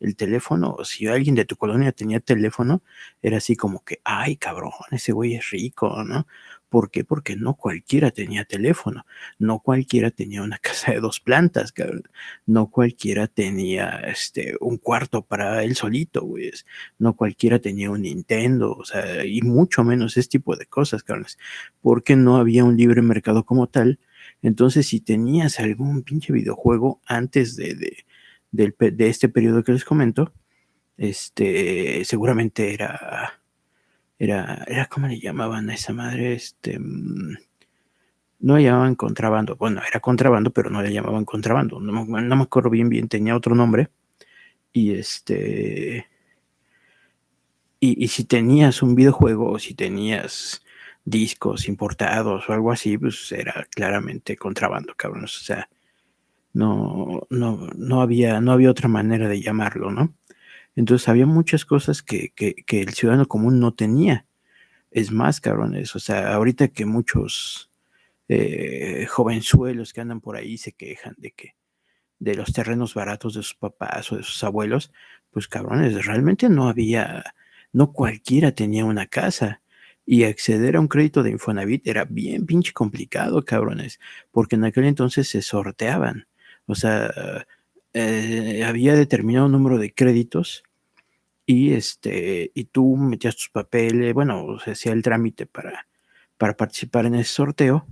el 0.00 0.16
teléfono, 0.16 0.76
si 0.84 1.06
alguien 1.06 1.34
de 1.34 1.44
tu 1.44 1.56
colonia 1.56 1.92
tenía 1.92 2.20
teléfono, 2.20 2.82
era 3.22 3.38
así 3.38 3.56
como 3.56 3.84
que, 3.84 4.00
ay, 4.04 4.36
cabrón, 4.36 4.72
ese 4.90 5.12
güey 5.12 5.34
es 5.34 5.50
rico, 5.50 6.04
¿no? 6.04 6.26
¿Por 6.68 6.90
qué? 6.90 7.04
Porque 7.04 7.36
no 7.36 7.54
cualquiera 7.54 8.10
tenía 8.10 8.44
teléfono, 8.44 9.06
no 9.38 9.60
cualquiera 9.60 10.10
tenía 10.10 10.42
una 10.42 10.58
casa 10.62 10.92
de 10.92 11.00
dos 11.00 11.20
plantas, 11.20 11.72
cabrón. 11.72 12.04
no 12.46 12.70
cualquiera 12.70 13.26
tenía 13.28 14.00
este, 14.00 14.56
un 14.60 14.78
cuarto 14.78 15.22
para 15.22 15.62
él 15.64 15.76
solito, 15.76 16.22
güey, 16.24 16.50
no 16.98 17.16
cualquiera 17.16 17.58
tenía 17.60 17.90
un 17.90 18.02
Nintendo, 18.02 18.72
o 18.72 18.84
sea, 18.84 19.24
y 19.24 19.42
mucho 19.42 19.84
menos 19.84 20.16
ese 20.16 20.28
tipo 20.28 20.56
de 20.56 20.66
cosas, 20.66 21.02
cabrón, 21.02 21.26
porque 21.80 22.16
no 22.16 22.36
había 22.36 22.64
un 22.64 22.76
libre 22.76 23.02
mercado 23.02 23.44
como 23.44 23.68
tal. 23.68 23.98
Entonces, 24.42 24.86
si 24.88 25.00
tenías 25.00 25.60
algún 25.60 26.02
pinche 26.02 26.32
videojuego 26.32 27.00
antes 27.06 27.56
de, 27.56 27.74
de 27.74 28.06
de 28.52 29.08
este 29.08 29.28
periodo 29.28 29.62
que 29.64 29.72
les 29.72 29.84
comento, 29.84 30.32
este, 30.96 32.04
seguramente 32.04 32.72
era, 32.72 33.40
era, 34.18 34.64
era, 34.66 34.86
¿cómo 34.86 35.08
le 35.08 35.20
llamaban 35.20 35.70
a 35.70 35.74
esa 35.74 35.92
madre? 35.92 36.34
Este, 36.34 36.78
mm, 36.78 37.36
no 38.40 38.56
le 38.56 38.64
llamaban 38.64 38.94
contrabando, 38.94 39.56
bueno, 39.56 39.80
era 39.88 40.00
contrabando, 40.00 40.50
pero 40.50 40.70
no 40.70 40.82
le 40.82 40.92
llamaban 40.92 41.24
contrabando, 41.24 41.80
no, 41.80 42.04
no 42.04 42.36
me 42.36 42.42
acuerdo 42.42 42.70
bien, 42.70 42.88
bien, 42.88 43.08
tenía 43.08 43.36
otro 43.36 43.54
nombre, 43.54 43.88
y 44.72 44.92
este, 44.94 46.06
y, 47.80 48.04
y 48.04 48.08
si 48.08 48.24
tenías 48.24 48.82
un 48.82 48.94
videojuego, 48.94 49.52
o 49.52 49.58
si 49.58 49.74
tenías 49.74 50.62
discos 51.04 51.68
importados 51.68 52.48
o 52.48 52.52
algo 52.52 52.72
así, 52.72 52.98
pues 52.98 53.30
era 53.32 53.66
claramente 53.70 54.36
contrabando, 54.36 54.94
cabrón, 54.96 55.24
o 55.24 55.28
sea, 55.28 55.68
no, 56.52 57.26
no, 57.30 57.68
no, 57.76 58.02
había, 58.02 58.40
no 58.40 58.52
había 58.52 58.70
otra 58.70 58.88
manera 58.88 59.28
de 59.28 59.40
llamarlo, 59.40 59.90
¿no? 59.90 60.14
Entonces 60.76 61.08
había 61.08 61.26
muchas 61.26 61.64
cosas 61.64 62.02
que, 62.02 62.32
el 62.36 62.94
ciudadano 62.94 63.26
común 63.26 63.58
no 63.58 63.74
tenía. 63.74 64.26
Es 64.90 65.10
más, 65.10 65.40
cabrones, 65.40 65.96
o 65.96 65.98
sea, 65.98 66.34
ahorita 66.34 66.68
que 66.68 66.86
muchos 66.86 67.70
eh, 68.28 69.06
jovenzuelos 69.08 69.92
que 69.92 70.00
andan 70.02 70.20
por 70.20 70.36
ahí 70.36 70.58
se 70.58 70.72
quejan 70.72 71.14
de 71.18 71.32
que 71.32 71.54
de 72.18 72.34
los 72.34 72.52
terrenos 72.52 72.94
baratos 72.94 73.34
de 73.34 73.42
sus 73.42 73.54
papás 73.54 74.10
o 74.12 74.16
de 74.16 74.22
sus 74.22 74.42
abuelos, 74.44 74.92
pues 75.30 75.48
cabrones, 75.48 76.06
realmente 76.06 76.48
no 76.48 76.68
había, 76.68 77.34
no 77.72 77.92
cualquiera 77.92 78.52
tenía 78.52 78.84
una 78.84 79.06
casa 79.06 79.60
y 80.06 80.24
acceder 80.24 80.76
a 80.76 80.80
un 80.80 80.88
crédito 80.88 81.22
de 81.22 81.32
Infonavit 81.32 81.86
era 81.86 82.04
bien 82.04 82.46
pinche 82.46 82.72
complicado, 82.72 83.44
cabrones, 83.44 83.98
porque 84.30 84.56
en 84.56 84.64
aquel 84.64 84.84
entonces 84.84 85.28
se 85.28 85.42
sorteaban. 85.42 86.26
O 86.66 86.74
sea, 86.74 87.10
eh, 87.98 88.64
había 88.64 88.94
determinado 88.94 89.48
número 89.48 89.78
de 89.78 89.94
créditos 89.94 90.64
y 91.46 91.74
este 91.74 92.52
y 92.54 92.64
tú 92.66 92.96
metías 92.96 93.36
tus 93.36 93.50
papeles, 93.50 94.14
bueno, 94.14 94.58
se 94.60 94.72
hacía 94.72 94.92
el 94.92 95.02
trámite 95.02 95.46
para, 95.46 95.88
para 96.38 96.56
participar 96.56 97.06
en 97.06 97.16
ese 97.16 97.32
sorteo 97.34 97.86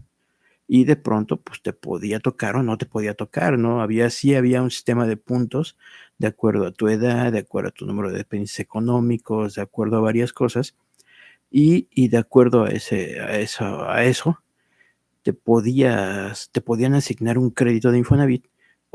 y 0.68 0.84
de 0.84 0.96
pronto 0.96 1.38
pues 1.42 1.62
te 1.62 1.72
podía 1.72 2.20
tocar 2.20 2.56
o 2.56 2.62
no 2.62 2.78
te 2.78 2.86
podía 2.86 3.14
tocar, 3.14 3.58
¿no? 3.58 3.82
Había 3.82 4.10
sí 4.10 4.34
había 4.34 4.62
un 4.62 4.70
sistema 4.70 5.06
de 5.06 5.16
puntos 5.18 5.76
de 6.18 6.28
acuerdo 6.28 6.66
a 6.66 6.72
tu 6.72 6.88
edad, 6.88 7.32
de 7.32 7.40
acuerdo 7.40 7.70
a 7.70 7.72
tu 7.72 7.86
número 7.86 8.10
de 8.12 8.18
dependencias 8.18 8.60
económicos, 8.60 9.54
de 9.56 9.62
acuerdo 9.62 9.98
a 9.98 10.00
varias 10.02 10.32
cosas 10.32 10.76
y, 11.50 11.88
y 11.92 12.08
de 12.08 12.18
acuerdo 12.18 12.64
a 12.64 12.70
ese 12.70 13.20
a 13.20 13.38
eso 13.40 13.88
a 13.90 14.04
eso 14.04 14.40
te 15.22 15.32
podías 15.34 16.50
te 16.52 16.60
podían 16.62 16.94
asignar 16.94 17.38
un 17.38 17.50
crédito 17.50 17.92
de 17.92 17.98
Infonavit 17.98 18.46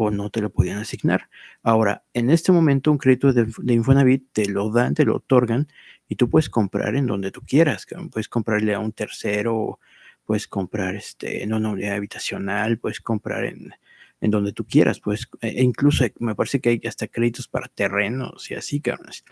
o 0.02 0.12
no 0.12 0.30
te 0.30 0.40
lo 0.40 0.50
podían 0.50 0.78
asignar. 0.78 1.30
Ahora, 1.62 2.06
en 2.14 2.30
este 2.30 2.54
momento 2.54 2.90
un 2.90 2.98
crédito 2.98 3.34
de, 3.34 3.52
Infonavit 3.74 4.32
te 4.32 4.46
lo 4.46 4.72
dan, 4.72 4.94
te 4.94 5.04
lo 5.04 5.18
otorgan 5.18 5.68
y 6.08 6.16
tú 6.16 6.30
puedes 6.30 6.50
comprar 6.50 6.96
en 6.96 7.06
donde 7.06 7.32
tú 7.32 7.42
quieras. 7.42 7.86
Puedes 8.10 8.30
comprarle 8.30 8.74
a 8.74 8.80
un 8.80 8.94
tercero, 8.94 9.78
puedes 10.24 10.48
comprar 10.48 10.96
este, 10.96 11.44
en 11.44 11.54
una 11.54 11.72
unidad 11.72 11.96
habitacional, 11.96 12.78
puedes 12.78 13.02
comprar 13.02 13.44
en, 13.44 13.74
en 14.22 14.32
donde 14.32 14.54
tú 14.54 14.66
quieras. 14.66 15.02
Pues, 15.02 15.28
e 15.42 15.62
incluso 15.62 16.06
me 16.20 16.34
parece 16.34 16.62
que 16.62 16.70
hay 16.70 16.82
hasta 16.88 17.08
créditos 17.08 17.50
para 17.50 17.68
terrenos 17.68 18.50
y 18.50 18.56
así, 18.56 18.80
cabrones. 18.80 19.26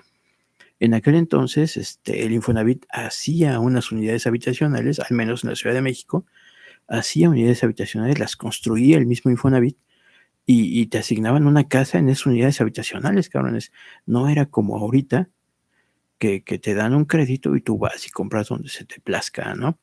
En 0.81 0.93
aquel 0.93 1.15
entonces, 1.15 1.77
este, 1.77 2.25
el 2.25 2.33
Infonavit 2.33 2.85
hacía 2.89 3.61
unas 3.61 3.93
unidades 3.93 4.27
habitacionales, 4.27 4.99
al 4.99 5.15
menos 5.15 5.45
en 5.45 5.51
la 5.51 5.55
Ciudad 5.55 5.73
de 5.73 5.81
México, 5.81 6.25
hacía 6.89 7.29
unidades 7.29 7.63
habitacionales, 7.63 8.19
las 8.19 8.35
construía 8.35 8.97
el 8.97 9.05
mismo 9.05 9.31
Infonavit 9.31 9.77
y, 10.49 10.85
te 10.87 10.97
asignaban 10.97 11.45
una 11.45 11.67
casa 11.67 11.99
en 11.99 12.07
esas 12.07 12.25
unidades 12.27 12.61
habitacionales, 12.61 13.29
cabrones. 13.29 13.73
No 14.05 14.29
era 14.29 14.45
como 14.45 14.77
ahorita, 14.77 15.29
que, 16.19 16.39
te 16.41 16.73
dan 16.73 16.95
un 16.95 17.05
crédito 17.05 17.55
y 17.55 17.61
tú 17.61 17.77
vas 17.77 18.07
y 18.07 18.11
compras 18.11 18.47
donde 18.47 18.69
se 18.69 18.85
te 18.85 19.01
plazca, 19.01 19.55
¿no? 19.55 19.77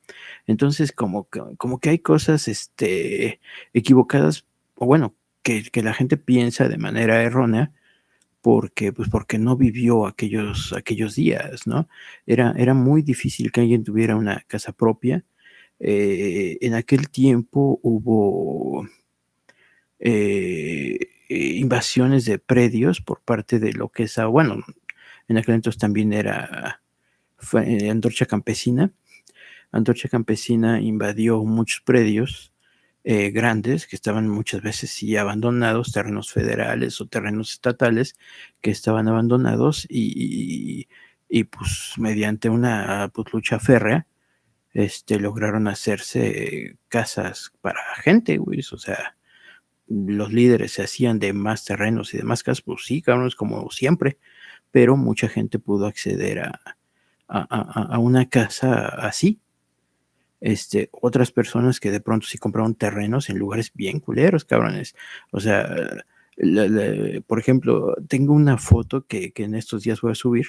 Entonces, 0.46 0.92
como, 0.92 1.28
como 1.58 1.78
que 1.80 1.90
hay 1.90 1.98
cosas 1.98 2.48
este, 2.48 3.40
equivocadas, 3.74 4.46
o 4.76 4.86
bueno, 4.86 5.14
que, 5.42 5.70
la 5.82 5.94
gente 5.94 6.16
piensa 6.16 6.66
de 6.68 6.78
manera 6.78 7.22
errónea, 7.22 7.72
porque, 8.42 8.92
pues 8.92 9.08
porque 9.10 9.38
no 9.38 9.56
vivió 9.56 10.06
aquellos, 10.06 10.72
aquellos 10.72 11.14
días, 11.16 11.66
¿no? 11.66 11.88
Era, 12.26 12.54
era 12.56 12.74
muy 12.74 13.02
difícil 13.02 13.52
que 13.52 13.60
alguien 13.62 13.84
tuviera 13.84 14.16
una 14.16 14.44
casa 14.48 14.72
propia. 14.72 15.24
Eh, 15.80 16.58
en 16.62 16.74
aquel 16.74 17.10
tiempo 17.10 17.80
hubo 17.82 18.86
eh, 20.04 20.98
invasiones 21.30 22.26
de 22.26 22.38
predios 22.38 23.00
por 23.00 23.22
parte 23.22 23.58
de 23.58 23.72
lo 23.72 23.88
que 23.88 24.04
es, 24.04 24.16
bueno, 24.28 24.62
en 25.28 25.38
aquel 25.38 25.54
entonces 25.56 25.80
también 25.80 26.12
era 26.12 26.82
fue, 27.38 27.90
Antorcha 27.90 28.26
Campesina. 28.26 28.92
Antorcha 29.72 30.08
Campesina 30.08 30.80
invadió 30.80 31.42
muchos 31.44 31.80
predios 31.80 32.52
eh, 33.02 33.30
grandes 33.30 33.86
que 33.86 33.96
estaban 33.96 34.28
muchas 34.28 34.62
veces 34.62 34.90
sí 34.90 35.16
abandonados, 35.16 35.92
terrenos 35.92 36.32
federales 36.32 37.00
o 37.00 37.06
terrenos 37.06 37.52
estatales 37.52 38.16
que 38.60 38.70
estaban 38.70 39.08
abandonados 39.08 39.86
y, 39.88 40.86
y, 41.28 41.44
pues 41.44 41.94
mediante 41.98 42.50
una 42.50 43.10
pues, 43.12 43.32
lucha 43.32 43.58
férrea 43.58 44.06
este, 44.72 45.18
lograron 45.18 45.68
hacerse 45.68 46.76
casas 46.88 47.52
para 47.62 47.80
gente, 47.96 48.36
güey, 48.38 48.60
o 48.60 48.78
sea, 48.78 49.16
los 49.88 50.32
líderes 50.32 50.72
se 50.72 50.82
hacían 50.82 51.18
de 51.18 51.32
más 51.32 51.64
terrenos 51.64 52.14
y 52.14 52.18
de 52.18 52.24
más 52.24 52.42
casas, 52.42 52.62
pues 52.62 52.84
sí, 52.84 53.02
cabrones, 53.02 53.34
como 53.34 53.70
siempre, 53.70 54.18
pero 54.70 54.96
mucha 54.96 55.28
gente 55.28 55.58
pudo 55.58 55.86
acceder 55.86 56.40
a, 56.40 56.60
a, 57.28 57.94
a 57.94 57.98
una 57.98 58.28
casa 58.28 58.86
así, 58.86 59.40
este, 60.44 60.90
otras 60.92 61.32
personas 61.32 61.80
que 61.80 61.90
de 61.90 62.00
pronto 62.00 62.26
sí 62.26 62.36
compraron 62.36 62.74
terrenos 62.74 63.30
en 63.30 63.38
lugares 63.38 63.72
bien 63.72 63.98
culeros, 63.98 64.44
cabrones. 64.44 64.94
O 65.30 65.40
sea, 65.40 66.04
por 67.26 67.38
ejemplo, 67.38 67.96
tengo 68.08 68.34
una 68.34 68.58
foto 68.58 69.06
que, 69.06 69.32
en 69.36 69.54
estos 69.54 69.84
días 69.84 70.02
voy 70.02 70.12
a 70.12 70.16
subir 70.16 70.48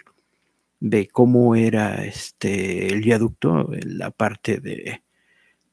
de 0.82 1.08
cómo 1.08 1.56
era 1.56 2.04
este 2.04 2.88
el 2.88 3.04
viaducto, 3.04 3.70
la 3.86 4.12
parte 4.12 4.58
de, 4.60 5.02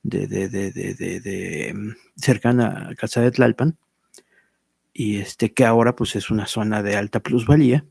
de, 0.02 0.26
de, 0.26 0.48
de 0.48 1.74
mm, 1.74 1.96
cercana 2.16 2.88
a 2.90 2.94
Casa 2.94 3.20
de 3.20 3.30
Tlalpan, 3.30 3.78
y 4.92 5.18
este 5.18 5.52
que 5.54 5.64
ahora 5.64 5.96
pues 5.96 6.16
es 6.16 6.30
una 6.30 6.46
zona 6.46 6.82
de 6.82 6.96
alta 6.96 7.20
plusvalía 7.20 7.84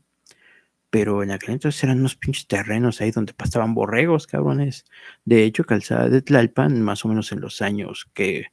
pero 0.92 1.22
en 1.22 1.30
aquel 1.30 1.54
entonces 1.54 1.82
eran 1.84 2.00
unos 2.00 2.16
pinches 2.16 2.46
terrenos 2.46 3.00
ahí 3.00 3.10
donde 3.12 3.32
pasaban 3.32 3.72
borregos, 3.72 4.26
cabrones. 4.26 4.84
De 5.24 5.44
hecho, 5.44 5.64
Calzada 5.64 6.10
de 6.10 6.20
Tlalpan, 6.20 6.82
más 6.82 7.06
o 7.06 7.08
menos 7.08 7.32
en 7.32 7.40
los 7.40 7.62
años 7.62 8.10
que 8.12 8.48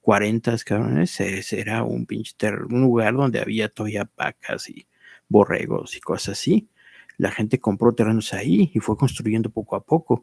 40, 0.00 0.56
cabrones, 0.58 1.18
era 1.50 1.82
un 1.82 2.06
pinche 2.06 2.36
un 2.68 2.82
lugar 2.82 3.14
donde 3.14 3.40
había 3.40 3.68
todavía 3.68 4.08
vacas 4.16 4.68
y 4.68 4.86
borregos 5.28 5.96
y 5.96 6.00
cosas 6.00 6.38
así. 6.38 6.68
La 7.16 7.32
gente 7.32 7.58
compró 7.58 7.92
terrenos 7.92 8.32
ahí 8.34 8.70
y 8.72 8.78
fue 8.78 8.96
construyendo 8.96 9.50
poco 9.50 9.74
a 9.74 9.82
poco. 9.82 10.22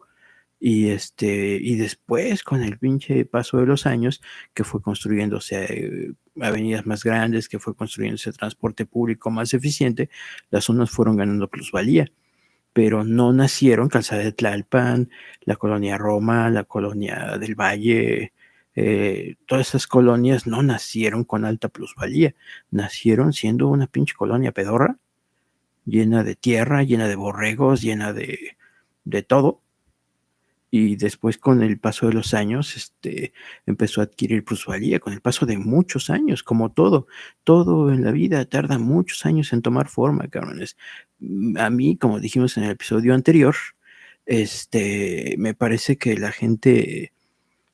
Y 0.60 0.90
este, 0.90 1.60
y 1.62 1.76
después, 1.76 2.44
con 2.44 2.64
el 2.64 2.80
pinche 2.80 3.26
paso 3.26 3.58
de 3.58 3.68
los 3.68 3.86
años, 3.86 4.22
que 4.54 4.64
fue 4.64 4.82
construyéndose 4.82 5.66
eh, 5.70 6.14
avenidas 6.42 6.86
más 6.86 7.04
grandes, 7.04 7.48
que 7.48 7.60
fue 7.60 7.76
construyéndose 7.76 8.32
transporte 8.32 8.86
público 8.86 9.30
más 9.30 9.54
eficiente, 9.54 10.10
las 10.50 10.66
zonas 10.66 10.90
fueron 10.90 11.18
ganando 11.18 11.48
plusvalía. 11.50 12.12
Pero 12.74 13.04
no 13.04 13.34
nacieron 13.34 13.90
Calzada 13.90 14.24
de 14.24 14.32
Tlalpan, 14.34 15.10
la 15.42 15.56
colonia 15.58 15.98
Roma, 15.98 16.50
la 16.50 16.64
colonia 16.64 17.38
del 17.40 17.56
Valle, 17.56 18.34
eh, 18.76 19.36
todas 19.48 19.70
esas 19.70 19.88
colonias 19.88 20.48
no 20.48 20.62
nacieron 20.64 21.24
con 21.24 21.46
alta 21.46 21.70
plusvalía, 21.70 22.36
nacieron 22.72 23.34
siendo 23.34 23.68
una 23.70 23.88
pinche 23.88 24.14
colonia 24.16 24.52
pedorra, 24.52 25.00
llena 25.86 26.24
de 26.24 26.36
tierra, 26.36 26.84
llena 26.84 27.08
de 27.08 27.16
borregos, 27.16 27.82
llena 27.82 28.14
de, 28.14 28.58
de 29.06 29.24
todo 29.24 29.62
y 30.78 30.96
después 30.96 31.38
con 31.40 31.64
el 31.64 31.80
paso 31.80 32.08
de 32.08 32.14
los 32.14 32.36
años 32.36 32.76
este, 32.76 33.34
empezó 33.66 34.02
a 34.02 34.04
adquirir 34.06 34.44
plusvalía, 34.44 35.00
con 35.00 35.14
el 35.14 35.22
paso 35.22 35.46
de 35.48 35.58
muchos 35.58 36.10
años, 36.12 36.44
como 36.44 36.72
todo, 36.72 37.08
todo 37.44 37.92
en 37.92 38.04
la 38.04 38.12
vida 38.12 38.46
tarda 38.46 38.78
muchos 38.78 39.26
años 39.26 39.54
en 39.54 39.64
tomar 39.64 39.88
forma, 39.88 40.28
cabrones. 40.28 40.78
Mm, 41.20 41.58
a 41.58 41.70
mí, 41.72 41.98
como 41.98 42.20
dijimos 42.20 42.58
en 42.58 42.66
el 42.66 42.72
episodio 42.72 43.16
anterior, 43.16 43.56
este, 44.26 45.36
me 45.40 45.56
parece 45.56 45.98
que 45.98 46.16
la 46.18 46.32
gente 46.32 47.12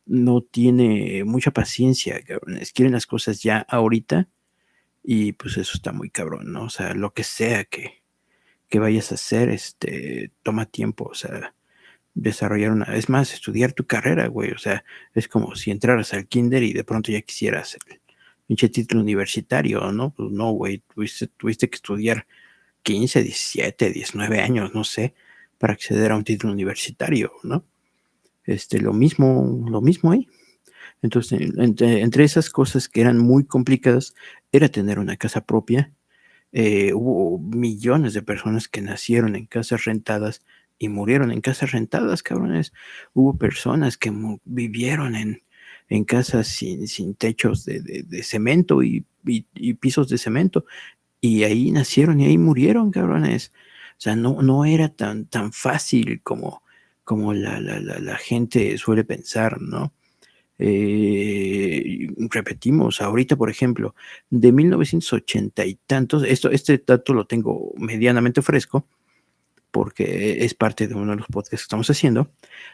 no 0.06 0.42
tiene 0.42 1.24
mucha 1.26 1.52
paciencia, 1.52 2.22
cabrones, 2.24 2.72
quieren 2.72 2.94
las 2.94 3.08
cosas 3.08 3.42
ya 3.44 3.60
ahorita 3.70 4.30
y 5.04 5.34
pues 5.34 5.58
eso 5.58 5.74
está 5.76 5.92
muy 5.92 6.10
cabrón, 6.10 6.54
¿no? 6.54 6.66
O 6.66 6.70
sea, 6.70 6.94
lo 6.94 7.14
que 7.14 7.24
sea 7.26 7.66
que, 7.66 8.04
que 8.70 8.80
vayas 8.80 9.12
a 9.12 9.16
hacer, 9.16 9.50
este, 9.50 10.32
toma 10.44 10.66
tiempo, 10.68 11.06
o 11.06 11.16
sea, 11.16 11.54
desarrollar 12.16 12.72
una, 12.72 12.86
es 12.96 13.10
más, 13.10 13.34
estudiar 13.34 13.74
tu 13.74 13.86
carrera, 13.86 14.28
güey, 14.28 14.52
o 14.52 14.58
sea, 14.58 14.84
es 15.14 15.28
como 15.28 15.56
si 15.56 15.72
entraras 15.72 16.14
al 16.14 16.28
kinder 16.28 16.64
y 16.64 16.74
de 16.74 16.84
pronto 16.84 17.12
ya 17.12 17.22
quisieras 17.22 17.76
el 17.76 18.00
pinche 18.48 18.70
título 18.70 19.02
universitario, 19.02 19.92
¿no? 19.92 20.14
Pues 20.14 20.32
no, 20.32 20.52
güey, 20.52 20.84
tuviste, 20.94 21.28
tuviste 21.28 21.70
que 21.70 21.76
estudiar 21.76 22.28
15, 22.84 23.24
17, 23.24 23.92
19 23.92 24.40
años, 24.42 24.74
no 24.74 24.84
sé, 24.84 25.16
para 25.58 25.74
acceder 25.74 26.12
a 26.12 26.18
un 26.18 26.24
título 26.24 26.54
universitario, 26.54 27.32
¿no? 27.44 27.66
Este, 28.46 28.80
lo 28.80 28.94
mismo, 28.94 29.66
lo 29.70 29.82
mismo 29.82 30.12
ahí. 30.12 30.28
Entonces, 31.02 31.40
entre, 31.58 32.02
entre 32.02 32.24
esas 32.24 32.50
cosas 32.50 32.90
que 32.90 33.02
eran 33.02 33.18
muy 33.18 33.46
complicadas, 33.46 34.16
era 34.52 34.70
tener 34.70 35.00
una 35.00 35.18
casa 35.18 35.46
propia. 35.46 35.94
Eh, 36.52 36.94
hubo 36.94 37.40
millones 37.40 38.14
de 38.14 38.22
personas 38.22 38.68
que 38.68 38.82
nacieron 38.82 39.36
en 39.36 39.46
casas 39.48 39.86
rentadas 39.86 40.44
y 40.80 40.90
murieron 40.90 41.32
en 41.32 41.42
casas 41.42 41.72
rentadas, 41.72 42.24
cabrones. 42.24 42.74
Hubo 43.14 43.38
personas 43.38 43.98
que 43.98 44.12
vivieron 44.46 45.16
en, 45.16 45.44
en 45.90 46.04
casas 46.04 46.48
sin, 46.48 46.88
sin 46.88 47.16
techos 47.16 47.66
de, 47.66 47.82
de, 47.82 48.24
cemento 48.24 48.84
y, 48.84 49.06
y, 49.26 49.74
pisos 49.76 50.10
de 50.10 50.18
cemento. 50.18 50.66
Y 51.22 51.44
ahí 51.44 51.72
nacieron 51.72 52.20
y 52.20 52.26
ahí 52.26 52.38
murieron, 52.38 52.92
cabrones. 52.92 53.52
O 53.98 54.02
sea, 54.02 54.16
no, 54.16 54.42
no 54.42 54.66
era 54.66 54.90
tan, 54.90 55.26
tan 55.26 55.54
fácil 55.54 56.22
como, 56.24 56.64
como 57.04 57.34
la, 57.34 57.60
la, 57.60 57.80
la, 57.80 58.18
gente 58.18 58.78
suele 58.78 59.04
pensar, 59.04 59.62
¿no? 59.62 59.94
Eh, 60.60 62.08
repetimos, 62.30 63.02
ahorita, 63.02 63.36
por 63.36 63.50
ejemplo, 63.50 63.96
de 64.30 64.52
1980 64.52 65.66
y 65.66 65.76
tantos, 65.88 66.24
esto, 66.24 66.50
este 66.52 66.82
dato 66.86 67.14
lo 67.14 67.26
tengo 67.26 67.74
medianamente 67.78 68.42
fresco, 68.42 68.88
porque 69.74 70.46
es 70.46 70.54
parte 70.54 70.88
de 70.88 70.94
uno 70.94 71.14
de 71.14 71.18
los 71.18 71.26
podcasts 71.26 71.64
que 71.64 71.66
estamos 71.66 71.90
haciendo, 71.90 72.30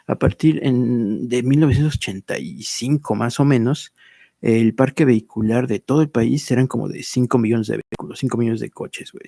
a 0.06 0.16
partir 0.16 0.60
de 0.60 1.42
1985 1.42 3.14
más 3.14 3.40
o 3.40 3.46
menos, 3.46 3.94
el 4.42 4.74
parque 4.74 5.06
vehicular 5.06 5.66
de 5.66 5.80
todo 5.80 6.02
el 6.02 6.10
país 6.10 6.50
eran 6.50 6.66
como 6.66 6.90
de 6.90 7.02
5 7.02 7.38
millones 7.38 7.68
de 7.68 7.80
vehículos, 7.80 8.18
5 8.18 8.36
millones 8.36 8.60
de 8.60 8.70
coches, 8.70 9.12
güey. 9.12 9.24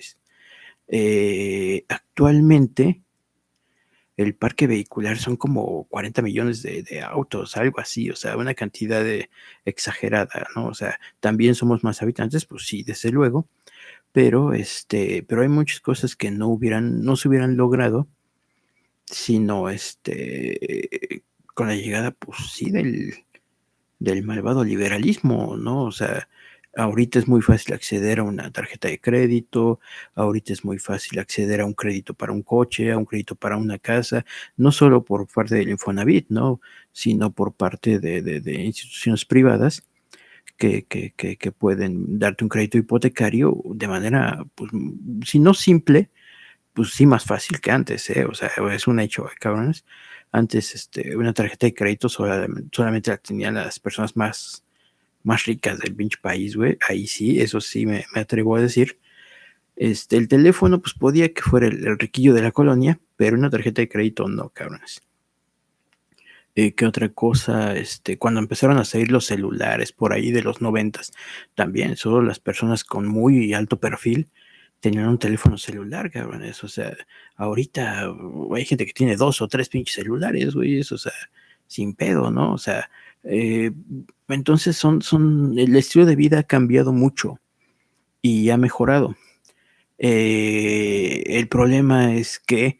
Eh, 0.87 1.83
actualmente, 1.89 3.01
el 4.17 4.35
parque 4.35 4.67
vehicular 4.67 5.17
son 5.17 5.35
como 5.35 5.85
40 5.85 6.21
millones 6.21 6.61
de, 6.61 6.83
de, 6.83 7.01
autos, 7.01 7.57
algo 7.57 7.79
así, 7.79 8.11
o 8.11 8.15
sea, 8.15 8.37
una 8.37 8.53
cantidad 8.53 9.03
de 9.03 9.31
exagerada, 9.65 10.47
¿no? 10.55 10.67
O 10.67 10.75
sea, 10.75 10.99
también 11.19 11.55
somos 11.55 11.83
más 11.83 12.03
habitantes, 12.03 12.45
pues 12.45 12.67
sí, 12.67 12.83
desde 12.83 13.09
luego, 13.09 13.47
pero 14.13 14.53
este, 14.53 15.23
pero 15.27 15.41
hay 15.41 15.49
muchas 15.49 15.81
cosas 15.81 16.15
que 16.15 16.31
no 16.31 16.47
hubieran, 16.49 17.03
no 17.03 17.17
se 17.17 17.27
hubieran 17.29 17.57
logrado, 17.57 18.07
sino 19.05 19.69
este, 19.69 21.23
con 21.55 21.67
la 21.67 21.75
llegada, 21.75 22.11
pues 22.11 22.39
sí, 22.51 22.71
del, 22.71 23.15
del 23.99 24.23
malvado 24.23 24.63
liberalismo, 24.63 25.57
¿no? 25.57 25.83
O 25.85 25.91
sea, 25.91 26.29
ahorita 26.75 27.19
es 27.19 27.27
muy 27.27 27.41
fácil 27.41 27.73
acceder 27.73 28.19
a 28.19 28.23
una 28.23 28.51
tarjeta 28.51 28.87
de 28.89 28.99
crédito, 29.01 29.79
ahorita 30.15 30.53
es 30.53 30.65
muy 30.65 30.79
fácil 30.79 31.19
acceder 31.19 31.61
a 31.61 31.65
un 31.65 31.73
crédito 31.73 32.13
para 32.13 32.33
un 32.33 32.43
coche, 32.43 32.91
a 32.91 32.97
un 32.97 33.05
crédito 33.05 33.35
para 33.35 33.57
una 33.57 33.79
casa, 33.79 34.25
no 34.57 34.71
solo 34.71 35.03
por 35.05 35.27
parte 35.27 35.55
del 35.55 35.69
Infonavit, 35.69 36.27
¿no? 36.29 36.61
Sino 36.91 37.31
por 37.33 37.53
parte 37.55 37.99
de, 37.99 38.21
de 38.21 38.53
instituciones 38.63 39.25
privadas 39.25 39.83
que, 40.57 41.53
pueden 41.57 42.19
darte 42.19 42.43
un 42.43 42.49
crédito 42.49 42.77
hipotecario 42.77 43.61
de 43.65 43.87
manera, 43.87 44.45
pues, 44.55 44.71
si 45.25 45.39
no 45.39 45.53
simple, 45.53 46.09
pues 46.73 46.91
sí 46.91 47.05
más 47.05 47.25
fácil 47.25 47.59
que 47.61 47.71
antes, 47.71 48.09
¿eh? 48.09 48.25
O 48.25 48.33
sea, 48.33 48.51
es 48.71 48.87
un 48.87 48.99
hecho, 48.99 49.27
¿eh, 49.27 49.35
cabrones. 49.39 49.85
Antes, 50.31 50.73
este, 50.75 51.15
una 51.15 51.33
tarjeta 51.33 51.67
de 51.67 51.73
crédito 51.73 52.09
solamente, 52.09 53.11
la 53.11 53.17
tenían 53.17 53.55
las 53.55 53.79
personas 53.79 54.15
más, 54.17 54.65
más 55.23 55.45
ricas 55.45 55.79
del 55.79 55.95
pinche 55.95 56.17
país, 56.21 56.55
güey. 56.55 56.77
Ahí 56.89 57.07
sí, 57.07 57.39
eso 57.41 57.61
sí 57.61 57.85
me, 57.85 58.05
atrevo 58.15 58.55
a 58.55 58.61
decir. 58.61 58.99
Este, 59.75 60.17
el 60.17 60.27
teléfono, 60.27 60.81
pues 60.81 60.93
podía 60.95 61.33
que 61.33 61.41
fuera 61.43 61.67
el 61.67 61.99
riquillo 61.99 62.33
de 62.33 62.41
la 62.43 62.51
colonia, 62.51 62.99
pero 63.17 63.37
una 63.37 63.49
tarjeta 63.49 63.81
de 63.81 63.89
crédito 63.89 64.27
no, 64.27 64.49
cabrones. 64.49 65.01
Eh, 66.55 66.75
¿Qué 66.75 66.85
otra 66.85 67.09
cosa? 67.09 67.75
Este, 67.75 68.17
cuando 68.17 68.39
empezaron 68.39 68.77
a 68.77 68.85
salir 68.85 69.11
los 69.11 69.25
celulares 69.25 69.91
por 69.91 70.13
ahí 70.13 70.31
de 70.31 70.43
los 70.43 70.61
noventas, 70.61 71.11
también 71.55 71.97
solo 71.97 72.21
las 72.21 72.39
personas 72.39 72.83
con 72.83 73.07
muy 73.07 73.53
alto 73.53 73.79
perfil 73.79 74.29
tenían 74.79 75.07
un 75.07 75.17
teléfono 75.19 75.57
celular, 75.57 76.11
cabrones. 76.11 76.63
O 76.63 76.67
sea, 76.67 76.95
ahorita 77.37 78.11
uh, 78.11 78.55
hay 78.55 78.65
gente 78.65 78.85
que 78.85 78.93
tiene 78.93 79.15
dos 79.15 79.41
o 79.41 79.47
tres 79.47 79.69
pinches 79.69 79.95
celulares, 79.95 80.53
güey, 80.55 80.81
o 80.81 80.97
sea, 80.97 81.13
sin 81.67 81.93
pedo, 81.95 82.31
¿no? 82.31 82.53
O 82.53 82.57
sea, 82.57 82.89
eh, 83.23 83.71
entonces 84.27 84.75
son, 84.77 85.01
son, 85.01 85.57
el 85.57 85.75
estilo 85.75 86.05
de 86.05 86.15
vida 86.15 86.39
ha 86.39 86.43
cambiado 86.43 86.93
mucho. 86.93 87.39
y 88.21 88.49
ha 88.51 88.57
mejorado. 88.57 89.15
Eh, 89.97 91.23
el 91.27 91.47
problema 91.47 92.15
es 92.15 92.39
que 92.39 92.79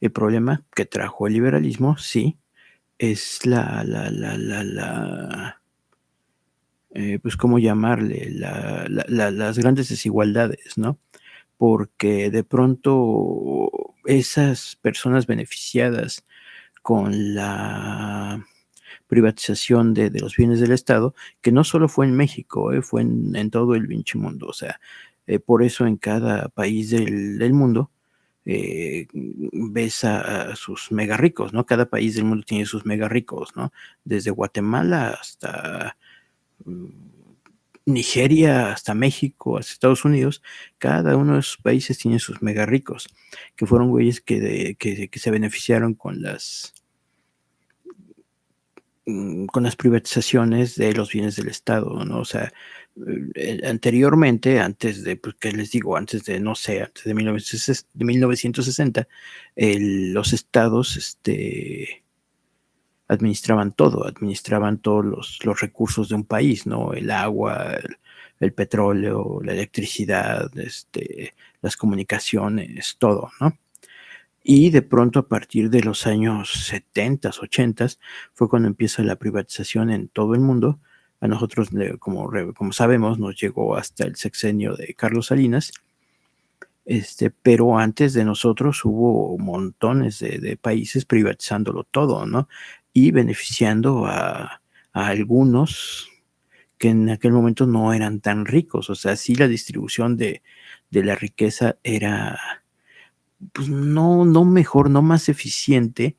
el 0.00 0.12
problema 0.12 0.64
que 0.74 0.86
trajo 0.86 1.26
el 1.26 1.34
liberalismo, 1.34 1.96
sí, 1.98 2.36
es 3.00 3.46
la, 3.46 3.82
la, 3.82 4.10
la, 4.10 4.36
la, 4.36 4.62
la 4.62 5.60
eh, 6.92 7.18
pues 7.22 7.36
cómo 7.36 7.58
llamarle, 7.58 8.30
las 8.30 9.58
grandes 9.58 9.88
desigualdades, 9.88 10.76
¿no? 10.76 10.98
Porque 11.56 12.30
de 12.30 12.44
pronto 12.44 13.70
esas 14.04 14.76
personas 14.82 15.26
beneficiadas 15.26 16.26
con 16.82 17.34
la 17.34 18.44
privatización 19.06 19.94
de, 19.94 20.10
los 20.20 20.36
bienes 20.36 20.60
del 20.60 20.72
Estado, 20.72 21.14
que 21.40 21.52
no 21.52 21.64
solo 21.64 21.88
fue 21.88 22.06
en 22.06 22.16
México, 22.16 22.72
eh, 22.72 22.82
fue 22.82 23.00
en, 23.02 23.50
todo 23.50 23.74
el 23.76 23.88
pinche 23.88 24.18
mundo. 24.18 24.48
O 24.48 24.52
sea, 24.52 24.78
eh, 25.26 25.38
por 25.38 25.62
eso 25.62 25.86
en 25.86 25.96
cada 25.96 26.48
país 26.48 26.90
del, 26.90 27.54
mundo 27.54 27.90
eh, 28.44 29.06
ves 29.12 30.04
a, 30.04 30.56
sus 30.56 30.90
mega 30.92 31.16
ricos, 31.16 31.52
¿no? 31.52 31.66
Cada 31.66 31.88
país 31.88 32.14
del 32.14 32.24
mundo 32.24 32.44
tiene 32.46 32.66
sus 32.66 32.86
mega 32.86 33.08
ricos, 33.08 33.54
¿no? 33.56 33.72
Desde 34.04 34.30
Guatemala 34.30 35.18
hasta 35.20 35.96
mm, 36.64 36.86
Nigeria, 37.86 38.72
hasta 38.72 38.94
México, 38.94 39.58
hasta 39.58 39.72
Estados 39.72 40.04
Unidos, 40.04 40.42
cada 40.78 41.16
uno 41.16 41.34
de 41.34 41.40
esos 41.40 41.58
países 41.58 41.98
tiene 41.98 42.18
sus 42.18 42.42
mega 42.42 42.66
ricos, 42.66 43.08
que 43.56 43.66
fueron 43.66 43.90
güeyes 43.90 44.20
que, 44.20 44.76
que 44.78 45.18
se 45.18 45.30
beneficiaron 45.30 45.94
con 45.94 46.22
las 46.22 46.74
Mm, 49.10 49.46
con 49.46 49.62
las 49.64 49.76
privatizaciones 49.76 50.76
de 50.76 50.92
los 50.92 51.10
bienes 51.12 51.36
del 51.36 51.48
Estado, 51.48 52.04
¿no? 52.04 52.20
O 52.20 52.24
sea, 52.24 52.52
eh, 53.34 53.60
anteriormente, 53.64 54.60
antes 54.60 55.04
de, 55.04 55.16
pues, 55.16 55.36
¿qué 55.38 55.52
les 55.52 55.70
digo? 55.70 55.96
Antes 55.96 56.24
de, 56.24 56.40
no 56.40 56.54
sé, 56.54 56.82
antes 56.82 57.04
de 57.04 57.14
1960, 57.14 59.08
los 59.56 60.32
estados, 60.32 60.96
este, 60.96 62.04
administraban 63.10 63.72
todo, 63.72 64.06
administraban 64.06 64.78
todos 64.78 65.04
los, 65.04 65.60
recursos 65.60 66.08
de 66.08 66.14
un 66.14 66.24
país, 66.24 66.66
¿no? 66.66 66.92
El 66.92 67.10
agua, 67.10 67.76
el, 68.38 68.52
petróleo, 68.52 69.40
la 69.42 69.52
electricidad, 69.52 70.56
este, 70.58 71.34
las 71.60 71.76
comunicaciones, 71.76 72.96
todo, 72.98 73.30
¿no? 73.40 73.58
Y 74.42 74.70
de 74.70 74.82
pronto 74.82 75.18
a 75.18 75.28
partir 75.28 75.70
de 75.70 75.80
los 75.82 76.06
años 76.06 76.52
70, 76.66 77.30
80 77.40 77.88
fue 78.32 78.48
cuando 78.48 78.68
empieza 78.68 79.02
la 79.02 79.16
privatización 79.16 79.90
en 79.90 80.08
todo 80.08 80.34
el 80.34 80.40
mundo. 80.40 80.78
A 81.20 81.28
nosotros, 81.28 81.68
como, 81.98 82.30
como 82.54 82.72
sabemos, 82.72 83.18
nos 83.18 83.40
llegó 83.40 83.76
hasta 83.76 84.04
el 84.04 84.16
sexenio 84.16 84.74
de 84.74 84.94
Carlos 84.94 85.26
Salinas. 85.26 85.72
Este, 86.86 87.30
pero 87.30 87.78
antes 87.78 88.14
de 88.14 88.24
nosotros 88.24 88.84
hubo 88.84 89.36
montones 89.38 90.18
de, 90.18 90.58
países 90.60 91.04
privatizándolo 91.04 91.84
todo, 91.84 92.26
¿no? 92.26 92.48
Y 92.92 93.10
beneficiando 93.10 94.06
a, 94.06 94.62
a 94.92 95.06
algunos 95.06 96.08
que 96.78 96.88
en 96.88 97.10
aquel 97.10 97.32
momento 97.32 97.66
no 97.66 97.92
eran 97.92 98.20
tan 98.20 98.46
ricos. 98.46 98.88
O 98.88 98.94
sea, 98.94 99.14
sí 99.16 99.34
la 99.34 99.46
distribución 99.46 100.16
de, 100.16 100.42
de 100.90 101.04
la 101.04 101.14
riqueza 101.14 101.76
era, 101.84 102.38
pues 103.52 103.68
no, 103.68 104.24
no 104.24 104.44
mejor, 104.44 104.90
no 104.90 105.02
más 105.02 105.28
eficiente, 105.28 106.16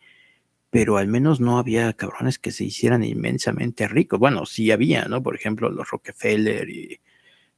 pero 0.72 0.98
al 0.98 1.08
menos 1.08 1.42
no 1.42 1.60
había 1.60 1.94
cabrones 1.94 2.40
que 2.40 2.52
se 2.52 2.64
hicieran 2.64 3.04
inmensamente 3.04 3.88
ricos. 3.90 4.20
Bueno, 4.20 4.46
sí 4.46 4.72
había, 4.72 5.06
¿no? 5.06 5.22
Por 5.22 5.36
ejemplo, 5.36 5.70
los 5.70 5.90
Rockefeller 5.92 6.70
y, 6.70 7.02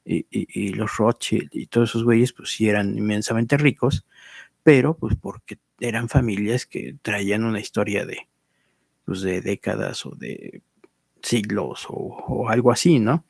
y, 0.06 0.70
los 0.74 0.98
Rothschild 0.98 1.50
y 1.54 1.68
todos 1.68 1.92
esos 1.92 2.04
güeyes, 2.04 2.34
pues 2.34 2.50
sí 2.50 2.68
eran 2.68 2.98
inmensamente 2.98 3.56
ricos, 3.58 4.06
pero 4.64 4.98
pues 4.98 5.16
porque 5.16 5.60
eran 5.80 6.10
familias 6.10 6.66
que 6.66 6.96
traían 7.02 7.44
una 7.44 7.60
historia 7.60 8.06
de, 8.06 8.28
pues 9.06 9.22
de 9.22 9.42
décadas 9.42 10.06
o 10.06 10.12
de 10.12 10.64
siglos 11.22 11.86
o, 11.90 11.94
o 11.96 12.50
algo 12.50 12.72
así, 12.72 13.00
¿no? 13.00 13.26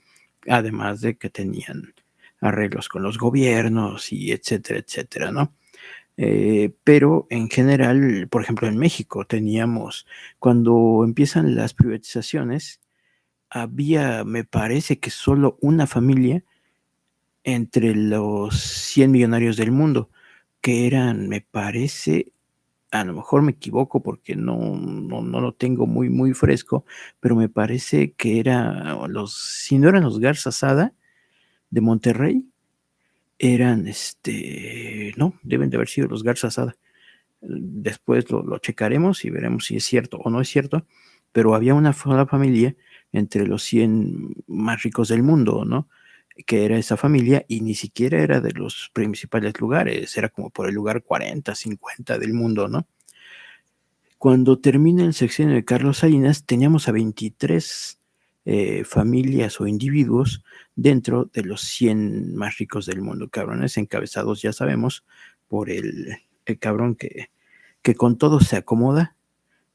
Además 0.48 1.02
de 1.02 1.18
que 1.18 1.30
tenían 1.30 1.94
arreglos 2.42 2.90
con 2.90 3.04
los 3.04 3.18
gobiernos 3.18 4.14
y 4.14 4.32
etcétera, 4.32 4.80
etcétera, 4.80 5.32
¿no? 5.32 5.54
Eh, 6.18 6.74
pero 6.84 7.28
en 7.30 7.50
general, 7.50 8.28
por 8.30 8.44
ejemplo, 8.44 8.68
en 8.68 8.78
México 8.78 9.26
teníamos, 9.26 10.06
cuando 10.40 11.04
empiezan 11.04 11.56
las 11.56 11.74
privatizaciones, 11.74 12.82
había, 13.50 14.24
me 14.24 14.44
parece 14.44 15.00
que 15.00 15.10
solo 15.12 15.58
una 15.62 15.88
familia 15.88 16.44
entre 17.44 17.96
los 17.96 18.60
100 18.62 19.12
millonarios 19.12 19.58
del 19.58 19.72
mundo, 19.72 20.10
que 20.62 20.88
eran, 20.88 21.28
me 21.28 21.42
parece, 21.42 22.32
a 22.92 23.04
lo 23.04 23.14
mejor 23.14 23.42
me 23.42 23.52
equivoco 23.54 24.02
porque 24.02 24.36
no, 24.36 24.58
no, 24.58 25.22
no, 25.22 25.42
lo 25.42 25.54
tengo 25.54 25.88
muy, 25.88 26.10
muy 26.10 26.34
fresco, 26.34 26.86
pero 27.20 27.36
me 27.36 27.50
parece 27.50 28.14
que 28.14 28.40
era 28.40 28.96
los, 29.08 29.36
si 29.36 29.78
no 29.78 29.90
eran 29.90 30.04
los 30.04 30.20
Garza 30.20 30.52
Sada 30.52 30.94
de 31.70 31.82
Monterrey, 31.82 32.46
eran, 33.40 33.88
este, 33.88 35.14
no, 35.18 35.40
deben 35.44 35.70
de 35.70 35.78
haber 35.78 35.90
sido 35.90 36.08
los 36.08 36.24
Garza 36.24 36.52
Sada. 36.52 36.76
Después 37.42 38.30
lo, 38.32 38.58
checaremos 38.60 39.26
y 39.26 39.30
veremos 39.30 39.66
si 39.66 39.76
es 39.76 39.84
cierto 39.84 40.18
o 40.18 40.30
no 40.30 40.42
es 40.42 40.50
cierto, 40.50 40.86
pero 41.32 41.56
había 41.56 41.74
una 41.74 41.94
sola 41.94 42.26
familia 42.26 42.76
entre 43.12 43.46
los 43.46 43.64
100 43.64 44.44
más 44.48 44.84
ricos 44.84 45.10
del 45.10 45.24
mundo, 45.24 45.66
¿no? 45.66 45.90
Que 46.46 46.66
era 46.66 46.78
esa 46.78 46.98
familia 46.98 47.46
y 47.48 47.62
ni 47.62 47.76
siquiera 47.76 48.22
era 48.22 48.42
de 48.42 48.52
los 48.54 48.90
principales 48.94 49.60
lugares, 49.60 50.16
era 50.18 50.30
como 50.30 50.50
por 50.50 50.70
el 50.70 50.76
lugar 50.76 51.04
40, 51.04 51.54
50 51.54 52.18
del 52.18 52.34
mundo, 52.34 52.68
¿no? 52.68 52.88
Cuando 54.18 54.58
termina 54.58 55.04
el 55.04 55.14
sexenio 55.14 55.54
de 55.54 55.66
Carlos 55.66 55.98
Salinas, 55.98 56.46
teníamos 56.46 56.88
a 56.88 56.94
23 56.94 58.00
eh, 58.46 58.84
familias 58.84 59.60
o 59.62 59.68
individuos 59.68 60.44
dentro 60.76 61.30
de 61.34 61.44
los 61.44 61.62
100 61.62 62.36
más 62.36 62.58
ricos 62.58 62.86
del 62.86 63.02
mundo, 63.02 63.30
cabrones 63.30 63.78
encabezados, 63.78 64.42
ya 64.42 64.54
sabemos, 64.54 65.06
por 65.48 65.70
el, 65.70 66.18
cabrón 66.60 66.96
que, 66.96 67.30
que 67.82 67.96
con 67.96 68.18
todo 68.18 68.40
se 68.40 68.58
acomoda, 68.58 69.16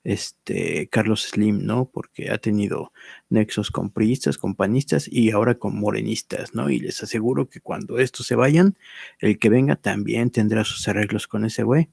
este 0.04 0.88
Carlos 0.88 1.22
Slim, 1.22 1.66
¿no? 1.66 1.90
Porque 1.90 2.30
ha 2.30 2.38
tenido 2.38 2.92
nexos 3.28 3.70
con 3.70 3.90
priistas, 3.90 4.38
con 4.38 4.54
panistas 4.54 5.08
y 5.10 5.30
ahora 5.30 5.56
con 5.56 5.78
morenistas, 5.78 6.54
¿no? 6.54 6.70
Y 6.70 6.78
les 6.78 7.02
aseguro 7.02 7.48
que 7.48 7.60
cuando 7.60 7.98
estos 7.98 8.26
se 8.26 8.34
vayan, 8.34 8.76
el 9.18 9.38
que 9.38 9.50
venga 9.50 9.76
también 9.76 10.30
tendrá 10.30 10.64
sus 10.64 10.88
arreglos 10.88 11.26
con 11.26 11.44
ese 11.44 11.62
güey. 11.62 11.90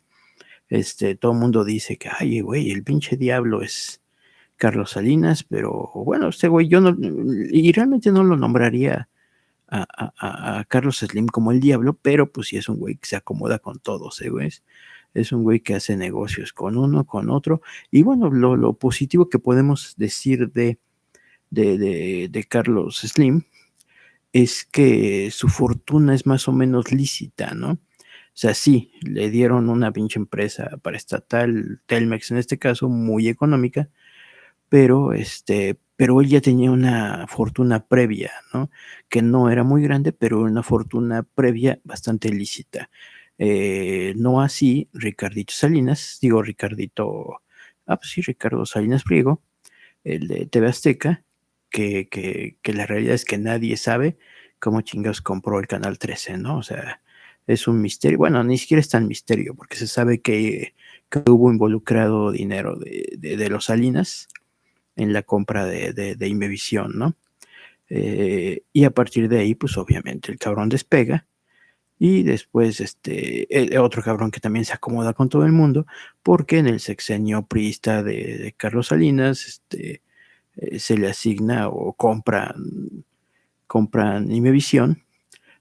Este, 0.69 1.15
todo 1.15 1.33
el 1.33 1.39
mundo 1.39 1.63
dice 1.63 1.97
que, 1.97 2.09
ay, 2.09 2.39
güey, 2.39 2.71
el 2.71 2.83
pinche 2.83 3.17
diablo 3.17 3.61
es, 3.61 4.01
Carlos 4.57 4.91
Salinas, 4.91 5.43
pero 5.43 5.91
bueno, 5.93 6.29
este 6.29 6.47
güey 6.47 6.67
yo 6.67 6.81
no, 6.81 6.95
y 7.51 7.71
realmente 7.71 8.11
no 8.11 8.23
lo 8.23 8.37
nombraría 8.37 9.09
a, 9.67 10.63
Carlos 10.67 10.97
Slim 10.97 11.27
como 11.27 11.51
el 11.51 11.59
diablo, 11.59 11.97
pero 12.01 12.31
pues 12.31 12.47
sí 12.47 12.57
es 12.57 12.69
un 12.69 12.77
güey 12.77 12.95
que 12.95 13.07
se 13.07 13.15
acomoda 13.15 13.59
con 13.59 13.79
todos, 13.79 14.21
¿eh, 14.21 14.29
güey? 14.29 14.49
Es 15.13 15.31
un 15.31 15.43
güey 15.43 15.61
que 15.61 15.75
hace 15.75 15.97
negocios 15.97 16.53
con 16.53 16.77
uno, 16.77 17.05
con 17.05 17.29
otro, 17.29 17.61
y 17.91 18.03
bueno, 18.03 18.29
lo, 18.29 18.73
positivo 18.73 19.29
que 19.29 19.39
podemos 19.39 19.95
decir 19.97 20.51
de, 20.51 20.77
de, 21.49 22.27
de, 22.29 22.43
Carlos 22.43 22.99
Slim 22.99 23.43
es 24.33 24.65
que 24.65 25.31
su 25.31 25.47
fortuna 25.47 26.13
es 26.13 26.25
más 26.25 26.47
o 26.47 26.51
menos 26.51 26.91
lícita, 26.91 27.53
¿no? 27.53 27.71
O 27.71 28.37
sea, 28.37 28.53
sí, 28.53 28.91
le 29.01 29.29
dieron 29.29 29.69
una 29.69 29.93
pinche 29.93 30.19
empresa 30.19 30.77
para 30.83 30.97
estatal, 30.97 31.81
Telmex 31.85 32.31
en 32.31 32.37
este 32.37 32.59
caso, 32.59 32.89
muy 32.89 33.29
económica, 33.29 33.89
pero 34.75 35.13
este, 35.13 35.79
pero 35.95 36.19
él 36.19 36.27
ya 36.27 36.41
tenía 36.41 36.69
una 36.69 37.27
fortuna 37.27 37.85
previa, 37.87 38.33
¿no? 38.53 38.69
Que 39.07 39.21
no 39.21 39.49
era 39.49 39.63
muy 39.63 39.81
grande, 39.81 40.11
pero 40.11 40.41
una 40.41 40.63
fortuna 40.63 41.23
previa 41.23 41.79
bastante 41.85 42.27
lícita. 42.27 42.89
Eh, 43.37 44.13
no 44.17 44.41
así 44.41 44.89
Ricardito 44.91 45.53
Salinas, 45.53 46.17
digo 46.21 46.41
Ricardito, 46.41 47.41
ah, 47.85 47.95
pues 47.97 48.11
sí, 48.11 48.21
Ricardo 48.21 48.65
Salinas 48.65 49.03
Priego, 49.05 49.41
el 50.03 50.27
de 50.27 50.45
TV 50.47 50.67
Azteca, 50.67 51.23
que, 51.69 52.09
que, 52.09 52.57
que 52.61 52.73
la 52.73 52.85
realidad 52.85 53.15
es 53.15 53.23
que 53.23 53.37
nadie 53.37 53.77
sabe 53.77 54.17
cómo 54.59 54.81
chingados 54.81 55.21
compró 55.21 55.57
el 55.59 55.67
Canal 55.67 55.99
13, 55.99 56.37
¿no? 56.37 56.57
O 56.57 56.63
sea, 56.63 57.01
es 57.47 57.69
un 57.69 57.81
misterio. 57.81 58.17
Bueno, 58.17 58.43
ni 58.43 58.57
siquiera 58.57 58.81
es 58.81 58.89
tan 58.89 59.07
misterio, 59.07 59.55
porque 59.55 59.77
se 59.77 59.87
sabe 59.87 60.19
que, 60.19 60.75
que 61.09 61.19
hubo 61.31 61.49
involucrado 61.49 62.33
dinero 62.33 62.75
de, 62.75 63.13
de, 63.17 63.37
de 63.37 63.49
los 63.49 63.65
Salinas 63.65 64.27
en 64.95 65.13
la 65.13 65.23
compra 65.23 65.65
de, 65.65 65.93
de, 65.93 66.27
Imevisión, 66.27 66.97
¿no? 66.97 67.15
Eh, 67.89 68.63
y 68.73 68.83
a 68.85 68.91
partir 68.91 69.29
de 69.29 69.39
ahí, 69.39 69.55
pues 69.55 69.77
obviamente 69.77 70.31
el 70.31 70.39
cabrón 70.39 70.69
despega. 70.69 71.27
Y 71.97 72.23
después, 72.23 72.81
este, 72.81 73.47
otro 73.79 74.03
cabrón 74.03 74.31
que 74.31 74.41
también 74.41 74.65
se 74.65 74.73
acomoda 74.73 75.13
con 75.13 75.29
todo 75.29 75.45
el 75.45 75.53
mundo, 75.53 75.85
porque 76.23 76.57
en 76.57 76.67
el 76.67 76.79
sexenio 76.79 77.45
priista 77.45 78.03
de, 78.03 78.53
Carlos 78.57 78.87
Salinas, 78.87 79.45
este, 79.47 80.01
eh, 80.57 80.79
se 80.79 80.97
le 80.97 81.07
asigna 81.07 81.69
o 81.69 81.93
compran, 81.93 83.05
compran 83.67 84.31
Imevisión 84.31 85.05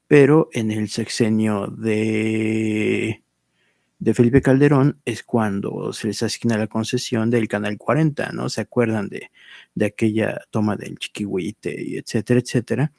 pero 0.06 0.48
en 0.52 0.70
el 0.70 0.88
sexenio 0.88 1.66
de, 1.66 3.23
de 4.04 4.12
Felipe 4.12 4.42
Calderón 4.42 5.00
es 5.06 5.22
cuando 5.22 5.94
se 5.94 6.08
les 6.08 6.22
asigna 6.22 6.58
la 6.58 6.66
concesión 6.66 7.30
del 7.30 7.48
Canal 7.48 7.78
40, 7.78 8.32
¿no? 8.32 8.50
¿Se 8.50 8.60
acuerdan 8.60 9.08
de, 9.08 9.30
de 9.74 9.86
aquella 9.86 10.42
toma 10.50 10.76
del 10.76 10.98
Chiquihuite 10.98 11.74
y 11.82 11.96
etcétera, 11.96 12.40
etcétera? 12.40 12.92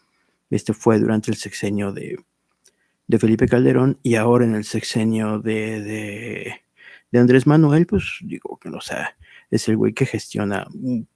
Este 0.49 0.73
fue 0.73 0.97
durante 0.97 1.29
el 1.29 1.37
sexenio 1.37 1.91
de, 1.91 2.17
de 3.05 3.19
Felipe 3.19 3.47
Calderón 3.47 3.99
y 4.01 4.15
ahora 4.15 4.45
en 4.45 4.55
el 4.55 4.63
sexenio 4.63 5.37
de, 5.37 6.61
de, 7.11 7.19
Andrés 7.19 7.45
Manuel, 7.45 7.85
pues 7.85 8.17
digo 8.21 8.57
que 8.57 8.69
no, 8.69 8.79
o 8.79 8.81
sea, 8.81 9.15
es 9.51 9.69
el 9.69 9.77
güey 9.77 9.93
que 9.93 10.07
gestiona 10.07 10.65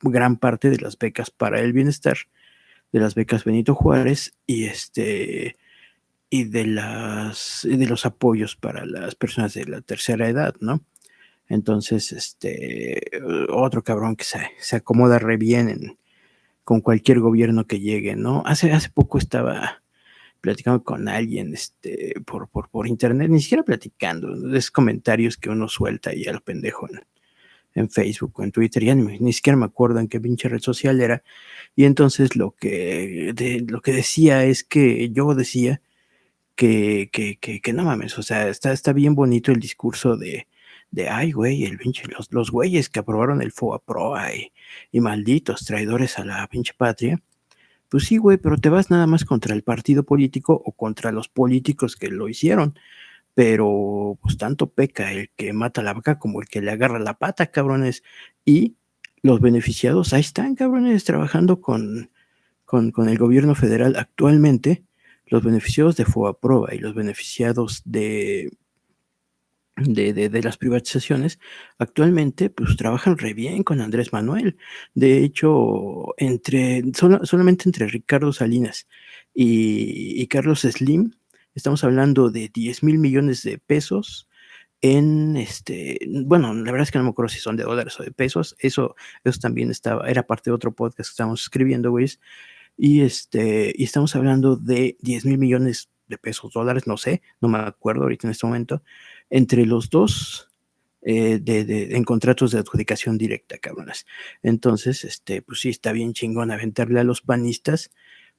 gran 0.01 0.37
parte 0.37 0.69
de 0.69 0.77
las 0.77 0.99
becas 0.99 1.31
para 1.31 1.61
el 1.61 1.73
bienestar, 1.73 2.15
de 2.91 2.99
las 2.99 3.15
becas 3.15 3.43
Benito 3.43 3.73
Juárez 3.73 4.35
y 4.45 4.65
este 4.65 5.57
y 6.29 6.45
de 6.45 6.65
las 6.67 7.67
de 7.69 7.87
los 7.87 8.05
apoyos 8.05 8.55
para 8.55 8.85
las 8.85 9.15
personas 9.15 9.53
de 9.53 9.65
la 9.65 9.81
tercera 9.81 10.29
edad, 10.29 10.55
¿no? 10.59 10.81
Entonces, 11.47 12.11
este 12.11 13.01
otro 13.49 13.83
cabrón 13.83 14.15
que 14.15 14.23
se, 14.23 14.39
se 14.59 14.77
acomoda 14.77 15.19
re 15.19 15.37
bien 15.37 15.97
con 16.63 16.81
cualquier 16.81 17.19
gobierno 17.19 17.65
que 17.65 17.79
llegue, 17.79 18.15
¿no? 18.15 18.43
Hace, 18.45 18.71
hace 18.71 18.89
poco 18.91 19.17
estaba 19.17 19.81
platicando 20.41 20.83
con 20.83 21.07
alguien 21.09 21.53
este, 21.53 22.13
por, 22.25 22.47
por, 22.49 22.69
por 22.69 22.87
internet, 22.87 23.29
ni 23.29 23.41
siquiera 23.41 23.63
platicando, 23.63 24.55
es 24.55 24.71
comentarios 24.71 25.37
que 25.37 25.49
uno 25.49 25.67
suelta 25.67 26.13
y 26.13 26.25
al 26.25 26.41
pendejo 26.41 26.87
en, 26.89 27.01
en 27.73 27.89
Facebook 27.89 28.33
o 28.39 28.43
en 28.43 28.51
Twitter, 28.51 28.83
ya 28.83 28.95
ni, 28.95 29.33
siquiera 29.33 29.57
me 29.57 29.65
acuerdo 29.65 29.99
en 29.99 30.07
qué 30.07 30.19
pinche 30.19 30.49
red 30.49 30.59
social 30.59 31.01
era. 31.01 31.23
Y 31.75 31.85
entonces 31.85 32.35
lo 32.35 32.51
que, 32.51 33.33
lo 33.67 33.81
que 33.81 33.93
decía 33.93 34.45
es 34.45 34.63
que 34.63 35.09
yo 35.11 35.33
decía 35.35 35.81
que, 36.59 37.37
que, 37.39 37.61
que, 37.61 37.73
no 37.73 37.85
mames, 37.85 38.17
o 38.17 38.23
sea, 38.23 38.49
está, 38.49 38.73
está 38.73 38.93
bien 38.93 39.15
bonito 39.15 39.51
el 39.51 39.59
discurso 39.59 40.17
de, 40.17 40.47
de 40.91 41.09
ay, 41.09 41.31
güey, 41.31 41.63
el 41.63 41.77
pinche, 41.77 42.03
los, 42.07 42.31
los 42.33 42.51
güeyes 42.51 42.89
que 42.89 42.99
aprobaron 42.99 43.41
el 43.41 43.51
FOA 43.51 43.79
Pro 43.79 44.15
y, 44.29 44.51
y 44.91 44.99
malditos 45.01 45.65
traidores 45.65 46.19
a 46.19 46.25
la 46.25 46.47
pinche 46.47 46.73
patria. 46.77 47.21
Pues 47.89 48.05
sí, 48.05 48.17
güey, 48.17 48.37
pero 48.37 48.57
te 48.57 48.69
vas 48.69 48.91
nada 48.91 49.07
más 49.07 49.25
contra 49.25 49.55
el 49.55 49.63
partido 49.63 50.03
político 50.03 50.61
o 50.65 50.73
contra 50.73 51.11
los 51.11 51.29
políticos 51.29 51.95
que 51.95 52.09
lo 52.09 52.29
hicieron 52.29 52.75
pero 53.39 54.17
pues 54.21 54.37
tanto 54.37 54.69
peca 54.69 55.13
el 55.13 55.29
que 55.37 55.53
mata 55.53 55.81
la 55.81 55.93
vaca 55.93 56.19
como 56.19 56.41
el 56.41 56.49
que 56.49 56.61
le 56.61 56.71
agarra 56.71 56.99
la 56.99 57.17
pata, 57.17 57.51
cabrones. 57.51 58.03
Y 58.43 58.75
los 59.21 59.39
beneficiados 59.39 60.11
ahí 60.11 60.19
están, 60.19 60.55
cabrones, 60.55 61.05
trabajando 61.05 61.61
con, 61.61 62.11
con, 62.65 62.91
el 63.07 63.17
gobierno 63.17 63.55
federal 63.55 63.95
actualmente. 63.95 64.83
Los 65.29 65.43
beneficiados 65.43 65.95
de 65.95 66.05
FOAPROA 66.05 66.75
y 66.75 66.79
los 66.79 66.93
beneficiados 66.93 67.81
de, 67.85 68.51
de, 69.77 70.13
de, 70.13 70.43
las 70.43 70.57
privatizaciones, 70.57 71.39
actualmente 71.77 72.49
pues 72.49 72.75
trabajan 72.77 73.17
re 73.17 73.33
bien 73.33 73.63
con 73.63 73.81
Andrés 73.81 74.11
Manuel. 74.11 74.57
De 74.93 75.23
hecho, 75.23 76.13
entre, 76.17 76.83
solamente 76.93 77.69
entre 77.69 77.87
Ricardo 77.87 78.33
Salinas 78.33 78.87
y, 79.33 80.21
y 80.21 80.27
Carlos 80.27 80.61
Slim, 80.61 81.13
Estamos 81.55 81.83
hablando 81.83 82.29
de 82.29 82.47
10 82.47 82.83
mil 82.83 82.99
millones 82.99 83.43
de 83.43 83.57
pesos 83.57 84.29
en 84.81 85.35
este, 85.35 85.99
bueno, 86.25 86.53
la 86.53 86.71
verdad 86.71 86.83
es 86.83 86.91
que 86.91 86.97
no 86.97 87.03
me 87.03 87.09
acuerdo 87.09 87.27
si 87.27 87.39
son 87.39 87.57
de 87.57 87.63
dólares 87.63 87.99
o 87.99 88.03
de 88.03 88.11
pesos, 88.11 88.55
eso, 88.59 88.95
eso 89.25 89.39
también 89.41 89.69
estaba, 89.69 90.09
era 90.09 90.25
parte 90.25 90.49
de 90.49 90.55
otro 90.55 90.73
podcast 90.73 91.09
que 91.09 91.11
estábamos 91.11 91.41
escribiendo, 91.41 91.91
güey, 91.91 92.07
y 92.81 93.01
este, 93.01 93.73
y 93.75 93.83
estamos 93.83 94.15
hablando 94.15 94.55
de 94.55 94.95
10 95.01 95.25
mil 95.25 95.37
millones 95.37 95.89
de 96.07 96.17
pesos, 96.17 96.53
dólares, 96.53 96.87
no 96.87 96.95
sé, 96.95 97.21
no 97.41 97.49
me 97.49 97.57
acuerdo 97.57 98.03
ahorita 98.03 98.25
en 98.25 98.31
este 98.31 98.47
momento, 98.47 98.83
entre 99.29 99.65
los 99.65 99.89
dos, 99.89 100.49
eh, 101.01 101.39
de, 101.41 101.89
en 101.97 102.05
contratos 102.05 102.51
de 102.51 102.59
adjudicación 102.59 103.17
directa, 103.17 103.57
cabronas. 103.57 104.05
Entonces, 104.43 105.03
este, 105.03 105.41
pues 105.41 105.59
sí, 105.59 105.67
está 105.67 105.91
bien 105.91 106.13
chingón 106.13 106.51
aventarle 106.51 107.01
a 107.01 107.03
los 107.03 107.21
panistas 107.21 107.91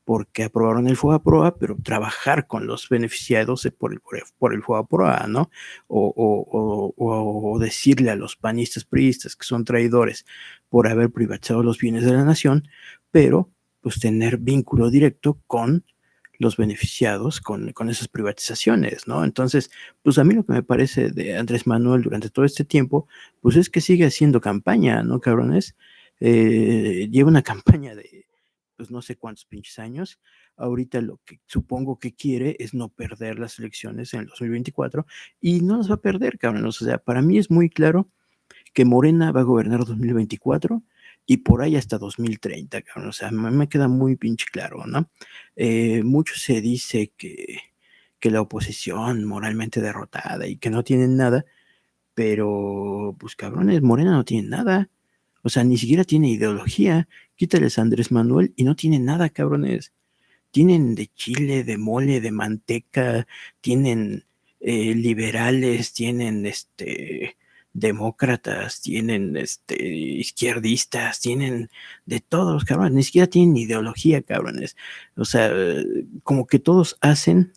porque 0.05 0.45
aprobaron 0.45 0.88
el 0.88 0.97
FOA-PROA, 0.97 1.59
pero 1.59 1.76
trabajar 1.82 2.47
con 2.47 2.66
los 2.66 2.88
beneficiados 2.88 3.68
por 3.78 3.93
el, 3.93 4.01
por 4.38 4.55
el 4.55 4.62
FOA-PROA, 4.62 5.26
¿no? 5.28 5.51
O, 5.86 7.59
decirle 7.61 8.11
a 8.11 8.16
los 8.16 8.36
panistas 8.36 8.86
priistas 8.86 9.36
que 9.36 9.45
son 9.45 9.66
traidores 9.66 10.24
por 10.70 10.88
haber 10.88 11.11
privatizado 11.11 11.62
los 11.62 11.78
bienes 11.78 12.05
de 12.07 12.12
la 12.12 12.24
nación, 12.24 12.66
pero 13.11 13.51
pues 13.81 14.01
tener 14.01 14.39
vínculo 14.39 14.91
directo 14.91 15.39
con 15.47 15.85
los 16.41 16.57
beneficiados 16.57 17.39
con, 17.43 17.72
esas 17.91 18.09
privatizaciones, 18.09 19.07
¿no? 19.07 19.24
Entonces, 19.24 19.70
pues 20.03 20.16
a 20.16 20.24
mí 20.24 20.35
lo 20.35 20.45
que 20.45 20.55
me 20.55 20.62
parece 20.62 21.11
de 21.11 21.37
Andrés 21.37 21.66
Manuel 21.66 22.01
durante 22.01 22.31
todo 22.31 22.47
este 22.47 22.64
tiempo, 22.64 23.07
pues 23.43 23.57
es 23.57 23.68
que 23.68 23.83
sigue 23.83 24.07
haciendo 24.07 24.41
campaña, 24.41 25.03
¿no, 25.03 25.20
cabrones? 25.20 25.76
Eh, 26.18 27.09
lleva 27.11 27.28
una 27.28 27.43
campaña 27.43 27.95
de, 27.95 28.24
pues 28.74 28.91
no 28.91 29.03
sé 29.03 29.16
cuántos 29.16 29.45
pinches 29.45 29.78
años. 29.78 30.18
Ahorita 30.57 31.03
lo 31.03 31.20
que 31.26 31.41
supongo 31.45 31.99
que 31.99 32.14
quiere 32.14 32.57
es 32.59 32.72
no 32.72 32.89
perder 32.89 33.39
las 33.39 33.59
elecciones 33.59 34.14
en 34.14 34.20
el 34.20 34.26
2024 34.28 35.05
y 35.43 35.61
no 35.61 35.76
las 35.76 35.91
va 35.91 35.97
a 35.97 36.01
perder, 36.01 36.39
cabrón. 36.39 36.64
O 36.64 36.72
sea, 36.72 36.97
para 36.97 37.20
mí 37.20 37.37
es 37.37 37.51
muy 37.51 37.68
claro 37.68 38.09
que 38.72 38.87
Morena 38.87 39.31
va 39.31 39.41
a 39.41 39.45
gobernar 39.45 39.81
2024 39.81 40.83
y 41.31 41.37
por 41.37 41.62
ahí 41.62 41.76
hasta 41.76 41.97
2030, 41.97 42.83
cabrón. 42.83 43.09
O 43.11 43.12
sea, 43.12 43.31
me, 43.31 43.68
queda 43.68 43.87
muy 43.87 44.16
pinche 44.16 44.47
claro, 44.51 44.85
¿no? 44.89 45.09
Eh, 45.55 46.03
mucho 46.03 46.35
se 46.35 46.61
dice 46.61 47.12
que, 47.16 47.61
que 48.18 48.33
la 48.33 48.41
oposición 48.41 49.24
moralmente 49.26 49.81
derrotada 49.81 50.49
y 50.49 50.57
que 50.57 50.70
no 50.70 50.83
tienen 50.83 51.16
nada, 51.16 51.45
pero 52.14 53.14
pues 53.16 53.37
cabrones, 53.37 53.81
Morena 53.81 54.11
no 54.11 54.24
tiene 54.24 54.49
nada. 54.49 54.91
O 55.43 55.51
sea, 55.51 55.62
ni 55.62 55.78
siquiera 55.78 56.03
tiene 56.03 56.31
ideología. 56.31 57.09
Quítales 57.37 57.78
a 57.78 57.83
Andrés 57.83 58.11
Manuel 58.11 58.53
y 58.57 58.64
no 58.64 58.74
tiene 58.74 58.99
nada, 58.99 59.28
cabrones. 59.28 59.93
Tienen 60.51 60.97
de 60.97 61.07
chile, 61.14 61.62
de 61.62 61.78
mole, 61.78 62.20
de 62.20 62.33
manteca, 62.33 63.28
tienen 63.61 64.24
eh, 64.59 64.97
liberales, 64.97 65.93
tienen 65.93 66.45
este 66.45 67.37
demócratas, 67.73 68.81
tienen 68.81 69.37
este 69.37 69.83
izquierdistas, 69.87 71.21
tienen 71.21 71.71
de 72.07 72.21
todos, 72.21 72.64
cabrones, 72.64 72.95
ni 72.95 73.03
siquiera 73.03 73.27
tienen 73.29 73.57
ideología, 73.57 74.23
cabrones. 74.23 74.77
O 75.16 75.25
sea, 75.25 75.53
como 76.23 76.47
que 76.47 76.59
todos 76.59 76.97
hacen, 77.01 77.53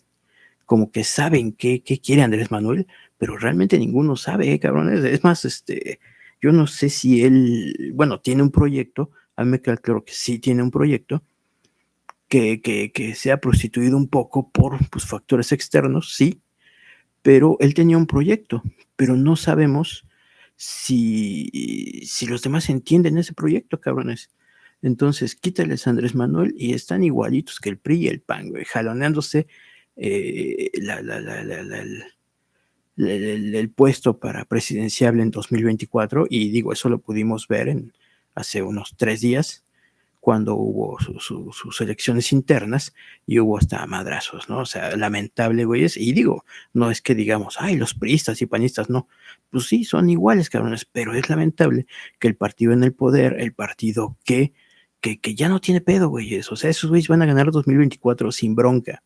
como 0.65 0.91
que 0.91 1.03
saben 1.03 1.53
qué, 1.53 1.81
qué 1.81 1.99
quiere 1.99 2.23
Andrés 2.23 2.51
Manuel, 2.51 2.87
pero 3.17 3.37
realmente 3.37 3.79
ninguno 3.79 4.15
sabe, 4.15 4.59
cabrones. 4.59 5.03
Es 5.03 5.23
más, 5.23 5.45
este, 5.45 5.99
yo 6.41 6.51
no 6.51 6.67
sé 6.67 6.89
si 6.89 7.23
él, 7.23 7.91
bueno, 7.95 8.19
tiene 8.19 8.43
un 8.43 8.51
proyecto, 8.51 9.11
a 9.35 9.43
mí 9.43 9.51
me 9.51 9.61
queda 9.61 9.77
claro 9.77 10.03
que 10.03 10.13
sí 10.13 10.39
tiene 10.39 10.61
un 10.61 10.71
proyecto, 10.71 11.23
que, 12.27 12.61
que, 12.93 13.15
se 13.15 13.31
ha 13.31 13.37
prostituido 13.37 13.95
un 13.95 14.07
poco 14.07 14.49
por 14.49 14.77
pues, 14.89 15.05
factores 15.05 15.51
externos, 15.51 16.15
sí, 16.15 16.41
pero 17.23 17.57
él 17.59 17.73
tenía 17.73 17.97
un 17.97 18.05
proyecto, 18.05 18.61
pero 18.95 19.15
no 19.15 19.35
sabemos 19.35 20.05
si, 20.55 22.03
si 22.05 22.27
los 22.27 22.43
demás 22.43 22.69
entienden 22.69 23.17
ese 23.17 23.33
proyecto, 23.33 23.79
cabrones. 23.79 24.29
Entonces, 24.83 25.35
quítales 25.35 25.87
a 25.87 25.89
Andrés 25.89 26.13
Manuel 26.13 26.53
y 26.57 26.73
están 26.73 27.03
igualitos 27.03 27.59
que 27.59 27.69
el 27.69 27.77
PRI 27.77 28.01
y 28.01 28.07
el 28.07 28.21
PAN, 28.21 28.53
jaloneándose 28.67 29.47
eh, 29.95 30.69
la, 30.75 31.01
la, 31.01 31.19
la, 31.21 31.41
el, 32.97 33.69
puesto 33.71 34.19
para 34.19 34.45
presidenciable 34.45 35.23
en 35.23 35.31
2024 35.31 36.27
y 36.29 36.49
digo, 36.49 36.73
eso 36.73 36.89
lo 36.89 36.99
pudimos 36.99 37.47
ver 37.47 37.69
en, 37.69 37.93
hace 38.35 38.61
unos 38.61 38.95
tres 38.97 39.21
días 39.21 39.63
cuando 40.23 40.55
hubo 40.55 40.97
sus 41.19 41.81
elecciones 41.81 42.31
internas 42.31 42.93
y 43.27 43.39
hubo 43.39 43.57
hasta 43.57 43.85
madrazos, 43.87 44.47
¿no? 44.47 44.59
O 44.59 44.65
sea, 44.65 44.95
lamentable, 44.95 45.65
güeyes. 45.65 45.97
Y 45.97 46.13
digo, 46.13 46.45
no 46.71 46.89
es 46.91 47.01
que 47.01 47.13
digamos, 47.13 47.57
ay, 47.59 47.75
los 47.75 47.93
priistas 47.93 48.41
y 48.41 48.45
panistas, 48.45 48.89
no. 48.89 49.09
Pues 49.49 49.65
sí, 49.65 49.83
son 49.83 50.09
iguales, 50.09 50.49
cabrones, 50.49 50.85
pero 50.85 51.13
es 51.13 51.29
lamentable 51.29 51.87
que 52.19 52.29
el 52.29 52.37
partido 52.37 52.71
en 52.71 52.85
el 52.85 52.93
poder, 52.93 53.35
el 53.37 53.53
partido 53.53 54.17
que, 54.23 54.53
que, 55.01 55.19
que 55.19 55.35
ya 55.35 55.49
no 55.49 55.59
tiene 55.59 55.81
pedo, 55.81 56.07
güeyes. 56.07 56.49
O 56.53 56.55
sea, 56.55 56.69
esos 56.69 56.89
güeyes 56.89 57.09
van 57.09 57.21
a 57.21 57.25
ganar 57.25 57.51
2024 57.51 58.31
sin 58.31 58.55
bronca 58.55 59.03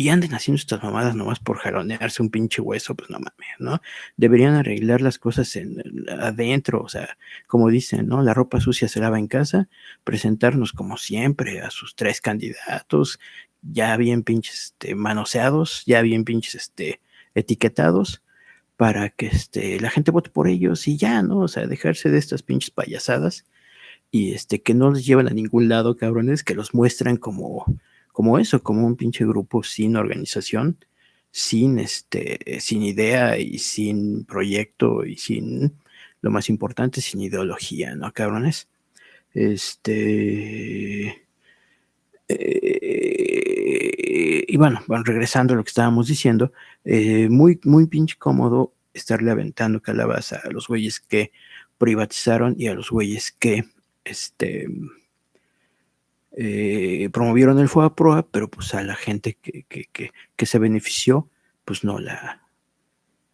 y 0.00 0.08
anden 0.08 0.32
haciendo 0.32 0.56
estas 0.56 0.82
mamadas 0.82 1.14
nomás 1.14 1.40
por 1.40 1.58
jalonearse 1.58 2.22
un 2.22 2.30
pinche 2.30 2.62
hueso, 2.62 2.94
pues 2.94 3.10
no 3.10 3.18
mames, 3.18 3.50
¿no? 3.58 3.82
Deberían 4.16 4.54
arreglar 4.54 5.02
las 5.02 5.18
cosas 5.18 5.54
en, 5.56 5.76
adentro, 6.08 6.80
o 6.80 6.88
sea, 6.88 7.18
como 7.46 7.68
dicen, 7.68 8.08
¿no? 8.08 8.22
La 8.22 8.32
ropa 8.32 8.62
sucia 8.62 8.88
se 8.88 8.98
lava 8.98 9.18
en 9.18 9.26
casa, 9.26 9.68
presentarnos 10.02 10.72
como 10.72 10.96
siempre 10.96 11.60
a 11.60 11.70
sus 11.70 11.96
tres 11.96 12.22
candidatos, 12.22 13.20
ya 13.60 13.94
bien 13.98 14.22
pinches 14.22 14.72
este, 14.72 14.94
manoseados, 14.94 15.82
ya 15.84 16.00
bien 16.00 16.24
pinches 16.24 16.54
este, 16.54 17.02
etiquetados, 17.34 18.22
para 18.78 19.10
que 19.10 19.26
este, 19.26 19.78
la 19.80 19.90
gente 19.90 20.12
vote 20.12 20.30
por 20.30 20.48
ellos 20.48 20.88
y 20.88 20.96
ya, 20.96 21.20
¿no? 21.20 21.40
O 21.40 21.48
sea, 21.48 21.66
dejarse 21.66 22.08
de 22.08 22.16
estas 22.16 22.42
pinches 22.42 22.70
payasadas 22.70 23.44
y 24.10 24.32
este, 24.32 24.62
que 24.62 24.72
no 24.72 24.92
les 24.92 25.04
llevan 25.04 25.28
a 25.28 25.34
ningún 25.34 25.68
lado, 25.68 25.98
cabrones, 25.98 26.42
que 26.42 26.54
los 26.54 26.72
muestran 26.72 27.18
como 27.18 27.66
como 28.12 28.38
eso, 28.38 28.62
como 28.62 28.86
un 28.86 28.96
pinche 28.96 29.24
grupo 29.24 29.62
sin 29.62 29.96
organización, 29.96 30.78
sin 31.30 31.78
este, 31.78 32.60
sin 32.60 32.82
idea 32.82 33.38
y 33.38 33.58
sin 33.58 34.24
proyecto 34.24 35.04
y 35.04 35.16
sin, 35.16 35.74
lo 36.20 36.30
más 36.30 36.48
importante, 36.48 37.00
sin 37.00 37.20
ideología, 37.20 37.94
¿no, 37.94 38.12
cabrones? 38.12 38.68
Este. 39.34 41.26
Eh, 42.28 44.44
y 44.46 44.56
bueno, 44.56 44.82
regresando 45.04 45.54
a 45.54 45.56
lo 45.56 45.64
que 45.64 45.70
estábamos 45.70 46.08
diciendo, 46.08 46.52
eh, 46.84 47.28
muy, 47.28 47.60
muy 47.64 47.86
pinche 47.86 48.16
cómodo 48.18 48.74
estarle 48.92 49.30
aventando 49.30 49.80
calabaza 49.80 50.40
a 50.44 50.50
los 50.50 50.68
güeyes 50.68 51.00
que 51.00 51.32
privatizaron 51.78 52.54
y 52.58 52.68
a 52.68 52.74
los 52.74 52.90
güeyes 52.90 53.32
que 53.32 53.64
este, 54.04 54.68
eh, 56.42 57.10
promovieron 57.12 57.58
el 57.58 57.68
FOA 57.68 57.94
Proa, 57.94 58.26
pero 58.26 58.48
pues 58.48 58.74
a 58.74 58.82
la 58.82 58.94
gente 58.94 59.36
que, 59.42 59.64
que, 59.64 60.10
que, 60.36 60.46
se 60.46 60.58
benefició, 60.58 61.28
pues 61.66 61.84
no 61.84 61.98
la, 61.98 62.48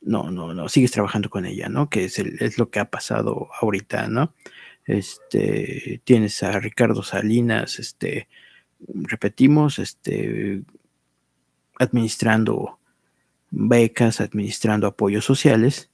no, 0.00 0.32
no, 0.32 0.52
no, 0.52 0.68
sigues 0.68 0.90
trabajando 0.90 1.30
con 1.30 1.46
ella, 1.46 1.68
¿no? 1.68 1.88
Que 1.88 2.06
es, 2.06 2.18
el, 2.18 2.36
es 2.40 2.58
lo 2.58 2.68
que 2.68 2.80
ha 2.80 2.90
pasado 2.90 3.48
ahorita, 3.60 4.08
¿no? 4.08 4.34
Este, 4.86 6.00
tienes 6.02 6.42
a 6.42 6.58
Ricardo 6.58 7.04
Salinas, 7.04 7.78
este, 7.78 8.26
repetimos, 8.88 9.78
este, 9.78 10.62
administrando 11.78 12.80
becas, 13.50 14.20
administrando 14.20 14.88
apoyos 14.88 15.24
sociales. 15.24 15.92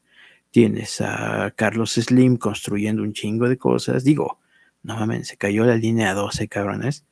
Tienes 0.51 1.03
a 1.03 1.53
Carlos 1.57 1.93
Slim 1.93 2.39
construyendo 2.39 3.03
un 3.03 3.13
chingo 3.13 3.51
de 3.51 3.59
cosas. 3.59 4.03
Digo, 4.03 4.39
no 4.83 4.97
mames, 4.97 5.28
se 5.28 5.37
cayó 5.37 5.64
la 5.64 5.76
línea 5.76 6.14
12, 6.14 6.49
cabrones. 6.49 7.05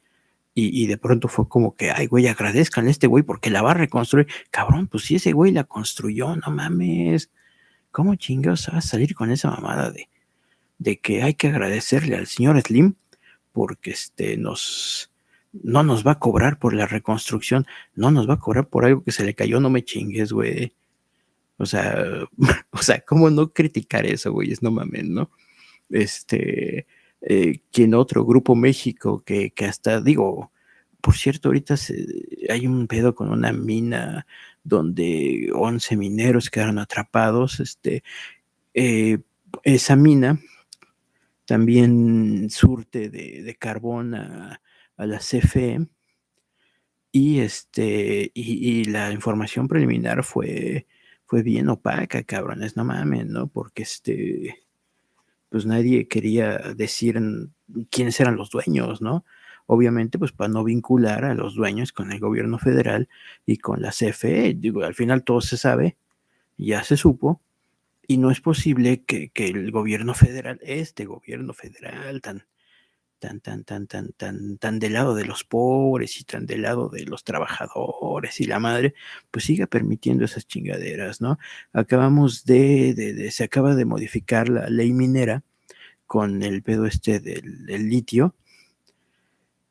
Y, 0.55 0.83
y, 0.83 0.89
de 0.89 0.99
pronto 0.99 1.29
fue 1.29 1.49
como 1.49 1.77
que, 1.77 1.93
ay, 1.93 2.07
güey, 2.07 2.27
agradezcan 2.27 2.89
a 2.89 2.91
este 2.91 3.07
güey 3.07 3.23
porque 3.23 3.51
la 3.51 3.63
va 3.63 3.71
a 3.71 3.75
reconstruir. 3.75 4.27
Cabrón, 4.51 4.89
pues 4.89 5.05
si 5.05 5.17
ese 5.17 5.33
güey 5.33 5.53
la 5.53 5.65
construyó, 5.65 6.35
no 6.37 6.51
mames. 6.51 7.31
¿Cómo 7.93 8.17
chingados 8.17 8.69
va 8.73 8.79
a 8.79 8.83
salir 8.83 9.15
con 9.15 9.31
esa 9.31 9.51
mamada 9.51 9.91
de, 9.91 10.09
de 10.79 10.99
que 10.99 11.23
hay 11.23 11.35
que 11.35 11.49
agradecerle 11.49 12.17
al 12.17 12.27
señor 12.27 12.61
Slim 12.61 12.95
porque 13.53 13.91
este 13.91 14.37
nos 14.37 15.11
no 15.53 15.83
nos 15.83 16.07
va 16.07 16.13
a 16.13 16.19
cobrar 16.19 16.59
por 16.59 16.75
la 16.75 16.87
reconstrucción, 16.87 17.67
no 17.95 18.11
nos 18.11 18.29
va 18.29 18.35
a 18.35 18.41
cobrar 18.41 18.69
por 18.69 18.85
algo 18.85 19.03
que 19.03 19.13
se 19.13 19.25
le 19.25 19.35
cayó, 19.35 19.61
no 19.61 19.69
me 19.69 19.85
chingues, 19.85 20.33
güey. 20.33 20.73
O 21.59 21.67
sea, 21.67 22.05
o 22.71 22.79
sea, 22.79 23.01
¿cómo 23.01 23.31
no 23.31 23.53
criticar 23.53 24.07
eso, 24.07 24.33
güey? 24.33 24.53
Es 24.53 24.63
no 24.63 24.71
mames, 24.71 25.05
¿no? 25.05 25.31
Este, 25.91 26.87
eh, 27.23 27.61
quien 27.73 27.95
otro 27.95 28.25
grupo 28.25 28.55
México 28.55 29.23
que, 29.25 29.51
que 29.51 29.67
hasta, 29.67 30.01
digo, 30.01 30.51
por 31.01 31.17
cierto, 31.17 31.49
ahorita 31.49 31.77
hay 32.49 32.67
un 32.67 32.87
pedo 32.87 33.15
con 33.15 33.31
una 33.31 33.53
mina 33.53 34.27
donde 34.63 35.51
11 35.55 35.97
mineros 35.97 36.51
quedaron 36.51 36.79
atrapados, 36.79 37.61
este, 37.61 38.03
eh, 38.75 39.19
esa 39.65 39.97
mina 39.97 40.39
también 41.45 42.51
surte 42.51 43.11
de, 43.11 43.57
carbón 43.59 44.15
a, 44.15 44.61
la 44.97 45.19
CFE 45.19 45.89
y 47.11 47.41
este 47.41 48.31
y, 48.35 48.85
la 48.85 49.11
información 49.13 49.67
preliminar 49.67 50.23
fue 50.23 50.87
fue 51.25 51.43
bien 51.43 51.69
opaca, 51.69 52.23
cabrones, 52.25 52.77
no 52.77 52.85
mames, 52.85 53.27
¿no? 53.27 53.49
Porque 53.49 53.83
este 53.83 54.63
pues 55.51 55.67
nadie 55.67 56.09
quería 56.09 56.59
decir 56.75 57.21
quiénes 57.91 58.19
eran 58.21 58.37
los 58.37 58.51
dueños, 58.51 59.03
¿no? 59.03 59.25
Obviamente, 59.67 60.19
pues 60.19 60.33
para 60.33 60.49
no 60.49 60.65
vincular 60.65 61.25
a 61.25 61.35
los 61.35 61.55
dueños 61.55 61.93
con 61.93 62.11
el 62.13 62.19
gobierno 62.19 62.59
federal 62.59 63.09
y 63.47 63.59
con 63.59 63.83
la 63.83 63.93
CFE. 63.93 64.55
Digo, 64.55 64.83
al 64.83 64.95
final 64.95 65.23
todo 65.23 65.41
se 65.41 65.57
sabe, 65.57 65.97
ya 66.57 66.83
se 66.83 66.97
supo, 66.97 67.41
y 68.11 68.19
no 68.19 68.33
es 68.33 68.41
posible 68.41 69.05
que, 69.05 69.31
el 69.37 69.71
gobierno 69.71 70.15
federal, 70.15 70.59
este 70.63 71.05
gobierno 71.05 71.55
federal 71.55 72.21
tan, 72.21 72.45
tan, 73.21 73.41
tan, 73.41 73.63
tan, 73.65 73.87
tan, 73.87 74.13
tan, 74.13 74.59
tan 74.59 74.79
del 74.81 74.95
lado 74.95 75.15
de 75.15 75.25
los 75.25 75.45
pobres 75.45 76.19
y 76.21 76.25
tan 76.25 76.47
del 76.47 76.63
lado 76.63 76.89
de 76.89 77.05
los 77.05 77.23
trabajadores 77.23 78.41
y 78.41 78.45
la 78.47 78.59
madre, 78.59 78.95
pues 79.31 79.45
siga 79.45 79.67
permitiendo 79.67 80.25
esas 80.25 80.47
chingaderas, 80.47 81.21
¿no? 81.21 81.39
Acabamos 81.73 82.45
de, 82.45 82.95
de, 82.95 83.31
se 83.31 83.45
acaba 83.45 83.77
de 83.77 83.85
modificar 83.85 84.49
la 84.49 84.69
ley 84.69 84.93
minera 84.93 85.45
con 86.07 86.43
el 86.43 86.63
pedo 86.63 86.87
este 86.87 87.21
del, 87.21 87.67
del 87.67 87.89
litio. 87.89 88.35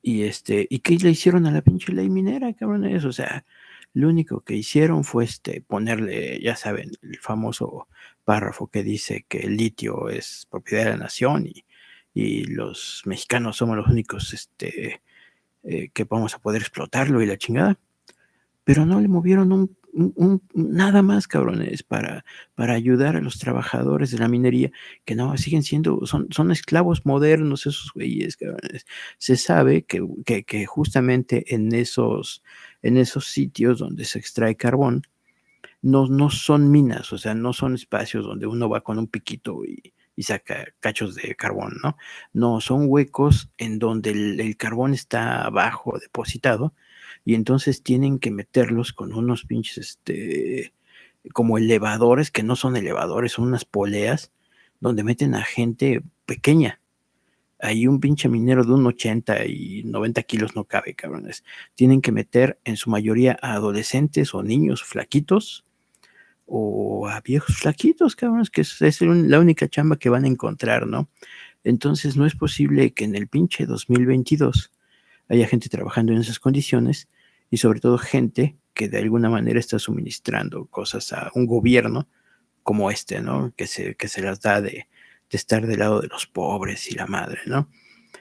Y 0.02 0.24
este, 0.24 0.66
¿y 0.70 0.80
qué 0.80 0.96
le 0.98 1.10
hicieron 1.10 1.46
a 1.46 1.52
la 1.52 1.62
pinche 1.62 1.92
ley 1.92 2.10
minera, 2.10 2.54
cabrones? 2.54 3.04
O 3.04 3.12
sea, 3.12 3.46
lo 3.94 4.08
único 4.08 4.42
que 4.42 4.56
hicieron 4.56 5.04
fue 5.04 5.26
este, 5.26 5.62
ponerle, 5.62 6.40
ya 6.42 6.56
saben, 6.56 6.92
el 7.02 7.18
famoso 7.20 7.88
párrafo 8.24 8.68
que 8.68 8.84
dice 8.84 9.26
que 9.28 9.40
el 9.40 9.58
litio 9.58 10.10
es 10.10 10.48
propiedad 10.50 10.86
de 10.86 10.90
la 10.92 10.98
nación 10.98 11.48
y, 11.48 11.66
los 12.14 13.04
mexicanos 13.06 13.58
somos 13.58 13.78
los 13.78 13.88
únicos 13.88 14.34
este, 14.34 15.02
eh, 15.64 15.90
que 15.94 16.04
vamos 16.04 16.34
a 16.36 16.40
poder 16.40 16.62
explotarlo 16.62 17.22
y 17.22 17.26
la 17.26 17.38
chingada. 17.38 17.80
Pero 18.64 18.86
no 18.86 19.00
le 19.02 19.08
movieron 19.08 19.52
un, 19.52 20.42
nada 20.54 21.02
más, 21.02 21.28
cabrones, 21.28 21.82
para, 21.84 22.24
para 22.56 22.74
ayudar 22.74 23.16
a 23.16 23.22
los 23.22 23.40
trabajadores 23.40 24.12
de 24.12 24.20
la 24.20 24.28
minería, 24.28 24.72
que 25.06 25.16
no, 25.16 25.36
siguen 25.38 25.64
siendo, 25.64 26.06
son, 26.06 26.28
son 26.32 26.52
esclavos 26.52 27.06
modernos 27.06 27.66
esos 27.66 27.92
güeyes, 27.94 28.38
cabrones. 28.38 28.86
Se 29.18 29.38
sabe 29.38 29.84
que, 29.84 30.06
que, 30.26 30.44
que 30.44 30.66
justamente 30.66 31.56
en 31.56 31.74
esos 31.74 32.44
en 32.82 32.98
esos 32.98 33.26
sitios 33.26 33.80
donde 33.80 34.06
se 34.06 34.20
extrae 34.20 34.56
carbón, 34.56 35.04
no, 35.82 36.08
no 36.08 36.30
son 36.30 36.72
minas, 36.72 37.12
o 37.14 37.18
sea, 37.18 37.34
no 37.34 37.54
son 37.54 37.76
espacios 37.76 38.26
donde 38.26 38.48
uno 38.48 38.70
va 38.70 38.82
con 38.82 39.00
un 39.00 39.08
piquito 39.08 39.64
y, 39.66 39.94
saca 40.24 40.68
cachos 40.80 41.16
de 41.16 41.36
carbón, 41.36 41.78
¿no? 41.84 41.98
No, 42.34 42.62
son 42.62 42.86
huecos 42.88 43.52
en 43.58 43.80
donde 43.80 44.12
el, 44.12 44.58
carbón 44.58 44.94
está 44.94 45.46
abajo 45.46 45.98
depositado 46.00 46.74
y 47.26 47.36
entonces 47.36 47.84
tienen 47.84 48.20
que 48.20 48.32
meterlos 48.32 48.94
con 48.94 49.14
unos 49.14 49.46
pinches, 49.46 49.78
este, 49.78 50.74
como 51.34 51.58
elevadores, 51.58 52.32
que 52.32 52.44
no 52.44 52.56
son 52.56 52.76
elevadores, 52.76 53.34
son 53.34 53.48
unas 53.48 53.66
poleas 53.66 54.32
donde 54.80 55.04
meten 55.04 55.36
a 55.36 55.44
gente 55.44 56.02
pequeña, 56.26 56.82
ahí 57.60 57.88
un 57.88 58.00
pinche 58.00 58.30
minero 58.30 58.64
de 58.64 58.74
un 58.74 58.86
80 58.86 59.46
y 59.46 59.84
90 59.84 60.24
kilos 60.24 60.56
no 60.56 60.64
cabe, 60.64 60.96
cabrones. 60.96 61.44
Tienen 61.76 62.02
que 62.02 62.12
meter 62.12 62.60
en 62.64 62.78
su 62.78 62.90
mayoría 62.90 63.38
a 63.42 63.54
adolescentes 63.54 64.34
o 64.34 64.44
niños 64.44 64.84
flaquitos 64.84 65.66
o 66.50 67.08
a 67.08 67.22
viejos 67.22 67.58
flaquitos, 67.58 68.16
cabrones, 68.16 68.50
que 68.50 68.62
es, 68.62 68.82
es 68.82 69.02
la 69.02 69.40
única 69.40 69.68
chamba 69.68 69.98
que 69.98 70.10
van 70.10 70.26
a 70.26 70.28
encontrar, 70.28 70.88
¿no? 70.88 71.10
Entonces 71.64 72.18
no 72.18 72.26
es 72.26 72.36
posible 72.36 72.94
que 72.94 73.06
en 73.06 73.16
el 73.16 73.28
pinche 73.28 73.66
2022 73.66 74.72
haya 75.30 75.48
gente 75.48 75.70
trabajando 75.70 76.14
en 76.14 76.20
esas 76.20 76.40
condiciones 76.40 77.08
y 77.52 77.58
sobre 77.58 77.80
todo 77.80 77.98
gente 77.98 78.58
que 78.74 78.88
de 78.90 78.98
alguna 78.98 79.30
manera 79.30 79.60
está 79.60 79.78
suministrando 79.78 80.66
cosas 80.66 81.14
a 81.14 81.32
un 81.36 81.46
gobierno 81.46 82.08
como 82.64 82.92
este, 82.92 83.22
¿no? 83.22 83.54
Que 83.56 83.68
se, 83.68 83.96
que 83.96 84.08
se 84.08 84.22
las 84.22 84.42
da 84.42 84.62
de, 84.62 84.88
de 85.30 85.38
estar 85.38 85.68
del 85.68 85.80
lado 85.80 86.02
de 86.02 86.08
los 86.08 86.28
pobres 86.28 86.90
y 86.90 86.96
la 86.96 87.06
madre, 87.06 87.42
¿no? 87.46 87.70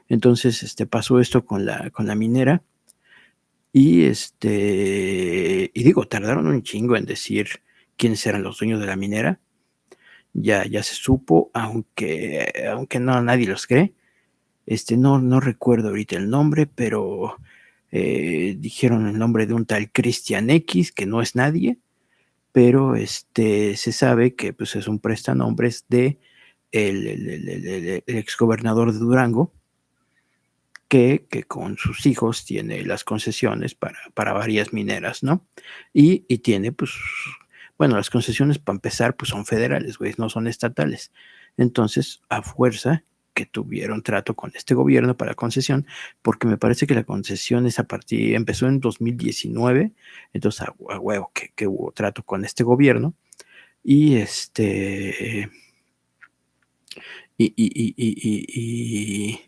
Entonces, 0.09 0.62
este, 0.62 0.87
pasó 0.87 1.20
esto 1.20 1.45
con 1.45 1.64
la, 1.66 1.91
con 1.91 2.07
la 2.07 2.14
minera 2.14 2.62
y 3.72 4.05
este, 4.05 5.70
y 5.72 5.83
digo, 5.83 6.09
tardaron 6.09 6.47
un 6.47 6.62
chingo 6.62 6.97
en 6.97 7.05
decir 7.05 7.49
quiénes 7.99 8.26
eran 8.26 8.42
los 8.42 8.59
dueños 8.59 8.80
de 8.80 8.86
la 8.86 8.96
minera. 8.96 9.40
Ya, 10.32 10.64
ya 10.66 10.82
se 10.82 10.94
supo, 10.94 11.51
aunque, 11.53 12.53
aunque 12.70 13.01
no 13.01 13.20
nadie 13.20 13.46
los 13.46 13.66
cree. 13.66 13.92
Este, 14.66 14.96
no, 14.96 15.18
no 15.18 15.40
recuerdo 15.40 15.88
ahorita 15.88 16.16
el 16.16 16.30
nombre, 16.30 16.66
pero 16.66 17.36
eh, 17.90 18.57
dijeron 18.59 19.07
el 19.07 19.18
nombre 19.18 19.46
de 19.46 19.55
un 19.55 19.66
tal 19.66 19.90
Christian 19.90 20.51
X, 20.51 20.92
que 20.92 21.07
no 21.07 21.22
es 21.22 21.34
nadie, 21.34 21.78
pero 22.53 22.96
este, 22.96 23.76
se 23.76 23.92
sabe 23.92 24.34
que 24.34 24.53
pues, 24.53 24.76
es 24.76 24.88
un 24.88 24.99
prestanombres 25.01 25.86
de 25.88 26.18
el, 26.70 28.03
exgobernador 28.07 28.92
de 28.92 28.99
Durango, 28.99 29.53
que, 30.88 31.26
con 31.46 31.76
sus 31.76 32.07
hijos 32.07 32.44
tiene 32.44 32.84
las 32.84 33.05
concesiones 33.05 33.74
para, 33.74 33.99
para 34.14 34.32
varias 34.32 34.72
mineras, 34.72 35.22
¿no? 35.22 35.46
Y, 35.92 36.20
tiene, 36.38 36.72
pues, 36.72 36.92
bueno, 37.79 37.97
las 37.97 38.11
concesiones 38.11 38.59
para 38.59 38.76
empezar, 38.76 39.16
pues 39.16 39.31
son 39.31 39.47
federales, 39.47 39.99
güey, 39.99 40.14
no 40.18 40.29
son 40.29 40.49
estatales. 40.49 41.12
Entonces, 41.57 42.20
a 42.29 42.43
fuerza 42.43 43.05
que 43.35 43.47
tuvieron 43.47 44.03
trato 44.03 44.35
con 44.35 44.51
este 44.57 44.74
gobierno 44.74 45.16
para 45.16 45.35
concesión, 45.35 45.87
porque 46.22 46.49
me 46.49 46.59
parece 46.59 46.89
que 46.89 46.95
la 46.95 47.05
concesión 47.05 47.66
es 47.66 47.79
a 47.79 47.85
partir, 47.85 48.35
empezó 48.35 48.66
en 48.66 48.81
2019, 48.81 49.93
entonces 50.33 50.62
a, 50.62 50.99
huevo 50.99 51.31
que, 51.33 51.53
que 51.55 51.68
hubo 51.68 51.93
trato 51.93 52.24
con 52.24 52.45
este 52.45 52.64
gobierno. 52.64 53.14
Y 53.85 54.16
este 54.16 55.49
y, 57.39 57.55
y, 57.57 57.95
y, 57.97 59.39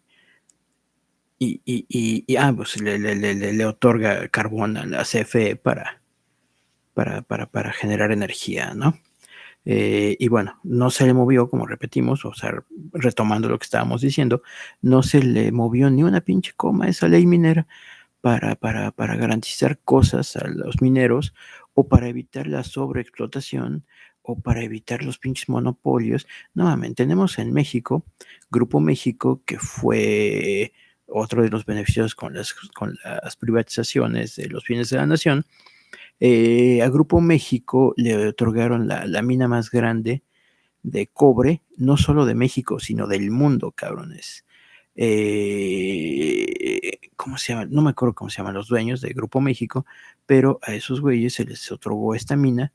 y, 1.38 1.62
y, 1.66 2.24
y, 2.26 2.36
ah, 2.36 2.52
pues 2.54 2.80
le, 2.80 2.98
le, 2.98 3.14
le, 3.16 3.34
le, 3.34 3.66
otorga 3.66 4.28
carbón 4.28 4.76
a 4.76 4.86
la 4.86 5.04
CFE 5.04 5.56
para, 5.56 5.99
para, 7.24 7.72
generar 7.72 8.12
energía, 8.12 8.74
¿no? 8.74 8.98
Eh, 9.64 10.16
y 10.18 10.28
bueno, 10.28 10.58
no 10.64 10.90
se 10.90 11.06
le 11.06 11.12
movió, 11.12 11.50
como 11.50 11.66
repetimos, 11.66 12.24
o 12.24 12.32
sea, 12.32 12.64
retomando 12.92 13.48
lo 13.48 13.58
que 13.58 13.64
estábamos 13.64 14.00
diciendo, 14.00 14.42
no 14.80 15.02
se 15.02 15.22
le 15.22 15.52
movió 15.52 15.90
ni 15.90 16.02
una 16.02 16.22
pinche 16.22 16.52
coma 16.56 16.88
esa 16.88 17.08
ley 17.08 17.26
minera 17.26 17.66
para, 18.20 18.54
para, 18.56 18.90
para 18.90 19.16
garantizar 19.16 19.78
cosas 19.80 20.36
a 20.36 20.48
los 20.48 20.80
mineros 20.80 21.34
o 21.74 21.88
para 21.88 22.08
evitar 22.08 22.46
la 22.46 22.64
sobreexplotación 22.64 23.84
o 24.22 24.40
para 24.40 24.62
evitar 24.62 25.02
los 25.02 25.18
pinches 25.18 25.48
monopolios. 25.48 26.26
Nuevamente, 26.54 27.02
tenemos 27.02 27.38
en 27.38 27.52
México, 27.52 28.04
Grupo 28.50 28.80
México, 28.80 29.42
que 29.44 29.58
fue 29.58 30.72
otro 31.06 31.42
de 31.42 31.48
los 31.48 31.64
beneficios 31.66 32.14
con 32.14 32.34
las, 32.34 32.52
con 32.52 32.98
las 33.04 33.36
privatizaciones 33.36 34.36
de 34.36 34.48
los 34.48 34.64
bienes 34.64 34.90
de 34.90 34.96
la 34.96 35.06
nación. 35.06 35.44
Eh, 36.20 36.82
a 36.82 36.88
Grupo 36.90 37.20
México 37.20 37.94
le 37.96 38.28
otorgaron 38.28 38.88
la, 38.88 39.22
mina 39.22 39.48
más 39.48 39.70
grande 39.70 40.22
de 40.82 41.06
cobre, 41.06 41.62
no 41.76 41.96
solo 41.96 42.26
de 42.26 42.34
México, 42.34 42.80
sino 42.80 43.06
del 43.06 43.30
mundo, 43.30 43.72
cabrones. 43.72 44.44
Eh, 44.96 46.98
¿Cómo 47.16 47.38
se 47.38 47.52
llama? 47.52 47.66
No 47.66 47.82
me 47.82 47.90
acuerdo 47.90 48.14
cómo 48.14 48.30
se 48.30 48.38
llaman 48.38 48.54
los 48.54 48.68
dueños 48.68 49.00
de 49.00 49.10
Grupo 49.10 49.40
México, 49.40 49.86
pero 50.26 50.58
a 50.62 50.74
esos 50.74 51.00
güeyes 51.00 51.34
se 51.34 51.44
les 51.44 51.70
otorgó 51.72 52.14
esta 52.14 52.36
mina 52.36 52.72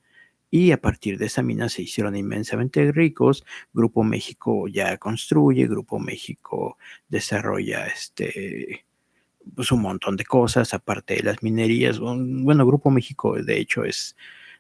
y 0.52 0.72
a 0.72 0.82
partir 0.82 1.18
de 1.18 1.26
esa 1.28 1.43
mina 1.43 1.70
se 1.70 1.82
hicieron 1.84 2.16
inmensamente 2.16 2.91
ricos. 2.91 3.46
Grupo 3.74 4.04
México 4.04 4.68
ya 4.68 4.98
construye, 4.98 5.68
Grupo 5.68 6.00
México 6.00 6.78
desarrolla 7.10 7.88
este 7.88 8.85
pues 9.54 9.72
un 9.72 9.82
montón 9.82 10.16
de 10.18 10.26
cosas, 10.26 10.74
aparte 10.74 11.16
de 11.16 11.24
las 11.24 11.43
minerías. 11.43 12.00
Bueno, 12.00 12.66
Grupo 12.66 12.89
México, 12.89 13.36
de 13.36 13.60
hecho, 13.60 13.84
es 13.84 14.16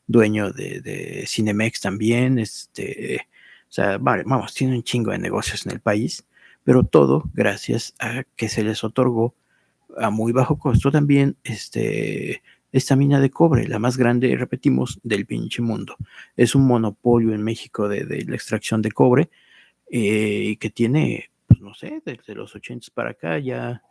dueño 0.07 0.51
de, 0.51 0.81
de 0.81 1.25
Cinemex 1.27 1.81
también. 1.81 2.39
Este, 2.39 3.27
o 3.69 3.71
sea, 3.71 3.97
vale, 3.97 4.23
vamos, 4.25 4.53
tiene 4.53 4.75
un 4.75 4.83
chingo 4.83 5.11
de 5.11 5.19
negocios 5.19 5.65
en 5.65 5.73
el 5.73 5.79
país, 5.79 6.25
pero 6.63 6.83
todo 6.83 7.23
gracias 7.33 7.93
a 7.99 8.23
que 8.35 8.49
se 8.49 8.63
les 8.63 8.83
otorgó 8.83 9.35
a 9.97 10.09
muy 10.09 10.31
bajo 10.31 10.57
costo 10.57 10.91
también 10.91 11.37
este, 11.43 12.43
esta 12.71 12.95
mina 12.95 13.19
de 13.19 13.29
cobre, 13.29 13.67
la 13.67 13.79
más 13.79 13.97
grande, 13.97 14.35
repetimos, 14.35 14.99
del 15.03 15.25
pinche 15.25 15.61
mundo. 15.61 15.95
Es 16.35 16.55
un 16.55 16.67
monopolio 16.67 17.33
en 17.33 17.43
México 17.43 17.87
de, 17.87 18.05
de 18.05 18.25
la 18.25 18.35
extracción 18.35 18.81
de 18.81 18.91
cobre 18.91 19.29
eh, 19.91 20.57
que 20.59 20.69
tiene, 20.69 21.29
pues 21.47 21.61
no 21.61 21.73
sé, 21.73 22.01
desde 22.03 22.35
los 22.35 22.55
80 22.55 22.87
para 22.93 23.11
acá 23.11 23.39
ya, 23.39 23.81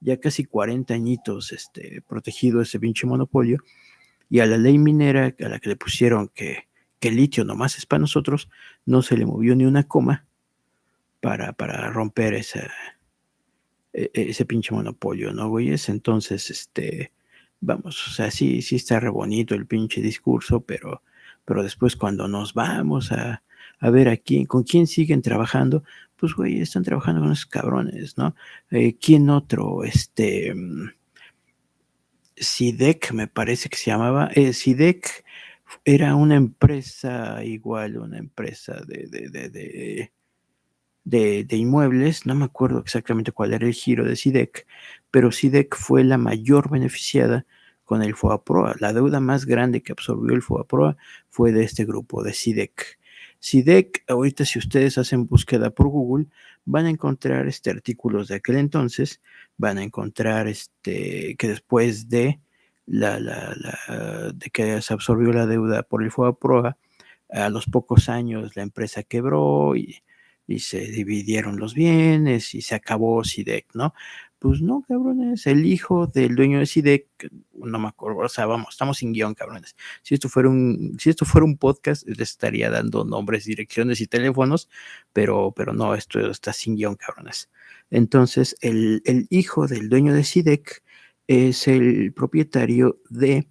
ya 0.00 0.18
casi 0.18 0.44
40 0.44 0.94
añitos 0.94 1.52
este, 1.52 2.02
protegido 2.06 2.60
ese 2.60 2.78
pinche 2.78 3.06
monopolio. 3.06 3.58
Y 4.28 4.40
a 4.40 4.46
la 4.46 4.56
ley 4.56 4.78
minera 4.78 5.34
a 5.38 5.48
la 5.48 5.58
que 5.58 5.68
le 5.68 5.76
pusieron 5.76 6.28
que, 6.28 6.68
que 6.98 7.08
el 7.08 7.16
litio 7.16 7.44
nomás 7.44 7.78
es 7.78 7.86
para 7.86 8.00
nosotros, 8.00 8.48
no 8.84 9.02
se 9.02 9.16
le 9.16 9.26
movió 9.26 9.54
ni 9.54 9.64
una 9.64 9.84
coma 9.84 10.26
para, 11.20 11.52
para 11.52 11.90
romper 11.90 12.34
esa, 12.34 12.70
e, 13.92 14.10
e, 14.14 14.30
ese 14.30 14.44
pinche 14.44 14.74
monopolio, 14.74 15.32
¿no, 15.32 15.48
güeyes? 15.48 15.88
Entonces, 15.88 16.50
este, 16.50 17.12
vamos, 17.60 18.08
o 18.08 18.10
sea, 18.10 18.30
sí, 18.30 18.62
sí 18.62 18.76
está 18.76 19.00
re 19.00 19.08
bonito 19.08 19.54
el 19.54 19.66
pinche 19.66 20.00
discurso, 20.00 20.60
pero, 20.60 21.02
pero 21.44 21.62
después 21.62 21.96
cuando 21.96 22.28
nos 22.28 22.54
vamos 22.54 23.12
a, 23.12 23.42
a 23.78 23.90
ver 23.90 24.08
a 24.08 24.16
quién, 24.16 24.46
con 24.46 24.62
quién 24.62 24.86
siguen 24.86 25.22
trabajando, 25.22 25.84
pues, 26.16 26.34
güey, 26.34 26.60
están 26.60 26.82
trabajando 26.84 27.20
con 27.22 27.32
esos 27.32 27.46
cabrones, 27.46 28.16
¿no? 28.18 28.34
Eh, 28.70 28.96
¿Quién 28.98 29.30
otro? 29.30 29.84
Este, 29.84 30.54
SIDEC, 32.36 33.12
me 33.12 33.28
parece 33.28 33.68
que 33.68 33.76
se 33.76 33.90
llamaba, 33.90 34.30
eh, 34.34 34.52
SIDEC 34.52 35.24
era 35.84 36.14
una 36.14 36.36
empresa 36.36 37.44
igual, 37.44 37.98
una 37.98 38.18
empresa 38.18 38.74
de, 38.86 39.06
de 39.08 40.10
de, 41.06 41.44
de, 41.44 41.56
inmuebles, 41.56 42.26
no 42.26 42.34
me 42.34 42.44
acuerdo 42.44 42.80
exactamente 42.80 43.30
cuál 43.30 43.54
era 43.54 43.64
el 43.64 43.72
giro 43.72 44.04
de 44.04 44.16
SIDEC, 44.16 44.66
pero 45.12 45.30
SIDEC 45.30 45.76
fue 45.76 46.02
la 46.02 46.18
mayor 46.18 46.68
beneficiada 46.68 47.46
con 47.84 48.02
el 48.02 48.16
FOAPROA. 48.16 48.74
La 48.80 48.92
deuda 48.92 49.20
más 49.20 49.46
grande 49.46 49.82
que 49.82 49.92
absorbió 49.92 50.34
el 50.34 50.42
FOAPROA 50.42 50.96
fue 51.30 51.52
de 51.52 51.62
este 51.62 51.84
grupo, 51.84 52.24
de 52.24 52.34
SIDEC. 52.34 52.98
SIDEC, 53.46 54.02
ahorita 54.08 54.44
si 54.44 54.58
ustedes 54.58 54.98
hacen 54.98 55.28
búsqueda 55.28 55.70
por 55.70 55.86
Google, 55.86 56.26
van 56.64 56.86
a 56.86 56.90
encontrar 56.90 57.46
este 57.46 57.70
artículos 57.70 58.26
de 58.26 58.34
aquel 58.34 58.56
entonces, 58.56 59.20
van 59.56 59.78
a 59.78 59.84
encontrar 59.84 60.48
este 60.48 61.36
que 61.36 61.46
después 61.46 62.08
de 62.08 62.40
la, 62.86 63.20
la, 63.20 63.54
la 63.56 64.32
de 64.34 64.50
que 64.50 64.82
se 64.82 64.92
absorbió 64.92 65.32
la 65.32 65.46
deuda 65.46 65.84
por 65.84 66.02
el 66.02 66.10
FOAPROA, 66.10 66.76
a 67.30 67.48
los 67.48 67.66
pocos 67.66 68.08
años 68.08 68.56
la 68.56 68.64
empresa 68.64 69.04
quebró 69.04 69.76
y 69.76 70.02
y 70.46 70.60
se 70.60 70.80
dividieron 70.80 71.58
los 71.58 71.74
bienes 71.74 72.54
y 72.54 72.62
se 72.62 72.74
acabó 72.74 73.24
SIDEC, 73.24 73.66
¿no? 73.74 73.94
Pues 74.46 74.62
no, 74.62 74.84
cabrones, 74.86 75.44
el 75.48 75.66
hijo 75.66 76.06
del 76.06 76.36
dueño 76.36 76.60
de 76.60 76.66
SIDEC, 76.66 77.08
no 77.52 77.80
me 77.80 77.88
acuerdo, 77.88 78.18
o 78.18 78.28
sea, 78.28 78.46
vamos, 78.46 78.68
estamos 78.70 78.98
sin 78.98 79.12
guion, 79.12 79.34
cabrones. 79.34 79.74
Si 80.02 80.14
esto 80.14 80.28
fuera 80.28 80.48
un, 80.48 80.96
si 81.00 81.10
esto 81.10 81.24
fuera 81.24 81.44
un 81.44 81.56
podcast, 81.58 82.06
les 82.06 82.30
estaría 82.30 82.70
dando 82.70 83.04
nombres, 83.04 83.44
direcciones 83.44 84.00
y 84.00 84.06
teléfonos, 84.06 84.68
pero, 85.12 85.52
pero 85.56 85.72
no, 85.72 85.96
esto 85.96 86.20
está 86.30 86.52
sin 86.52 86.76
guion, 86.76 86.94
cabrones. 86.94 87.50
Entonces, 87.90 88.56
el, 88.60 89.02
el 89.04 89.26
hijo 89.30 89.66
del 89.66 89.88
dueño 89.88 90.14
de 90.14 90.22
SIDEC 90.22 90.84
es 91.26 91.66
el 91.66 92.12
propietario 92.12 93.00
de 93.10 93.48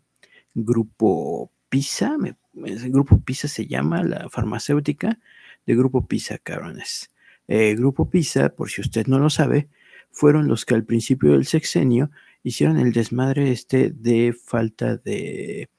Grupo 0.53 1.51
PISA, 1.67 2.15
el 2.63 2.89
Grupo 2.89 3.19
PISA 3.19 3.49
se 3.49 3.67
llama, 3.67 4.01
la 4.01 4.29
farmacéutica, 4.29 5.19
de 5.65 5.75
Grupo 5.75 6.07
Pisa, 6.07 6.37
cabrones. 6.37 7.09
Eh, 7.49 7.75
Grupo 7.75 8.09
Pisa, 8.09 8.47
por 8.55 8.69
si 8.69 8.79
usted 8.79 9.07
no 9.07 9.19
lo 9.19 9.29
sabe, 9.29 9.67
fueron 10.15 10.47
los 10.47 10.63
que 10.63 10.75
al 10.75 10.85
principio 10.85 11.33
del 11.33 11.45
sexenio 11.45 12.09
hicieron 12.41 12.79
el 12.79 12.93
desmadre 12.93 13.51
este 13.51 13.89
de 13.89 14.33
falta 14.33 14.95
de, 14.95 15.69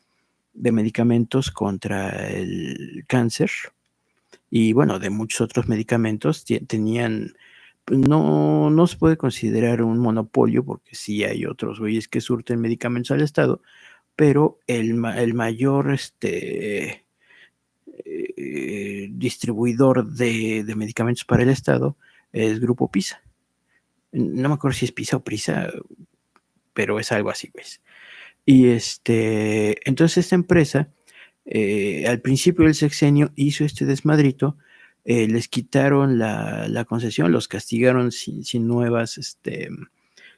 de 0.53 0.72
medicamentos 0.72 1.51
contra 1.51 2.28
el 2.28 3.05
cáncer 3.09 3.51
y 4.51 4.74
bueno, 4.74 4.99
de 4.99 5.09
muchos 5.09 5.41
otros 5.41 5.68
medicamentos 5.68 6.45
tenían, 6.66 7.32
pues, 7.87 7.99
no, 7.99 8.68
no 8.68 8.87
se 8.87 8.99
puede 8.99 9.16
considerar 9.16 9.80
un 9.82 9.99
monopolio 9.99 10.64
porque 10.64 10.95
sí 10.95 11.24
hay 11.24 11.47
otros 11.47 11.80
güeyes 11.80 12.07
que 12.07 12.20
surten 12.20 12.61
medicamentos 12.61 13.12
al 13.12 13.22
Estado, 13.22 13.62
pero 14.16 14.59
el, 14.66 15.03
el 15.16 15.34
mayor, 15.34 15.93
este, 15.93 17.07
eh, 18.05 19.09
distribuidor 19.12 20.07
de, 20.07 20.62
de, 20.62 20.74
medicamentos 20.76 21.24
para 21.24 21.43
el 21.43 21.49
Estado 21.49 21.97
es 22.32 22.61
Grupo 22.61 22.91
PISA. 22.91 23.22
No 24.17 24.49
me 24.49 24.55
acuerdo 24.55 24.77
si 24.77 24.87
es 24.87 24.93
PISA 24.93 25.19
o 25.19 25.25
PRISA, 25.25 25.73
pero 26.73 26.99
es 26.99 27.12
algo 27.12 27.31
así, 27.31 27.51
pues. 27.51 27.83
Y 28.45 28.69
este, 28.69 29.77
entonces 29.89 30.19
esta 30.19 30.37
empresa, 30.37 30.91
eh, 31.45 32.07
al 32.09 32.21
principio 32.21 32.64
del 32.64 32.75
sexenio, 32.75 33.33
hizo 33.37 33.64
este 33.64 33.85
desmadrito, 33.85 34.57
eh, 35.05 35.29
les 35.29 35.49
quitaron 35.49 36.19
la, 36.19 36.67
la, 36.69 36.85
concesión, 36.85 37.33
los 37.33 37.49
castigaron 37.49 38.12
sin, 38.12 38.45
sin 38.45 38.67
nuevas, 38.67 39.19
este, 39.19 39.69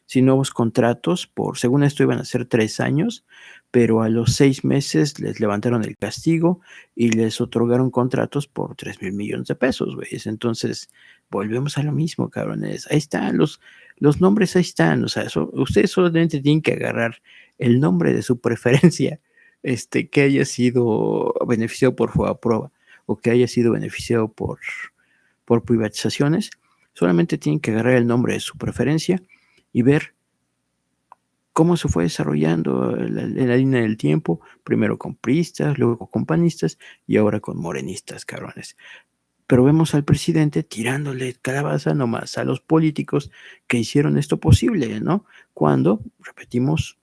sin 0.08 0.24
nuevos 0.24 0.50
contratos, 0.50 1.26
por, 1.26 1.58
según 1.58 1.84
esto 1.84 2.02
iban 2.02 2.18
a 2.18 2.24
ser 2.24 2.46
tres 2.46 2.80
años, 2.80 3.26
pero 3.70 4.00
a 4.00 4.08
los 4.08 4.32
seis 4.32 4.64
meses 4.64 5.20
les 5.20 5.38
levantaron 5.38 5.84
el 5.84 5.98
castigo 5.98 6.62
y 6.94 7.10
les 7.10 7.42
otorgaron 7.42 7.90
contratos 7.90 8.46
por 8.46 8.74
3 8.74 9.02
mil 9.02 9.12
millones 9.12 9.48
de 9.48 9.54
pesos, 9.54 9.94
güey. 9.94 10.08
Entonces, 10.24 10.88
volvemos 11.28 11.76
a 11.76 11.82
lo 11.82 11.92
mismo, 11.92 12.30
cabrones. 12.30 12.90
Ahí 12.90 12.96
están, 12.96 13.36
los, 13.36 13.60
los 13.98 14.18
nombres 14.18 14.56
ahí 14.56 14.62
están. 14.62 15.04
O 15.04 15.08
sea, 15.08 15.24
eso, 15.24 15.50
ustedes 15.52 15.90
solamente 15.90 16.40
tienen 16.40 16.62
que 16.62 16.72
agarrar 16.72 17.20
el 17.58 17.78
nombre 17.78 18.14
de 18.14 18.22
su 18.22 18.40
preferencia, 18.40 19.20
este, 19.62 20.08
que 20.08 20.22
haya 20.22 20.46
sido 20.46 21.34
beneficiado 21.46 21.94
por 21.94 22.12
prueba 22.12 22.72
o 23.04 23.16
que 23.18 23.30
haya 23.30 23.46
sido 23.46 23.72
beneficiado 23.72 24.32
por, 24.32 24.58
por 25.44 25.64
privatizaciones. 25.64 26.48
Solamente 26.94 27.36
tienen 27.36 27.60
que 27.60 27.72
agarrar 27.72 27.96
el 27.96 28.06
nombre 28.06 28.32
de 28.32 28.40
su 28.40 28.56
preferencia 28.56 29.20
y 29.72 29.82
ver 29.82 30.14
cómo 31.52 31.76
se 31.76 31.88
fue 31.88 32.04
desarrollando 32.04 32.94
la, 32.94 33.26
la, 33.26 33.56
línea 33.56 33.82
del 33.82 33.96
tiempo, 33.96 34.40
primero 34.62 34.96
con 34.96 35.16
pristas, 35.16 35.76
luego 35.76 36.08
con 36.08 36.24
panistas 36.24 36.78
y 37.06 37.16
ahora 37.16 37.40
con 37.40 37.58
morenistas, 37.58 38.24
cabrones. 38.24 38.76
Pero 39.48 39.64
vemos 39.64 39.94
al 39.94 40.04
presidente 40.04 40.62
tirándole 40.62 41.34
calabaza 41.34 41.94
nomás 41.94 42.38
a 42.38 42.44
los 42.44 42.60
políticos 42.60 43.30
que 43.66 43.78
hicieron 43.78 44.18
esto 44.18 44.38
posible, 44.38 45.00
¿no? 45.00 45.24
Cuando, 45.52 46.00
repetimos, 46.20 46.98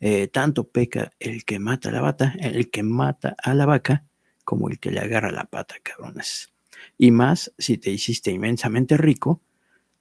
eh, 0.00 0.26
tanto 0.28 0.68
peca 0.68 1.12
el 1.20 1.44
que 1.44 1.58
mata 1.58 1.90
a 1.90 1.92
la 1.92 2.00
bata, 2.00 2.34
el 2.40 2.70
que 2.70 2.82
mata 2.82 3.36
a 3.42 3.54
la 3.54 3.66
vaca, 3.66 4.04
como 4.42 4.68
el 4.68 4.80
que 4.80 4.90
le 4.90 5.00
agarra 5.00 5.30
la 5.30 5.44
pata, 5.44 5.76
cabrones. 5.82 6.52
Y 6.98 7.10
más 7.10 7.52
si 7.56 7.78
te 7.78 7.90
hiciste 7.90 8.30
inmensamente 8.30 8.96
rico 8.96 9.42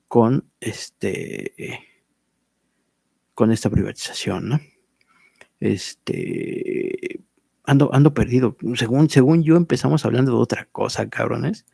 con 0.07 0.49
este 0.59 1.95
con 3.35 3.51
esta 3.51 3.69
privatización, 3.69 4.49
¿no? 4.49 4.59
Este, 5.59 7.19
ando, 7.65 7.93
ando 7.93 8.13
perdido. 8.13 8.57
Según, 8.75 9.09
según 9.09 9.43
yo 9.43 9.57
empezamos 9.57 10.05
hablando 10.05 10.31
de 10.31 10.37
otra 10.37 10.65
cosa, 10.71 11.09
cabrones, 11.09 11.65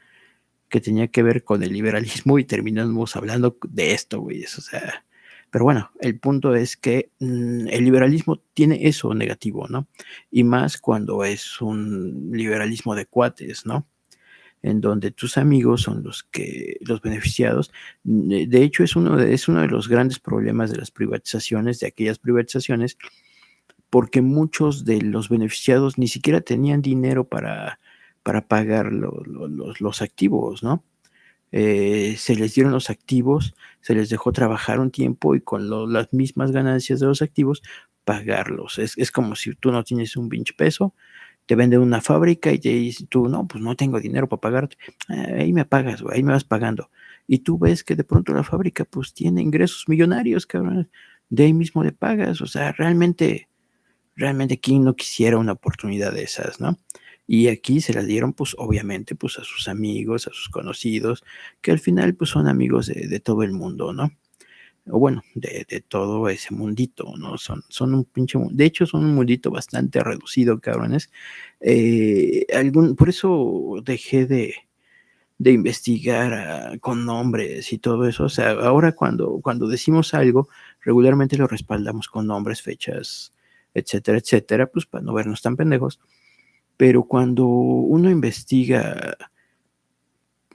que 0.69 0.81
tenía 0.81 1.09
que 1.09 1.23
ver 1.23 1.43
con 1.43 1.63
el 1.63 1.73
liberalismo 1.73 2.39
y 2.39 2.45
terminamos 2.45 3.15
hablando 3.15 3.57
de 3.69 3.93
esto, 3.93 4.21
güey. 4.21 4.43
O 4.43 4.47
sea, 4.47 5.05
pero 5.51 5.65
bueno, 5.65 5.91
el 5.99 6.19
punto 6.19 6.55
es 6.55 6.77
que 6.77 7.11
mm, 7.19 7.67
el 7.69 7.83
liberalismo 7.85 8.37
tiene 8.53 8.87
eso 8.87 9.13
negativo, 9.13 9.67
¿no? 9.67 9.87
Y 10.31 10.43
más 10.43 10.77
cuando 10.77 11.23
es 11.23 11.61
un 11.61 12.31
liberalismo 12.31 12.95
de 12.95 13.05
cuates, 13.05 13.65
¿no? 13.65 13.87
En 14.63 14.79
donde 14.79 15.11
tus 15.11 15.37
amigos 15.37 15.81
son 15.81 16.03
los 16.03 16.23
que, 16.23 16.77
los 16.81 17.01
beneficiados. 17.01 17.71
De 18.03 18.63
hecho, 18.63 18.83
es 18.83 18.95
uno 18.95 19.17
de, 19.17 19.33
es 19.33 19.47
uno 19.47 19.61
de 19.61 19.67
los 19.67 19.87
grandes 19.87 20.19
problemas 20.19 20.71
de 20.71 20.77
las 20.77 20.91
privatizaciones, 20.91 21.79
de 21.79 21.87
aquellas 21.87 22.19
privatizaciones, 22.19 22.97
porque 23.89 24.21
muchos 24.21 24.85
de 24.85 25.01
los 25.01 25.29
beneficiados 25.29 25.97
ni 25.97 26.07
siquiera 26.07 26.41
tenían 26.41 26.81
dinero 26.81 27.27
para, 27.27 27.79
para 28.23 28.47
pagar 28.47 28.91
los, 28.93 29.81
los 29.81 30.01
activos, 30.01 30.63
¿no? 30.63 30.83
Eh, 31.51 32.15
se 32.17 32.35
les 32.35 32.55
dieron 32.55 32.71
los 32.71 32.89
activos, 32.89 33.55
se 33.81 33.93
les 33.93 34.09
dejó 34.09 34.31
trabajar 34.31 34.79
un 34.79 34.89
tiempo 34.89 35.35
y 35.35 35.41
con 35.41 35.91
las 35.91 36.13
mismas 36.13 36.51
ganancias 36.51 36.99
de 37.01 37.07
los 37.07 37.21
activos 37.21 37.61
pagarlos. 38.05 38.79
Es, 38.79 39.11
como 39.11 39.35
si 39.35 39.53
tú 39.55 39.71
no 39.71 39.83
tienes 39.83 40.15
un 40.15 40.29
pinche 40.29 40.53
peso, 40.53 40.93
te 41.51 41.55
venden 41.57 41.81
una 41.81 41.99
fábrica 41.99 42.49
y 42.53 42.59
te 42.59 42.69
dices 42.69 43.07
tú, 43.09 43.27
no, 43.27 43.45
pues 43.45 43.61
no 43.61 43.75
tengo 43.75 43.99
dinero 43.99 44.29
para 44.29 44.39
pagarte. 44.39 44.77
Ah, 45.09 45.25
ahí 45.39 45.51
me 45.51 45.65
pagas, 45.65 46.01
ahí 46.09 46.23
me 46.23 46.31
vas 46.31 46.45
pagando. 46.45 46.89
Y 47.27 47.39
tú 47.39 47.59
ves 47.59 47.83
que 47.83 47.93
de 47.97 48.05
pronto 48.05 48.33
la 48.33 48.45
fábrica 48.45 48.85
pues 48.85 49.13
tiene 49.13 49.41
ingresos 49.41 49.83
millonarios, 49.89 50.45
cabrón. 50.45 50.89
De 51.27 51.43
ahí 51.43 51.53
mismo 51.53 51.83
le 51.83 51.91
pagas. 51.91 52.39
O 52.39 52.47
sea, 52.47 52.71
realmente, 52.71 53.49
realmente, 54.15 54.61
¿quién 54.61 54.85
no 54.85 54.95
quisiera 54.95 55.37
una 55.37 55.51
oportunidad 55.51 56.13
de 56.13 56.23
esas, 56.23 56.61
no? 56.61 56.79
Y 57.27 57.49
aquí 57.49 57.81
se 57.81 57.93
las 57.93 58.07
dieron, 58.07 58.31
pues 58.31 58.55
obviamente, 58.57 59.15
pues 59.15 59.37
a 59.37 59.43
sus 59.43 59.67
amigos, 59.67 60.27
a 60.27 60.31
sus 60.31 60.47
conocidos, 60.47 61.21
que 61.59 61.71
al 61.71 61.79
final, 61.79 62.15
pues 62.15 62.29
son 62.29 62.47
amigos 62.47 62.87
de, 62.87 63.19
todo 63.19 63.43
el 63.43 63.51
mundo, 63.51 63.91
¿no? 63.91 64.09
O 64.87 64.99
bueno, 64.99 65.21
de, 65.35 65.83
todo 65.87 66.27
ese 66.29 66.53
mundito, 66.53 67.13
¿no? 67.17 67.37
Son, 67.37 67.63
son 67.69 67.93
un 67.93 68.05
pinche, 68.05 68.39
de 68.51 68.65
hecho 68.65 68.85
son 68.85 69.05
un 69.05 69.15
mundito 69.15 69.51
bastante 69.51 70.03
reducido, 70.03 70.59
cabrones. 70.59 71.11
Eh, 71.59 72.45
algún, 72.53 72.95
por 72.95 73.09
eso 73.09 73.75
dejé 73.83 74.25
de, 74.25 74.55
de 75.41 75.51
investigar 75.51 76.33
ah, 76.33 76.77
con 76.79 77.05
nombres 77.05 77.73
y 77.73 77.79
todo 77.79 78.07
eso. 78.07 78.25
O 78.25 78.29
sea, 78.29 78.51
ahora 78.51 78.91
cuando, 78.91 79.39
cuando 79.41 79.67
decimos 79.67 80.13
algo, 80.13 80.49
regularmente 80.81 81.35
lo 81.35 81.47
respaldamos 81.47 82.07
con 82.07 82.27
nombres, 82.27 82.61
fechas, 82.61 83.33
etcétera, 83.73 84.19
etcétera, 84.19 84.67
pues 84.67 84.85
para 84.85 85.03
no 85.03 85.13
vernos 85.13 85.41
tan 85.41 85.55
pendejos. 85.55 85.99
Pero 86.77 87.05
cuando 87.05 87.45
uno 87.45 88.11
investiga 88.11 89.17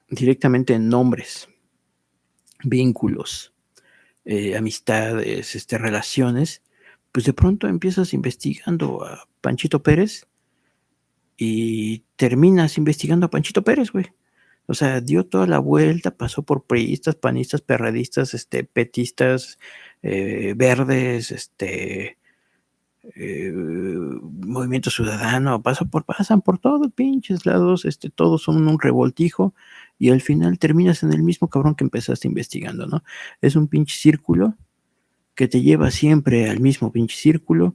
directamente 0.09 0.74
en 0.74 0.89
nombres, 0.89 1.49
vínculos, 2.62 3.53
eh, 4.27 4.57
amistades, 4.57 5.55
este, 5.55 5.79
relaciones, 5.79 6.62
pues 7.12 7.24
de 7.24 7.33
pronto 7.33 7.68
empiezas 7.68 8.12
investigando 8.12 9.05
a 9.05 9.29
Panchito 9.41 9.83
Pérez 9.83 10.27
y 11.37 12.01
terminas 12.16 12.77
investigando 12.77 13.27
a 13.27 13.31
Panchito 13.31 13.62
Pérez, 13.62 13.93
güey. 13.93 14.07
O 14.66 14.74
sea, 14.74 15.01
dio 15.01 15.24
toda 15.24 15.47
la 15.47 15.61
vuelta, 15.61 16.11
pasó 16.16 16.43
por 16.43 16.64
priistas, 16.64 17.14
panistas, 17.14 17.61
perradistas, 17.61 18.35
este, 18.35 18.64
petistas, 18.64 19.59
eh, 20.03 20.55
verdes, 20.57 21.31
este, 21.31 22.18
eh, 23.14 23.53
movimiento 23.53 24.91
ciudadano, 24.91 25.62
pasan 25.62 25.89
por, 25.89 26.05
pasan 26.05 26.43
por 26.43 26.59
todos 26.59 26.93
pinches 26.93 27.47
lados, 27.47 27.85
este, 27.85 28.11
todos 28.11 28.43
son 28.43 28.66
un 28.66 28.81
revoltijo 28.81 29.55
y 29.99 30.11
al 30.11 30.20
final 30.20 30.59
terminas 30.59 31.03
en 31.03 31.12
el 31.12 31.22
mismo 31.22 31.49
cabrón 31.49 31.74
que 31.74 31.84
empezaste 31.84 32.28
investigando, 32.28 32.86
¿no? 32.86 33.03
Es 33.40 33.57
un 33.57 33.68
pinche 33.68 33.97
círculo 33.97 34.55
que 35.34 35.49
te 35.49 35.62
lleva 35.62 35.90
siempre 35.90 36.49
al 36.49 36.61
mismo 36.61 36.92
pinche 36.92 37.16
círculo, 37.16 37.74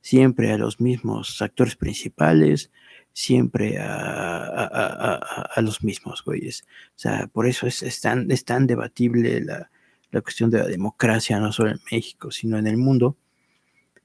siempre 0.00 0.52
a 0.52 0.58
los 0.58 0.80
mismos 0.80 1.40
actores 1.42 1.76
principales, 1.76 2.70
siempre 3.12 3.78
a, 3.78 5.54
los 5.62 5.82
mismos 5.82 6.22
güeyes. 6.24 6.64
O 6.90 6.98
sea, 6.98 7.26
por 7.28 7.46
eso 7.46 7.66
es, 7.66 7.82
es, 7.82 8.00
tan, 8.00 8.30
es 8.30 8.44
tan 8.44 8.66
debatible 8.66 9.40
la, 9.40 9.70
la 10.10 10.20
cuestión 10.20 10.50
de 10.50 10.58
la 10.58 10.66
democracia, 10.66 11.38
no 11.40 11.52
solo 11.52 11.70
en 11.70 11.80
México, 11.90 12.30
sino 12.30 12.58
en 12.58 12.66
el 12.66 12.76
mundo 12.76 13.16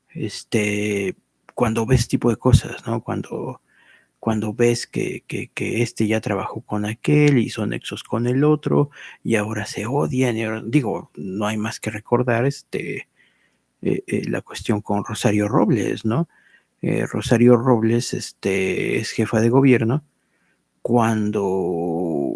este, 0.10 1.16
cuando 1.54 1.86
ves 1.86 2.08
tipo 2.08 2.30
de 2.30 2.38
cosas, 2.38 2.86
¿no? 2.86 3.04
Cuando, 3.04 3.62
cuando 4.20 4.54
ves 4.54 4.86
que, 4.88 5.24
que, 5.28 5.50
este 5.82 6.08
ya 6.08 6.22
trabajó 6.22 6.62
con 6.62 6.86
aquel, 6.86 7.38
hizo 7.38 7.66
nexos 7.66 8.04
con 8.04 8.28
el 8.28 8.44
otro, 8.44 8.90
y 9.24 9.36
ahora 9.36 9.66
se 9.66 9.86
odian, 9.86 10.70
digo, 10.70 11.12
no 11.16 11.48
hay 11.48 11.58
más 11.58 11.80
que 11.80 11.92
recordar 11.92 12.46
este, 12.46 13.08
eh, 13.82 14.04
eh, 14.08 14.30
la 14.30 14.42
cuestión 14.42 14.82
con 14.82 15.06
Rosario 15.06 15.48
Robles, 15.48 16.06
¿no? 16.06 16.28
Eh, 16.82 17.06
Rosario 17.06 17.58
Robles 17.58 18.14
este, 18.14 18.98
es 18.98 19.12
jefa 19.12 19.42
de 19.42 19.50
gobierno 19.50 20.04
cuando 20.82 22.36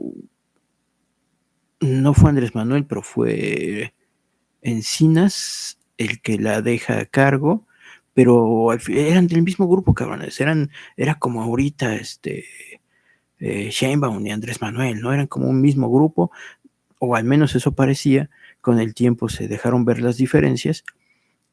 no 1.80 2.14
fue 2.14 2.30
Andrés 2.30 2.56
Manuel, 2.56 2.86
pero 2.86 3.02
fue 3.02 3.94
Encinas 4.62 5.80
el 5.98 6.22
que 6.22 6.38
la 6.40 6.62
deja 6.62 7.00
a 7.00 7.06
cargo, 7.06 7.66
pero 8.14 8.70
eran 8.90 9.28
del 9.28 9.42
mismo 9.42 9.68
grupo, 9.68 9.94
cabrones, 9.94 10.40
eran, 10.40 10.72
era 10.98 11.16
como 11.16 11.42
ahorita, 11.42 11.96
este, 11.96 12.46
eh, 13.40 13.70
Sheinbaum 13.72 14.26
y 14.26 14.32
Andrés 14.32 14.62
Manuel, 14.62 15.02
¿no? 15.02 15.14
Eran 15.14 15.28
como 15.28 15.48
un 15.48 15.62
mismo 15.62 15.92
grupo, 15.92 16.32
o 17.00 17.16
al 17.16 17.24
menos 17.24 17.56
eso 17.56 17.74
parecía, 17.74 18.30
con 18.62 18.80
el 18.80 18.94
tiempo 18.94 19.30
se 19.30 19.48
dejaron 19.48 19.86
ver 19.86 20.02
las 20.02 20.18
diferencias, 20.18 20.84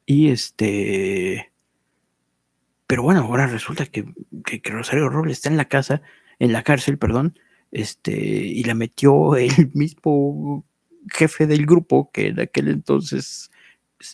y 0.07 0.29
este, 0.29 1.51
pero 2.87 3.03
bueno, 3.03 3.21
ahora 3.21 3.47
resulta 3.47 3.87
que, 3.87 4.05
que, 4.45 4.61
Rosario 4.71 5.09
Robles 5.09 5.39
está 5.39 5.49
en 5.49 5.57
la 5.57 5.67
casa, 5.67 6.03
en 6.39 6.53
la 6.53 6.63
cárcel, 6.65 6.99
perdón, 6.99 7.39
este, 7.71 8.13
y 8.13 8.65
la 8.65 8.75
metió 8.75 9.37
el 9.37 9.71
mismo 9.75 10.65
jefe 11.09 11.47
del 11.47 11.67
grupo 11.67 12.11
que 12.13 12.29
en 12.29 12.41
aquel 12.41 12.69
entonces 12.69 13.51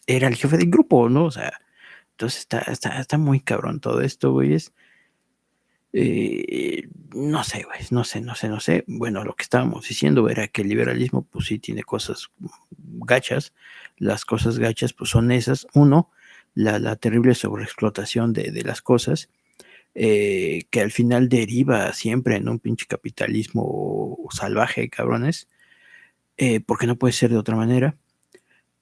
era 0.06 0.28
el 0.28 0.36
jefe 0.36 0.56
del 0.58 0.70
grupo, 0.70 1.08
¿no? 1.08 1.24
O 1.24 1.30
sea, 1.30 1.52
entonces 2.16 2.40
está, 2.40 2.60
está, 2.60 2.98
está 2.98 3.18
muy 3.18 3.40
cabrón 3.40 3.78
todo 3.78 4.00
esto, 4.00 4.32
güey. 4.32 4.56
Eh, 5.92 6.88
no 7.14 7.44
sé, 7.44 7.64
güey, 7.64 7.80
no 7.90 8.04
sé, 8.04 8.22
no 8.22 8.34
sé, 8.34 8.48
no 8.48 8.58
sé. 8.58 8.84
Bueno, 8.86 9.22
lo 9.22 9.36
que 9.36 9.42
estábamos 9.42 9.86
diciendo 9.86 10.26
era 10.30 10.48
que 10.48 10.62
el 10.62 10.68
liberalismo, 10.70 11.26
pues 11.26 11.46
sí, 11.46 11.58
tiene 11.58 11.82
cosas 11.82 12.30
gachas. 12.78 13.52
Las 13.98 14.24
cosas 14.24 14.58
gachas, 14.58 14.94
pues 14.94 15.10
son 15.10 15.30
esas. 15.30 15.66
Uno, 15.74 16.10
la, 16.54 16.96
terrible 16.96 17.34
sobreexplotación 17.34 18.32
de, 18.32 18.50
de 18.50 18.62
las 18.62 18.80
cosas, 18.80 19.28
eh, 19.94 20.64
que 20.70 20.80
al 20.80 20.90
final 20.90 21.28
deriva 21.28 21.92
siempre 21.92 22.36
en 22.36 22.48
un 22.48 22.60
pinche 22.60 22.86
capitalismo 22.86 24.18
salvaje, 24.30 24.88
cabrones, 24.88 25.48
eh, 26.38 26.60
porque 26.60 26.86
no 26.86 26.96
puede 26.96 27.12
ser 27.12 27.30
de 27.30 27.38
otra 27.38 27.56
manera. 27.56 27.96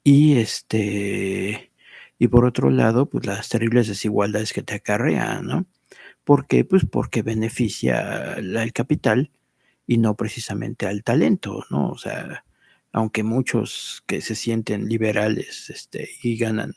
Y 0.05 0.37
este, 0.37 1.71
y 2.17 2.27
por 2.27 2.45
otro 2.45 2.69
lado, 2.69 3.09
pues 3.09 3.25
las 3.25 3.49
terribles 3.49 3.87
desigualdades 3.87 4.53
que 4.53 4.63
te 4.63 4.75
acarrean, 4.75 5.45
¿no? 5.45 5.65
¿Por 6.23 6.47
qué? 6.47 6.65
Pues 6.65 6.85
porque 6.85 7.21
beneficia 7.21 8.33
al 8.33 8.73
capital 8.73 9.31
y 9.87 9.97
no 9.97 10.15
precisamente 10.15 10.87
al 10.87 11.03
talento, 11.03 11.65
¿no? 11.69 11.89
O 11.89 11.97
sea, 11.97 12.43
aunque 12.91 13.23
muchos 13.23 14.03
que 14.07 14.21
se 14.21 14.35
sienten 14.35 14.87
liberales 14.87 15.69
este, 15.69 16.09
y 16.23 16.37
ganan 16.37 16.73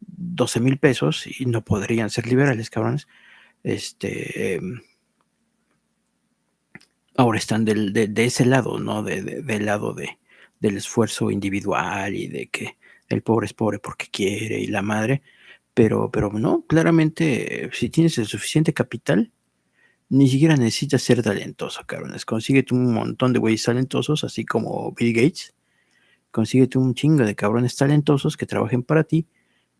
12 0.00 0.60
mil 0.60 0.78
pesos 0.78 1.26
y 1.26 1.46
no 1.46 1.64
podrían 1.64 2.10
ser 2.10 2.26
liberales, 2.26 2.70
cabrones, 2.70 3.08
este, 3.62 4.60
ahora 7.16 7.38
están 7.38 7.64
del, 7.64 7.92
de, 7.92 8.24
ese 8.24 8.44
lado, 8.44 8.78
¿no? 8.78 9.02
De, 9.02 9.22
del 9.22 9.66
lado 9.66 9.94
de, 9.94 10.18
del 10.60 10.76
esfuerzo 10.76 11.30
individual 11.30 12.14
y 12.14 12.28
de 12.28 12.48
que 12.48 12.76
el 13.14 13.22
pobre 13.22 13.46
es 13.46 13.54
pobre 13.54 13.78
porque 13.78 14.06
quiere 14.10 14.60
y 14.60 14.66
la 14.66 14.82
madre, 14.82 15.22
pero, 15.74 16.10
pero 16.10 16.32
no, 16.32 16.64
claramente 16.66 17.70
si 17.72 17.88
tienes 17.88 18.18
el 18.18 18.26
suficiente 18.26 18.72
capital, 18.72 19.32
ni 20.08 20.28
siquiera 20.28 20.56
necesitas 20.56 21.02
ser 21.02 21.22
talentoso, 21.22 21.82
cabrones. 21.86 22.26
Consíguete 22.26 22.74
un 22.74 22.92
montón 22.92 23.32
de 23.32 23.38
güeyes 23.38 23.62
talentosos, 23.62 24.24
así 24.24 24.44
como 24.44 24.92
Bill 24.92 25.14
Gates. 25.14 25.54
Consíguete 26.30 26.78
un 26.78 26.94
chingo 26.94 27.24
de 27.24 27.34
cabrones 27.34 27.76
talentosos 27.76 28.36
que 28.36 28.46
trabajen 28.46 28.82
para 28.82 29.04
ti 29.04 29.26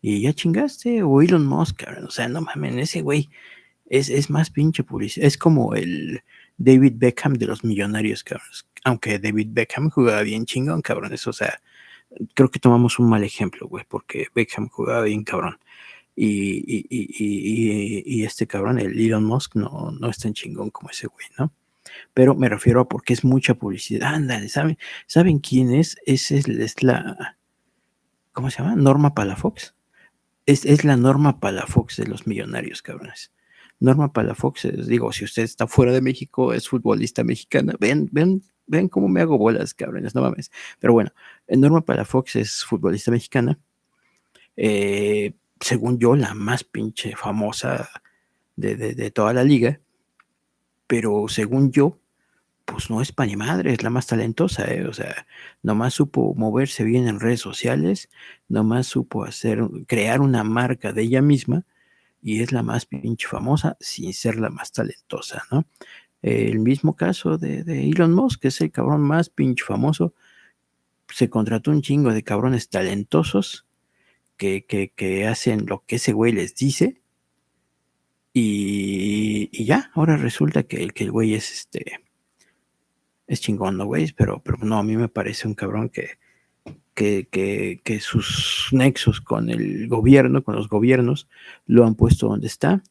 y 0.01 0.21
ya 0.21 0.33
chingaste. 0.33 1.03
O 1.03 1.21
Elon 1.21 1.45
Musk, 1.45 1.83
cabrón. 1.83 2.05
O 2.05 2.11
sea, 2.11 2.27
no 2.27 2.41
mames, 2.41 2.75
ese 2.77 3.01
güey 3.01 3.29
es, 3.85 4.09
es 4.09 4.31
más 4.31 4.49
pinche 4.49 4.83
publicidad. 4.83 5.27
Es 5.27 5.37
como 5.37 5.75
el 5.75 6.23
David 6.57 6.93
Beckham 6.95 7.33
de 7.33 7.45
los 7.45 7.63
millonarios, 7.63 8.23
cabrones 8.23 8.65
aunque 8.83 9.19
David 9.19 9.49
Beckham 9.51 9.89
jugaba 9.89 10.21
bien 10.23 10.45
chingón, 10.45 10.81
cabrones. 10.81 11.25
O 11.27 11.33
sea, 11.33 11.61
creo 12.33 12.49
que 12.49 12.59
tomamos 12.59 12.99
un 12.99 13.09
mal 13.09 13.23
ejemplo, 13.23 13.67
güey, 13.67 13.85
porque 13.87 14.27
Beckham 14.33 14.69
jugaba 14.69 15.03
bien 15.03 15.23
cabrón. 15.23 15.59
Y, 16.15 16.57
y, 16.67 16.85
y, 16.89 18.03
y, 18.05 18.23
este 18.23 18.45
cabrón, 18.45 18.79
el 18.79 18.99
Elon 18.99 19.23
Musk, 19.25 19.55
no, 19.55 19.91
no 19.91 20.09
es 20.09 20.19
tan 20.19 20.33
chingón 20.33 20.69
como 20.69 20.91
ese 20.91 21.07
güey, 21.07 21.25
¿no? 21.39 21.51
Pero 22.13 22.35
me 22.35 22.49
refiero 22.49 22.81
a 22.81 22.87
porque 22.87 23.13
es 23.13 23.23
mucha 23.23 23.55
publicidad. 23.55 24.13
Ándale, 24.13 24.47
¿saben, 24.49 24.77
¿saben 25.07 25.39
quién 25.39 25.73
es? 25.73 25.97
Esa 26.05 26.35
es, 26.35 26.47
es 26.47 26.83
la. 26.83 27.37
¿Cómo 28.31 28.49
se 28.49 28.59
llama? 28.59 28.75
Norma 28.75 29.13
Palafox. 29.13 29.75
Es, 30.45 30.65
es 30.65 30.83
la 30.83 30.97
Norma 30.97 31.39
Palafox 31.39 31.97
de 31.97 32.07
los 32.07 32.27
millonarios, 32.27 32.81
cabrones. 32.81 33.31
Norma 33.79 34.13
Palafox, 34.13 34.65
es, 34.65 34.87
digo, 34.87 35.11
si 35.11 35.25
usted 35.25 35.43
está 35.43 35.67
fuera 35.67 35.91
de 35.91 36.01
México, 36.01 36.53
es 36.53 36.69
futbolista 36.69 37.23
mexicana, 37.23 37.73
ven, 37.79 38.09
ven, 38.11 38.43
ven 38.67 38.87
cómo 38.87 39.07
me 39.07 39.21
hago 39.21 39.37
bolas, 39.37 39.73
cabrones, 39.73 40.15
no 40.15 40.21
mames. 40.21 40.51
Pero 40.79 40.93
bueno, 40.93 41.11
Norma 41.47 41.81
Palafox 41.81 42.35
es 42.37 42.63
futbolista 42.63 43.11
mexicana. 43.11 43.59
Eh, 44.55 45.33
según 45.59 45.99
yo, 45.99 46.15
la 46.15 46.33
más 46.33 46.63
pinche 46.63 47.15
famosa 47.15 47.89
de, 48.55 49.11
toda 49.11 49.33
la 49.33 49.43
liga, 49.43 49.79
pero 50.87 51.25
según 51.27 51.71
yo, 51.71 51.99
pues 52.65 52.89
no 52.89 53.01
es 53.01 53.11
pa' 53.11 53.25
ni 53.25 53.35
madre, 53.35 53.73
es 53.73 53.83
la 53.83 53.89
más 53.89 54.07
talentosa, 54.07 54.71
¿eh? 54.73 54.85
o 54.87 54.93
sea, 54.93 55.27
nomás 55.61 55.95
supo 55.95 56.33
moverse 56.35 56.83
bien 56.83 57.07
en 57.07 57.19
redes 57.19 57.41
sociales, 57.41 58.09
nomás 58.47 58.87
supo 58.87 59.25
hacer, 59.25 59.61
crear 59.87 60.21
una 60.21 60.43
marca 60.43 60.93
de 60.93 61.01
ella 61.03 61.21
misma 61.21 61.65
y 62.21 62.41
es 62.41 62.51
la 62.53 62.63
más 62.63 62.85
pinche 62.85 63.27
famosa 63.27 63.75
sin 63.81 64.13
ser 64.13 64.37
la 64.37 64.49
más 64.49 64.71
talentosa, 64.71 65.43
¿no? 65.51 65.65
El 66.23 66.59
mismo 66.59 66.95
caso 66.95 67.37
de, 67.37 67.61
Elon 67.89 68.13
Musk, 68.13 68.41
que 68.41 68.47
es 68.47 68.61
el 68.61 68.71
cabrón 68.71 69.01
más 69.01 69.29
pinche 69.29 69.65
famoso, 69.65 70.13
se 71.09 71.29
contrató 71.29 71.69
un 71.69 71.81
chingo 71.81 72.13
de 72.13 72.23
cabrones 72.23 72.69
talentosos 72.69 73.65
que, 74.37 75.27
hacen 75.29 75.65
lo 75.67 75.83
que 75.85 75.97
ese 75.97 76.13
güey 76.13 76.31
les 76.31 76.55
dice. 76.55 77.01
Y, 78.33 79.65
ya, 79.65 79.91
ahora 79.93 80.17
resulta 80.17 80.63
que, 80.63 80.87
que 80.87 81.03
el 81.03 81.11
güey 81.11 81.35
es 81.35 81.51
este. 81.51 81.99
Es 83.27 83.41
chingón, 83.41 83.77
¿no, 83.77 83.85
güey? 83.85 84.11
Pero, 84.13 84.41
pero 84.43 84.57
no, 84.59 84.77
a 84.77 84.83
mí 84.83 84.97
me 84.97 85.09
parece 85.09 85.47
un 85.47 85.53
cabrón 85.53 85.89
que, 85.89 86.17
que, 86.93 87.81
que, 87.83 87.99
sus 87.99 88.69
nexos 88.71 89.21
con 89.21 89.49
el 89.49 89.87
gobierno, 89.87 90.43
con 90.43 90.55
los 90.55 90.67
gobiernos, 90.67 91.27
lo 91.65 91.85
han 91.85 91.95
puesto 91.95 92.27
donde 92.27 92.47
está. 92.47 92.81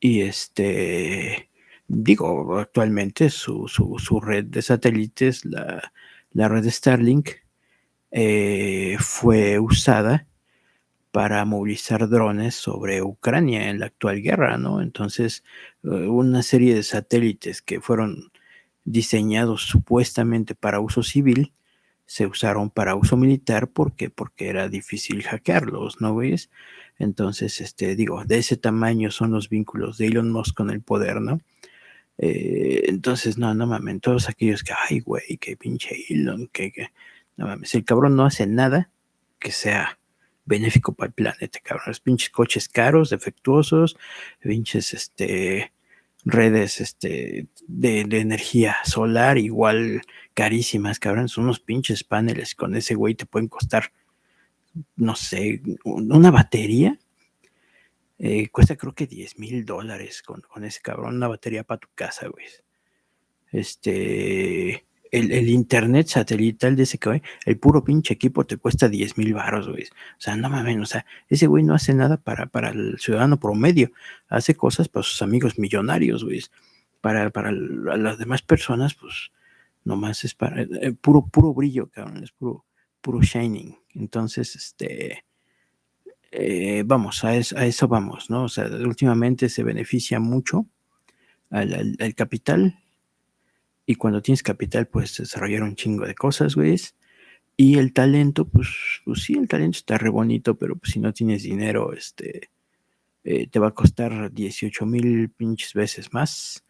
Y 0.00 0.22
este, 0.22 1.49
digo, 1.90 2.58
actualmente 2.58 3.30
su, 3.30 3.66
su, 3.68 4.20
red 4.20 4.44
de 4.46 4.62
satélites, 4.62 5.44
la, 5.44 5.92
la 6.32 6.48
red 6.48 6.68
Starlink, 6.68 7.30
eh, 8.12 8.96
fue 9.00 9.58
usada 9.58 10.26
para 11.12 11.44
movilizar 11.44 12.08
drones 12.08 12.54
sobre 12.54 13.02
Ucrania 13.02 13.70
en 13.70 13.80
la 13.80 13.86
actual 13.86 14.22
guerra, 14.22 14.56
¿no? 14.58 14.80
Entonces, 14.82 15.44
eh, 15.84 15.88
una 15.88 16.42
serie 16.42 16.74
de 16.74 16.84
satélites 16.84 17.62
que 17.62 17.80
fueron 17.80 18.32
diseñados 18.84 19.62
supuestamente 19.62 20.54
para 20.54 20.80
uso 20.80 21.02
civil 21.02 21.52
se 22.06 22.26
usaron 22.26 22.70
para 22.70 22.96
uso 22.96 23.16
militar 23.16 23.68
porque 23.68 24.10
porque 24.10 24.48
era 24.48 24.68
difícil 24.68 25.22
hackearlos, 25.22 26.00
¿no 26.00 26.16
ves? 26.16 26.50
Entonces, 26.98 27.60
este, 27.60 27.96
digo, 27.96 28.24
de 28.24 28.38
ese 28.38 28.56
tamaño 28.56 29.10
son 29.10 29.32
los 29.32 29.48
vínculos 29.48 29.98
de 29.98 30.08
Elon 30.08 30.30
Musk 30.30 30.56
con 30.56 30.70
el 30.70 30.82
poder, 30.82 31.20
¿no? 31.20 31.40
Eh, 32.22 32.82
entonces, 32.88 33.38
no, 33.38 33.54
no 33.54 33.66
mames, 33.66 34.00
todos 34.02 34.28
aquellos 34.28 34.62
que, 34.62 34.74
ay, 34.88 35.00
güey, 35.00 35.38
que 35.38 35.56
pinche 35.56 36.04
Elon, 36.10 36.48
que, 36.52 36.70
no 37.38 37.46
mames, 37.46 37.74
el 37.74 37.84
cabrón 37.84 38.14
no 38.14 38.26
hace 38.26 38.46
nada 38.46 38.90
que 39.38 39.52
sea 39.52 39.98
benéfico 40.44 40.92
para 40.92 41.08
el 41.08 41.14
planeta, 41.14 41.60
cabrón. 41.62 41.84
Los 41.86 42.00
pinches 42.00 42.28
coches 42.28 42.68
caros, 42.68 43.08
defectuosos, 43.08 43.96
pinches 44.42 44.92
este, 44.92 45.72
redes 46.24 46.82
este, 46.82 47.46
de, 47.66 48.00
energía 48.00 48.76
solar 48.84 49.38
igual 49.38 50.02
carísimas, 50.34 50.98
cabrón. 50.98 51.28
Son 51.28 51.44
unos 51.44 51.60
pinches 51.60 52.04
paneles 52.04 52.54
con 52.54 52.76
ese 52.76 52.94
güey 52.94 53.14
te 53.14 53.24
pueden 53.24 53.48
costar, 53.48 53.92
no 54.96 55.16
sé, 55.16 55.62
una 55.84 56.30
batería. 56.30 56.98
Eh, 58.22 58.50
cuesta 58.50 58.76
creo 58.76 58.94
que 58.94 59.06
10 59.06 59.38
mil 59.38 59.64
dólares 59.64 60.22
con, 60.22 60.42
ese 60.62 60.80
cabrón, 60.82 61.16
una 61.16 61.26
batería 61.26 61.64
para 61.64 61.80
tu 61.80 61.88
casa, 61.94 62.28
güey. 62.28 62.44
Este, 63.50 64.84
el, 65.10 65.48
internet 65.48 66.06
satelital 66.08 66.76
de 66.76 66.82
ese 66.82 66.98
güey, 67.02 67.22
el 67.46 67.58
puro 67.58 67.82
pinche 67.82 68.12
equipo 68.12 68.44
te 68.44 68.58
cuesta 68.58 68.90
10 68.90 69.16
mil 69.16 69.32
baros, 69.32 69.70
güey. 69.70 69.84
O 69.84 70.20
sea, 70.20 70.36
no 70.36 70.50
mames, 70.50 70.78
o 70.78 70.84
sea, 70.84 71.06
ese 71.30 71.46
güey 71.46 71.64
no 71.64 71.74
hace 71.74 71.94
nada 71.94 72.18
para, 72.18 72.44
para 72.46 72.68
el 72.70 72.98
ciudadano 72.98 73.40
promedio, 73.40 73.90
hace 74.28 74.54
cosas 74.54 74.88
para 74.90 75.02
sus 75.02 75.22
amigos 75.22 75.58
millonarios, 75.58 76.22
güey. 76.22 76.42
Para, 77.00 77.30
para 77.30 77.52
las 77.52 78.18
demás 78.18 78.42
personas, 78.42 78.94
pues, 78.94 79.32
nomás 79.84 80.24
es 80.24 80.34
para, 80.34 80.60
eh, 80.60 80.92
puro, 81.00 81.26
puro 81.26 81.54
brillo, 81.54 81.88
cabrón, 81.88 82.22
es 82.22 82.32
puro, 82.32 82.66
puro 83.00 83.22
shining. 83.22 83.78
Entonces, 83.94 84.54
este, 84.54 85.24
eh, 86.30 86.82
vamos, 86.86 87.24
a 87.24 87.36
eso, 87.36 87.56
a 87.58 87.66
eso 87.66 87.88
vamos, 87.88 88.30
¿no? 88.30 88.44
O 88.44 88.48
sea, 88.48 88.66
últimamente 88.66 89.48
se 89.48 89.62
beneficia 89.62 90.20
mucho 90.20 90.66
al, 91.50 91.96
al 91.98 92.14
capital 92.14 92.78
y 93.90 93.96
cuando 93.96 94.22
tienes 94.22 94.44
capital, 94.44 94.86
puedes 94.86 95.16
desarrollar 95.16 95.64
un 95.64 95.74
chingo 95.74 96.06
de 96.06 96.14
cosas, 96.14 96.54
güey. 96.54 96.76
Y 97.56 97.76
el 97.76 97.92
talento, 97.92 98.46
pues, 98.46 98.68
pues 99.04 99.24
sí, 99.24 99.34
el 99.34 99.48
talento 99.48 99.78
está 99.78 99.98
re 99.98 100.10
bonito, 100.10 100.56
pero 100.56 100.76
pues, 100.76 100.92
si 100.92 101.00
no 101.00 101.12
tienes 101.12 101.42
dinero, 101.42 101.92
este, 101.92 102.50
eh, 103.24 103.48
te 103.48 103.58
va 103.58 103.68
a 103.68 103.74
costar 103.74 104.32
18 104.32 104.86
mil 104.86 105.30
pinches 105.30 105.74
veces 105.74 106.12
más 106.12 106.64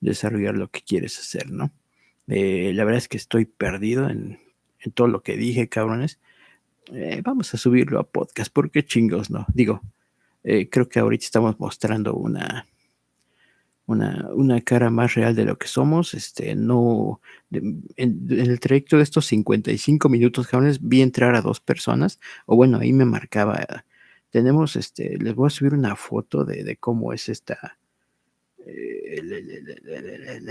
desarrollar 0.00 0.56
lo 0.56 0.68
que 0.68 0.82
quieres 0.82 1.16
hacer, 1.18 1.48
¿no? 1.50 1.72
Eh, 2.26 2.72
la 2.74 2.84
verdad 2.84 2.98
es 2.98 3.08
que 3.08 3.18
estoy 3.18 3.44
perdido 3.44 4.10
en, 4.10 4.40
todo 4.94 5.06
lo 5.06 5.22
que 5.22 5.36
dije, 5.36 5.68
cabrones. 5.68 6.18
Eh, 6.92 7.20
vamos 7.24 7.52
a 7.54 7.56
subirlo 7.56 7.98
a 7.98 8.04
podcast, 8.04 8.52
porque 8.52 8.84
chingos, 8.84 9.30
¿no? 9.30 9.46
Digo, 9.52 9.80
creo 10.42 10.88
que 10.88 10.98
ahorita 10.98 11.24
estamos 11.24 11.58
mostrando 11.58 12.14
una, 12.14 12.66
una, 13.86 14.28
una, 14.34 14.60
cara 14.60 14.90
más 14.90 15.14
real 15.14 15.34
de 15.34 15.44
lo 15.44 15.56
que 15.56 15.68
somos. 15.68 16.14
Este, 16.14 16.54
no, 16.54 17.20
en, 17.50 17.86
el 18.28 18.60
trayecto 18.60 18.98
de 18.98 19.04
estos 19.04 19.26
55 19.26 20.08
minutos, 20.08 20.46
jóvenes, 20.46 20.78
vi 20.82 21.00
entrar 21.02 21.34
a 21.34 21.42
dos 21.42 21.60
personas, 21.60 22.20
o 22.46 22.56
bueno, 22.56 22.78
ahí 22.78 22.92
me 22.92 23.06
marcaba. 23.06 23.84
Tenemos, 24.30 24.76
este, 24.76 25.16
les 25.18 25.34
voy 25.34 25.46
a 25.46 25.50
subir 25.50 25.74
una 25.74 25.96
foto 25.96 26.44
de 26.44 26.76
cómo 26.76 27.12
es 27.12 27.28
esta, 27.28 27.78
eh, 28.66 29.20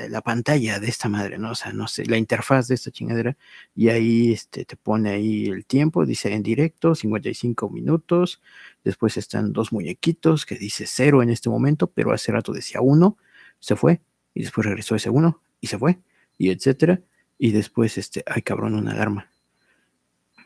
la, 0.09 0.21
pantalla 0.21 0.79
de 0.79 0.87
esta 0.87 1.09
madre, 1.09 1.37
¿no? 1.37 1.51
O 1.51 1.55
sea, 1.55 1.73
no 1.73 1.87
sé, 1.87 2.05
la 2.05 2.17
interfaz 2.17 2.67
de 2.67 2.75
esta 2.75 2.91
chingadera, 2.91 3.35
y 3.75 3.89
ahí 3.89 4.31
este, 4.33 4.65
te 4.65 4.75
pone 4.75 5.09
ahí 5.09 5.45
el 5.47 5.65
tiempo, 5.65 6.05
dice 6.05 6.33
en 6.33 6.43
directo, 6.43 6.95
55 6.95 7.69
minutos, 7.69 8.41
después 8.83 9.17
están 9.17 9.53
dos 9.53 9.73
muñequitos 9.73 10.45
que 10.45 10.55
dice 10.55 10.85
cero 10.87 11.23
en 11.23 11.29
este 11.29 11.49
momento, 11.49 11.87
pero 11.87 12.13
hace 12.13 12.31
rato 12.31 12.53
decía 12.53 12.81
uno, 12.81 13.17
se 13.59 13.75
fue, 13.75 14.01
y 14.33 14.41
después 14.41 14.65
regresó 14.65 14.95
ese 14.95 15.09
uno, 15.09 15.41
y 15.59 15.67
se 15.67 15.77
fue, 15.77 15.99
y 16.37 16.49
etcétera, 16.49 17.01
y 17.37 17.51
después, 17.51 17.97
este, 17.97 18.23
ay 18.27 18.41
cabrón, 18.43 18.75
una 18.75 18.91
alarma, 18.91 19.31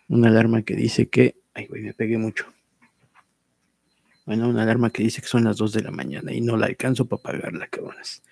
una 0.08 0.30
alarma 0.30 0.62
que 0.62 0.76
dice 0.76 1.10
que, 1.10 1.36
ay 1.54 1.68
güey, 1.68 1.82
me 1.82 1.94
pegué 1.94 2.18
mucho 2.18 2.54
bueno, 4.28 4.50
una 4.50 4.64
alarma 4.64 4.90
que 4.90 5.04
dice 5.04 5.22
que 5.22 5.28
son 5.28 5.46
las 5.46 5.56
2 5.56 5.72
de 5.72 5.84
la 5.84 5.92
mañana 5.92 6.34
y 6.34 6.42
no 6.42 6.58
la 6.58 6.66
alcanzo 6.66 7.06
para 7.06 7.24
pagarla, 7.24 7.68
cabrones. 7.68 8.24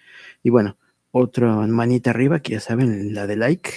Y 0.44 0.50
bueno, 0.50 0.78
otra 1.12 1.56
manita 1.68 2.10
arriba, 2.10 2.42
que 2.42 2.52
ya 2.52 2.60
saben, 2.60 3.14
la 3.14 3.26
de 3.28 3.38
like. 3.38 3.72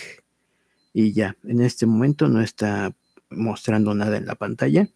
Y 0.93 1.13
ya, 1.13 1.37
en 1.45 1.61
este 1.61 1.87
momento 1.87 2.27
no 2.27 2.43
está 2.43 2.93
mostrando 3.31 3.95
nada 3.95 4.17
en 4.17 4.27
la 4.27 4.35
pantalla. 4.35 4.89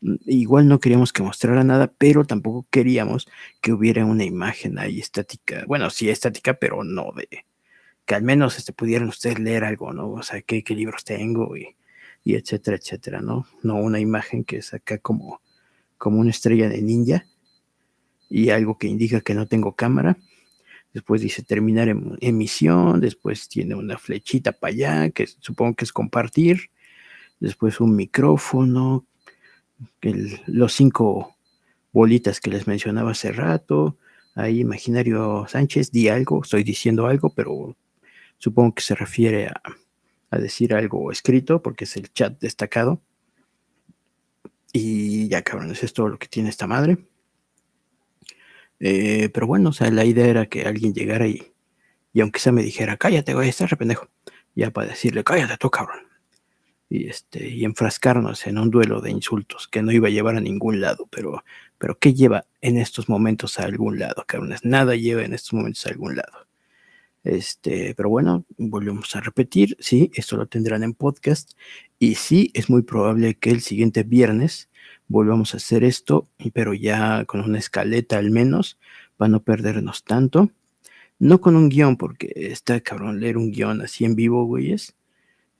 Igual 0.00 0.68
no 0.68 0.78
queríamos 0.78 1.12
que 1.12 1.24
mostrara 1.24 1.64
nada, 1.64 1.92
pero 1.98 2.24
tampoco 2.24 2.64
queríamos 2.70 3.26
que 3.60 3.72
hubiera 3.72 4.04
una 4.04 4.22
imagen 4.22 4.78
ahí 4.78 5.00
estática. 5.00 5.64
Bueno, 5.66 5.90
sí 5.90 6.10
estática, 6.10 6.54
pero 6.54 6.84
no 6.84 7.10
de 7.16 7.44
que 8.06 8.14
al 8.14 8.22
menos 8.22 8.56
este, 8.56 8.72
pudieran 8.72 9.08
ustedes 9.08 9.40
leer 9.40 9.64
algo, 9.64 9.92
¿no? 9.92 10.12
O 10.12 10.22
sea, 10.22 10.42
qué, 10.42 10.62
qué 10.62 10.76
libros 10.76 11.02
tengo 11.02 11.56
y, 11.56 11.74
y 12.22 12.36
etcétera, 12.36 12.76
etcétera, 12.76 13.20
¿no? 13.20 13.46
No 13.64 13.74
una 13.76 13.98
imagen 13.98 14.44
que 14.44 14.58
es 14.58 14.72
acá 14.74 14.98
como 14.98 15.41
como 16.02 16.18
una 16.18 16.30
estrella 16.30 16.68
de 16.68 16.82
ninja 16.82 17.26
y 18.28 18.50
algo 18.50 18.76
que 18.76 18.88
indica 18.88 19.20
que 19.20 19.34
no 19.34 19.46
tengo 19.46 19.76
cámara. 19.76 20.18
Después 20.92 21.20
dice 21.22 21.44
terminar 21.44 21.88
em, 21.88 22.16
emisión, 22.20 23.00
después 23.00 23.48
tiene 23.48 23.76
una 23.76 23.96
flechita 23.98 24.50
para 24.50 24.72
allá, 24.72 25.10
que 25.10 25.28
supongo 25.28 25.76
que 25.76 25.84
es 25.84 25.92
compartir. 25.92 26.70
Después 27.38 27.78
un 27.80 27.94
micrófono, 27.94 29.06
los 30.46 30.72
cinco 30.72 31.36
bolitas 31.92 32.40
que 32.40 32.50
les 32.50 32.66
mencionaba 32.66 33.12
hace 33.12 33.30
rato. 33.30 33.96
Ahí 34.34 34.58
Imaginario 34.58 35.46
Sánchez, 35.46 35.92
di 35.92 36.08
algo, 36.08 36.42
estoy 36.42 36.64
diciendo 36.64 37.06
algo, 37.06 37.32
pero 37.32 37.76
supongo 38.38 38.74
que 38.74 38.82
se 38.82 38.96
refiere 38.96 39.46
a, 39.46 39.62
a 40.30 40.38
decir 40.38 40.74
algo 40.74 41.12
escrito 41.12 41.62
porque 41.62 41.84
es 41.84 41.96
el 41.96 42.12
chat 42.12 42.40
destacado. 42.40 43.00
Y 44.72 45.28
ya, 45.28 45.42
cabrones, 45.42 45.82
es 45.82 45.92
todo 45.92 46.08
lo 46.08 46.18
que 46.18 46.28
tiene 46.28 46.48
esta 46.48 46.66
madre. 46.66 46.98
Eh, 48.80 49.28
pero 49.32 49.46
bueno, 49.46 49.70
o 49.70 49.72
sea, 49.72 49.90
la 49.90 50.04
idea 50.04 50.26
era 50.26 50.46
que 50.46 50.62
alguien 50.62 50.92
llegara 50.94 51.28
y, 51.28 51.52
y 52.12 52.20
aunque 52.20 52.40
sea 52.40 52.52
me 52.52 52.62
dijera, 52.62 52.96
cállate, 52.96 53.34
güey, 53.34 53.48
estás 53.48 53.70
pendejo. 53.76 54.08
Ya 54.54 54.70
para 54.70 54.88
decirle, 54.88 55.24
cállate 55.24 55.56
tú, 55.58 55.70
cabrón. 55.70 56.00
Y, 56.88 57.08
este, 57.08 57.48
y 57.48 57.64
enfrascarnos 57.64 58.46
en 58.46 58.58
un 58.58 58.70
duelo 58.70 59.00
de 59.00 59.10
insultos 59.10 59.68
que 59.68 59.82
no 59.82 59.92
iba 59.92 60.08
a 60.08 60.10
llevar 60.10 60.36
a 60.36 60.40
ningún 60.40 60.80
lado. 60.80 61.08
Pero, 61.10 61.44
pero 61.78 61.98
¿qué 61.98 62.14
lleva 62.14 62.44
en 62.60 62.78
estos 62.78 63.08
momentos 63.08 63.58
a 63.58 63.64
algún 63.64 63.98
lado, 63.98 64.24
cabrones? 64.26 64.64
Nada 64.64 64.96
lleva 64.96 65.22
en 65.24 65.34
estos 65.34 65.54
momentos 65.54 65.86
a 65.86 65.90
algún 65.90 66.16
lado. 66.16 66.41
Este, 67.24 67.94
pero 67.94 68.08
bueno, 68.08 68.44
volvemos 68.58 69.14
a 69.14 69.20
repetir, 69.20 69.76
sí, 69.78 70.10
esto 70.14 70.36
lo 70.36 70.46
tendrán 70.46 70.82
en 70.82 70.92
podcast 70.92 71.52
y 71.98 72.16
sí, 72.16 72.50
es 72.54 72.68
muy 72.68 72.82
probable 72.82 73.34
que 73.34 73.50
el 73.50 73.60
siguiente 73.60 74.02
viernes 74.02 74.68
volvamos 75.06 75.54
a 75.54 75.58
hacer 75.58 75.84
esto, 75.84 76.28
pero 76.52 76.74
ya 76.74 77.24
con 77.26 77.40
una 77.42 77.58
escaleta 77.58 78.18
al 78.18 78.30
menos, 78.30 78.78
para 79.16 79.28
no 79.28 79.42
perdernos 79.42 80.04
tanto. 80.04 80.50
No 81.18 81.40
con 81.40 81.54
un 81.54 81.68
guion, 81.68 81.96
porque 81.96 82.32
está 82.34 82.80
cabrón 82.80 83.20
leer 83.20 83.36
un 83.36 83.52
guion 83.52 83.80
así 83.82 84.04
en 84.04 84.16
vivo, 84.16 84.44
güeyes. 84.44 84.96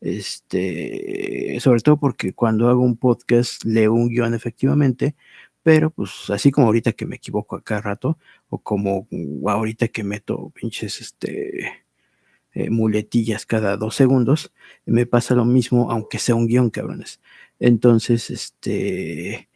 Este, 0.00 1.58
sobre 1.60 1.80
todo 1.80 1.96
porque 2.00 2.32
cuando 2.32 2.68
hago 2.68 2.82
un 2.82 2.96
podcast 2.96 3.64
leo 3.64 3.92
un 3.92 4.08
guion 4.08 4.34
efectivamente, 4.34 5.14
pero 5.62 5.90
pues 5.90 6.30
así 6.30 6.50
como 6.50 6.66
ahorita 6.68 6.92
que 6.92 7.06
me 7.06 7.16
equivoco 7.16 7.56
a 7.56 7.62
cada 7.62 7.80
rato, 7.82 8.18
o 8.48 8.58
como 8.58 9.06
ahorita 9.46 9.88
que 9.88 10.04
meto 10.04 10.50
pinches 10.50 11.00
este, 11.00 11.84
eh, 12.54 12.70
muletillas 12.70 13.46
cada 13.46 13.76
dos 13.76 13.94
segundos, 13.94 14.52
me 14.86 15.06
pasa 15.06 15.34
lo 15.34 15.44
mismo, 15.44 15.90
aunque 15.90 16.18
sea 16.18 16.34
un 16.34 16.46
guion, 16.46 16.70
cabrones. 16.70 17.20
Entonces, 17.60 18.30
este, 18.30 19.48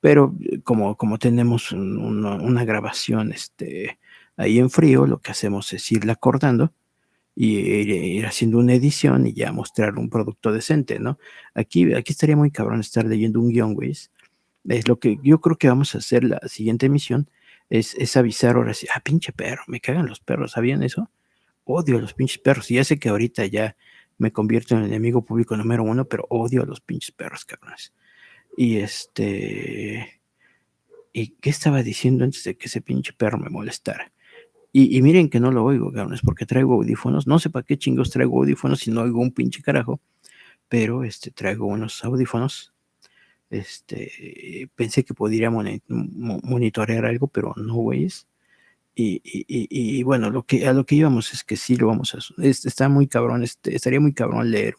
pero 0.00 0.34
como, 0.64 0.96
como 0.96 1.18
tenemos 1.18 1.72
una 1.72 2.64
grabación 2.64 3.32
este, 3.32 3.98
ahí 4.36 4.58
en 4.58 4.70
frío, 4.70 5.06
lo 5.06 5.20
que 5.20 5.32
hacemos 5.32 5.72
es 5.72 5.92
irla 5.92 6.14
acordando 6.14 6.72
y 7.36 7.58
ir, 7.58 8.26
haciendo 8.26 8.58
una 8.58 8.74
edición 8.74 9.26
y 9.26 9.34
ya 9.34 9.52
mostrar 9.52 9.98
un 9.98 10.10
producto 10.10 10.52
decente, 10.52 10.98
¿no? 10.98 11.18
Aquí, 11.54 11.94
aquí 11.94 12.12
estaría 12.12 12.36
muy 12.36 12.50
cabrón 12.50 12.80
estar 12.80 13.04
leyendo 13.06 13.40
un 13.40 13.50
guion, 13.50 13.74
güey 13.74 13.94
es 14.68 14.88
lo 14.88 14.98
que 14.98 15.18
yo 15.22 15.40
creo 15.40 15.56
que 15.56 15.68
vamos 15.68 15.94
a 15.94 15.98
hacer 15.98 16.24
la 16.24 16.40
siguiente 16.48 16.86
emisión, 16.86 17.30
es, 17.70 18.16
avisar 18.16 18.56
ahora 18.56 18.74
sí, 18.74 18.86
ah, 18.94 19.00
pinche 19.00 19.32
perro, 19.32 19.62
me 19.68 19.80
cagan 19.80 20.06
los 20.06 20.20
perros, 20.20 20.52
¿sabían 20.52 20.82
eso? 20.82 21.10
Odio 21.64 21.98
a 21.98 22.00
los 22.00 22.14
pinches 22.14 22.38
perros, 22.38 22.70
y 22.70 22.74
ya 22.74 22.84
sé 22.84 22.98
que 22.98 23.08
ahorita 23.08 23.46
ya 23.46 23.76
me 24.18 24.32
convierto 24.32 24.74
en 24.74 24.82
el 24.82 24.86
enemigo 24.88 25.24
público 25.24 25.56
número 25.56 25.84
uno, 25.84 26.04
pero 26.04 26.26
odio 26.28 26.62
a 26.62 26.66
los 26.66 26.80
pinches 26.80 27.12
perros, 27.12 27.44
cabrones. 27.44 27.94
Y 28.56 28.78
este... 28.78 30.20
¿Y 31.12 31.28
qué 31.40 31.50
estaba 31.50 31.82
diciendo 31.82 32.24
antes 32.24 32.44
de 32.44 32.56
que 32.56 32.66
ese 32.66 32.80
pinche 32.80 33.12
perro 33.12 33.38
me 33.38 33.50
molestara? 33.50 34.12
Y, 34.72 34.96
y, 34.96 35.02
miren 35.02 35.28
que 35.28 35.40
no 35.40 35.50
lo 35.50 35.64
oigo, 35.64 35.90
cabrones, 35.92 36.20
porque 36.20 36.46
traigo 36.46 36.74
audífonos. 36.74 37.26
No 37.26 37.40
sé 37.40 37.50
para 37.50 37.64
qué 37.64 37.76
chingos 37.76 38.10
traigo 38.10 38.38
audífonos 38.38 38.80
si 38.80 38.92
no 38.92 39.02
oigo 39.02 39.20
un 39.20 39.32
pinche 39.32 39.60
carajo. 39.62 40.00
Pero 40.68 41.02
este, 41.02 41.32
traigo 41.32 41.66
unos 41.66 42.04
audífonos 42.04 42.72
este, 43.50 44.70
pensé 44.76 45.04
que 45.04 45.14
podría 45.14 45.50
monitorear 45.50 47.04
algo, 47.04 47.26
pero 47.26 47.52
no, 47.56 47.74
güeyes. 47.74 48.26
Y, 48.94 49.20
y, 49.24 49.44
y, 49.48 50.02
bueno, 50.02 50.30
lo 50.30 50.44
que, 50.44 50.66
a 50.66 50.72
lo 50.72 50.84
que 50.84 50.96
íbamos 50.96 51.32
es 51.32 51.44
que 51.44 51.56
sí 51.56 51.76
lo 51.76 51.86
vamos 51.86 52.14
a 52.14 52.18
está 52.42 52.88
muy 52.88 53.06
cabrón, 53.06 53.42
este, 53.42 53.74
estaría 53.74 54.00
muy 54.00 54.12
cabrón 54.12 54.50
leer 54.50 54.76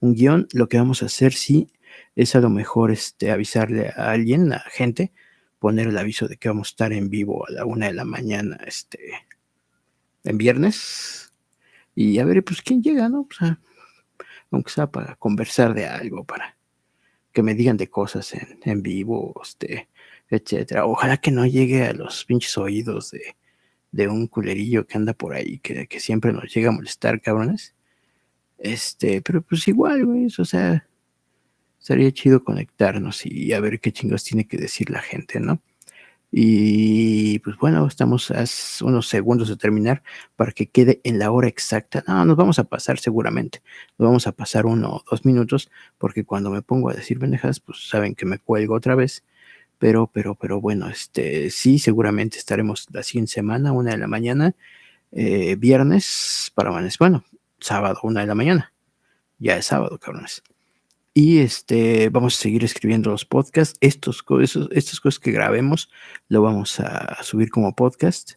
un, 0.00 0.14
guion. 0.14 0.48
Lo 0.52 0.68
que 0.68 0.78
vamos 0.78 1.02
a 1.02 1.06
hacer 1.06 1.32
sí 1.32 1.72
es 2.14 2.34
a 2.36 2.40
lo 2.40 2.50
mejor 2.50 2.90
este, 2.90 3.30
avisarle 3.30 3.88
a 3.96 4.12
alguien, 4.12 4.52
a 4.52 4.60
gente, 4.60 5.12
poner 5.58 5.88
el 5.88 5.98
aviso 5.98 6.28
de 6.28 6.36
que 6.36 6.48
vamos 6.48 6.68
a 6.68 6.70
estar 6.70 6.92
en 6.92 7.10
vivo 7.10 7.46
a 7.46 7.52
la 7.52 7.64
una 7.66 7.86
de 7.86 7.94
la 7.94 8.04
mañana, 8.04 8.58
este, 8.66 9.00
en 10.24 10.38
viernes. 10.38 11.32
Y 11.94 12.18
a 12.18 12.24
ver, 12.24 12.44
pues 12.44 12.62
quién 12.62 12.82
llega, 12.82 13.08
¿no? 13.08 13.28
aunque 14.50 14.70
sea 14.70 14.90
para 14.90 15.16
conversar 15.16 15.74
de 15.74 15.86
algo, 15.86 16.24
para 16.24 16.55
que 17.36 17.42
me 17.42 17.54
digan 17.54 17.76
de 17.76 17.90
cosas 17.90 18.32
en, 18.32 18.60
en 18.64 18.82
vivo, 18.82 19.38
este, 19.42 19.90
etcétera. 20.30 20.86
Ojalá 20.86 21.18
que 21.18 21.30
no 21.30 21.44
llegue 21.44 21.84
a 21.84 21.92
los 21.92 22.24
pinches 22.24 22.56
oídos 22.56 23.10
de, 23.10 23.36
de 23.92 24.08
un 24.08 24.26
culerillo 24.26 24.86
que 24.86 24.96
anda 24.96 25.12
por 25.12 25.34
ahí, 25.34 25.58
que, 25.58 25.86
que, 25.86 26.00
siempre 26.00 26.32
nos 26.32 26.50
llega 26.54 26.70
a 26.70 26.72
molestar, 26.72 27.20
cabrones. 27.20 27.74
Este, 28.56 29.20
pero 29.20 29.42
pues 29.42 29.68
igual, 29.68 30.06
güey, 30.06 30.28
o 30.38 30.44
sea, 30.46 30.88
sería 31.78 32.10
chido 32.10 32.42
conectarnos 32.42 33.26
y 33.26 33.52
a 33.52 33.60
ver 33.60 33.80
qué 33.80 33.92
chingos 33.92 34.24
tiene 34.24 34.48
que 34.48 34.56
decir 34.56 34.88
la 34.88 35.02
gente, 35.02 35.38
¿no? 35.38 35.60
Y 36.38 37.38
pues 37.38 37.56
bueno, 37.56 37.86
estamos 37.86 38.30
a 38.30 38.44
unos 38.84 39.08
segundos 39.08 39.48
de 39.48 39.56
terminar 39.56 40.02
para 40.36 40.52
que 40.52 40.68
quede 40.68 41.00
en 41.02 41.18
la 41.18 41.30
hora 41.30 41.48
exacta. 41.48 42.04
No, 42.06 42.26
nos 42.26 42.36
vamos 42.36 42.58
a 42.58 42.64
pasar 42.64 42.98
seguramente. 42.98 43.62
Nos 43.96 44.08
vamos 44.08 44.26
a 44.26 44.32
pasar 44.32 44.66
uno 44.66 44.96
o 44.96 45.04
dos 45.10 45.24
minutos 45.24 45.70
porque 45.96 46.26
cuando 46.26 46.50
me 46.50 46.60
pongo 46.60 46.90
a 46.90 46.92
decir 46.92 47.18
pendejas, 47.18 47.60
pues 47.60 47.88
saben 47.88 48.14
que 48.14 48.26
me 48.26 48.38
cuelgo 48.38 48.74
otra 48.74 48.94
vez. 48.94 49.24
Pero, 49.78 50.10
pero, 50.12 50.34
pero 50.34 50.60
bueno, 50.60 50.90
este 50.90 51.48
sí, 51.48 51.78
seguramente 51.78 52.36
estaremos 52.36 52.86
la 52.92 53.02
siguiente 53.02 53.32
semana, 53.32 53.72
una 53.72 53.92
de 53.92 53.98
la 53.98 54.06
mañana, 54.06 54.54
eh, 55.12 55.56
viernes 55.56 56.52
para 56.54 56.70
bueno, 56.98 57.24
sábado, 57.60 58.00
una 58.02 58.20
de 58.20 58.26
la 58.26 58.34
mañana. 58.34 58.74
Ya 59.38 59.56
es 59.56 59.64
sábado, 59.64 59.98
cabrones. 59.98 60.42
Y 61.18 61.38
este, 61.38 62.10
vamos 62.10 62.36
a 62.36 62.42
seguir 62.42 62.62
escribiendo 62.62 63.10
los 63.10 63.24
podcasts. 63.24 63.78
Estos, 63.80 64.22
estas 64.70 65.00
cosas 65.00 65.18
que 65.18 65.32
grabemos 65.32 65.88
lo 66.28 66.42
vamos 66.42 66.78
a 66.78 67.22
subir 67.22 67.48
como 67.48 67.74
podcast. 67.74 68.32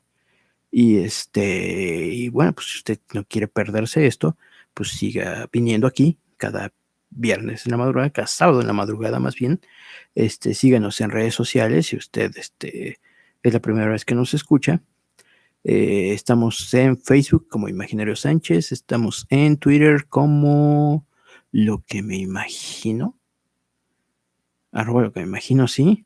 Y 0.72 1.00
este, 1.00 2.08
y 2.08 2.30
bueno, 2.30 2.54
pues 2.54 2.68
si 2.68 2.78
usted 2.78 3.00
no 3.14 3.26
quiere 3.26 3.50
perderse 3.50 4.08
esto, 4.08 4.38
pues 4.74 4.92
siga 4.92 5.50
viniendo 5.52 5.88
aquí 5.88 6.20
cada 6.38 6.72
viernes 7.10 7.66
en 7.66 7.72
la 7.72 7.78
madrugada, 7.80 8.12
cada 8.12 8.28
sábado 8.28 8.62
en 8.62 8.68
la 8.68 8.72
madrugada 8.72 9.20
más 9.20 9.36
bien. 9.36 9.60
Este, 10.16 10.54
síganos 10.54 11.02
en 11.02 11.12
redes 11.12 11.36
sociales 11.36 11.88
si 11.88 11.98
usted 11.98 12.32
este, 12.38 13.02
es 13.44 13.54
la 13.54 13.60
primera 13.60 13.90
vez 13.90 14.06
que 14.06 14.16
nos 14.16 14.34
escucha. 14.34 14.82
Eh, 15.66 16.14
estamos 16.14 16.74
en 16.74 16.98
Facebook 16.98 17.50
como 17.50 17.68
Imaginario 17.68 18.16
Sánchez, 18.16 18.72
estamos 18.72 19.28
en 19.30 19.58
Twitter 19.58 20.06
como 20.08 21.09
lo 21.52 21.84
que 21.86 22.04
me 22.04 22.18
imagino, 22.18 23.18
arroba 24.72 25.04
lo 25.04 25.14
que 25.14 25.22
me 25.22 25.28
imagino, 25.28 25.68
sí, 25.68 26.06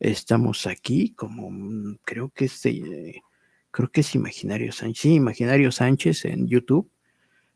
estamos 0.00 0.66
aquí 0.66 1.12
como, 1.14 1.50
mm, 1.50 1.98
creo 2.04 2.30
que 2.30 2.46
es, 2.46 2.66
eh, 2.66 3.22
creo 3.70 3.90
que 3.90 4.00
es 4.00 4.14
Imaginario 4.14 4.72
Sánchez, 4.72 5.00
sí, 5.02 5.14
Imaginario 5.14 5.72
Sánchez 5.72 6.24
en 6.24 6.46
YouTube, 6.46 6.90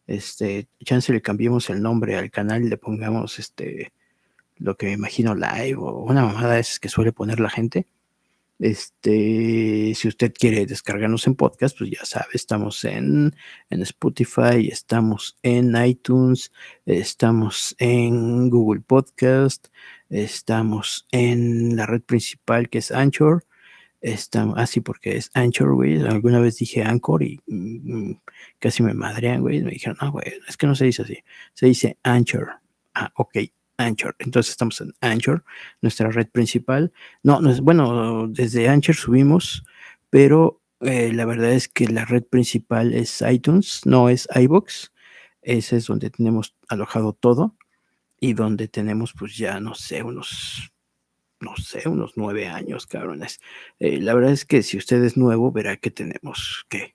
este, 0.07 0.69
chance 0.85 1.13
le 1.13 1.23
cambiemos 1.23 1.71
el 1.71 1.81
nombre 1.83 2.17
al 2.17 2.31
canal 2.31 2.65
y 2.65 2.69
le 2.69 2.77
pongamos, 2.77 3.39
este, 3.39 3.93
lo 4.57 4.77
que 4.77 4.87
me 4.87 4.93
imagino 4.93 5.35
live 5.35 5.77
o 5.77 6.01
una 6.01 6.25
mamada 6.25 6.59
es 6.59 6.79
que 6.81 6.89
suele 6.89 7.13
poner 7.13 7.41
la 7.41 7.51
gente, 7.51 7.87
este, 8.63 9.93
si 9.97 10.07
usted 10.07 10.33
quiere 10.33 10.67
descargarnos 10.67 11.27
en 11.27 11.35
podcast, 11.35 11.77
pues 11.77 11.91
ya 11.91 12.05
sabe, 12.05 12.29
estamos 12.35 12.85
en, 12.85 13.35
en 13.71 13.83
Spotify, 13.83 14.69
estamos 14.71 15.37
en 15.43 15.75
iTunes, 15.85 16.53
estamos 16.87 17.75
en 17.79 18.51
Google 18.51 18.83
Podcast, 18.83 19.67
estamos 20.11 21.09
en 21.11 21.75
la 21.75 21.87
red 21.87 22.03
principal 22.03 22.69
que 22.69 22.79
es 22.79 22.93
Anchor. 22.93 23.45
Estamos, 24.01 24.57
así 24.59 24.81
ah, 24.81 24.83
porque 24.85 25.17
es 25.17 25.31
Anchor, 25.35 25.75
güey. 25.75 26.01
Alguna 26.03 26.41
vez 26.41 26.57
dije 26.59 26.83
Anchor 26.83 27.23
y 27.23 27.41
mm, 27.47 28.13
casi 28.61 28.83
me 28.85 28.95
madrean, 28.95 29.43
güey. 29.43 29.63
Me 29.63 29.73
dijeron, 29.73 29.97
no, 30.01 30.13
güey, 30.13 30.25
es 30.49 30.57
que 30.57 30.67
no 30.69 30.75
se 30.77 30.85
dice 30.87 31.03
así. 31.03 31.19
Se 31.55 31.67
dice 31.67 31.99
Anchor. 32.05 32.61
Ah, 32.95 33.13
ok, 33.17 33.39
Anchor. 33.83 34.17
Entonces 34.19 34.51
estamos 34.53 34.81
en 34.81 34.95
Anchor, 35.01 35.45
nuestra 35.81 36.11
red 36.11 36.29
principal. 36.29 36.93
No, 37.23 37.41
no 37.41 37.51
es, 37.51 37.61
bueno, 37.61 38.29
desde 38.29 38.69
Anchor 38.69 38.95
subimos, 38.95 39.65
pero 40.11 40.61
eh, 40.81 41.13
la 41.13 41.25
verdad 41.25 41.53
es 41.53 41.69
que 41.69 41.87
la 41.87 42.05
red 42.05 42.25
principal 42.25 42.93
es 42.95 43.23
iTunes, 43.23 43.83
no 43.85 44.09
es 44.09 44.29
iBox. 44.35 44.93
Ese 45.43 45.77
es 45.77 45.87
donde 45.87 46.11
tenemos 46.11 46.55
alojado 46.69 47.13
todo 47.13 47.57
y 48.21 48.35
donde 48.35 48.69
tenemos, 48.69 49.13
pues 49.13 49.37
ya 49.37 49.59
no 49.61 49.75
sé, 49.75 50.03
unos, 50.03 50.73
no 51.41 51.57
sé, 51.57 51.89
unos 51.89 52.13
nueve 52.17 52.47
años, 52.49 52.87
cabrones. 52.87 53.41
Eh, 53.81 54.01
la 54.01 54.15
verdad 54.15 54.33
es 54.33 54.45
que 54.45 54.63
si 54.63 54.79
usted 54.79 55.03
es 55.05 55.17
nuevo, 55.17 55.51
verá 55.51 55.77
que 55.77 55.91
tenemos 55.91 56.65
que 56.69 56.95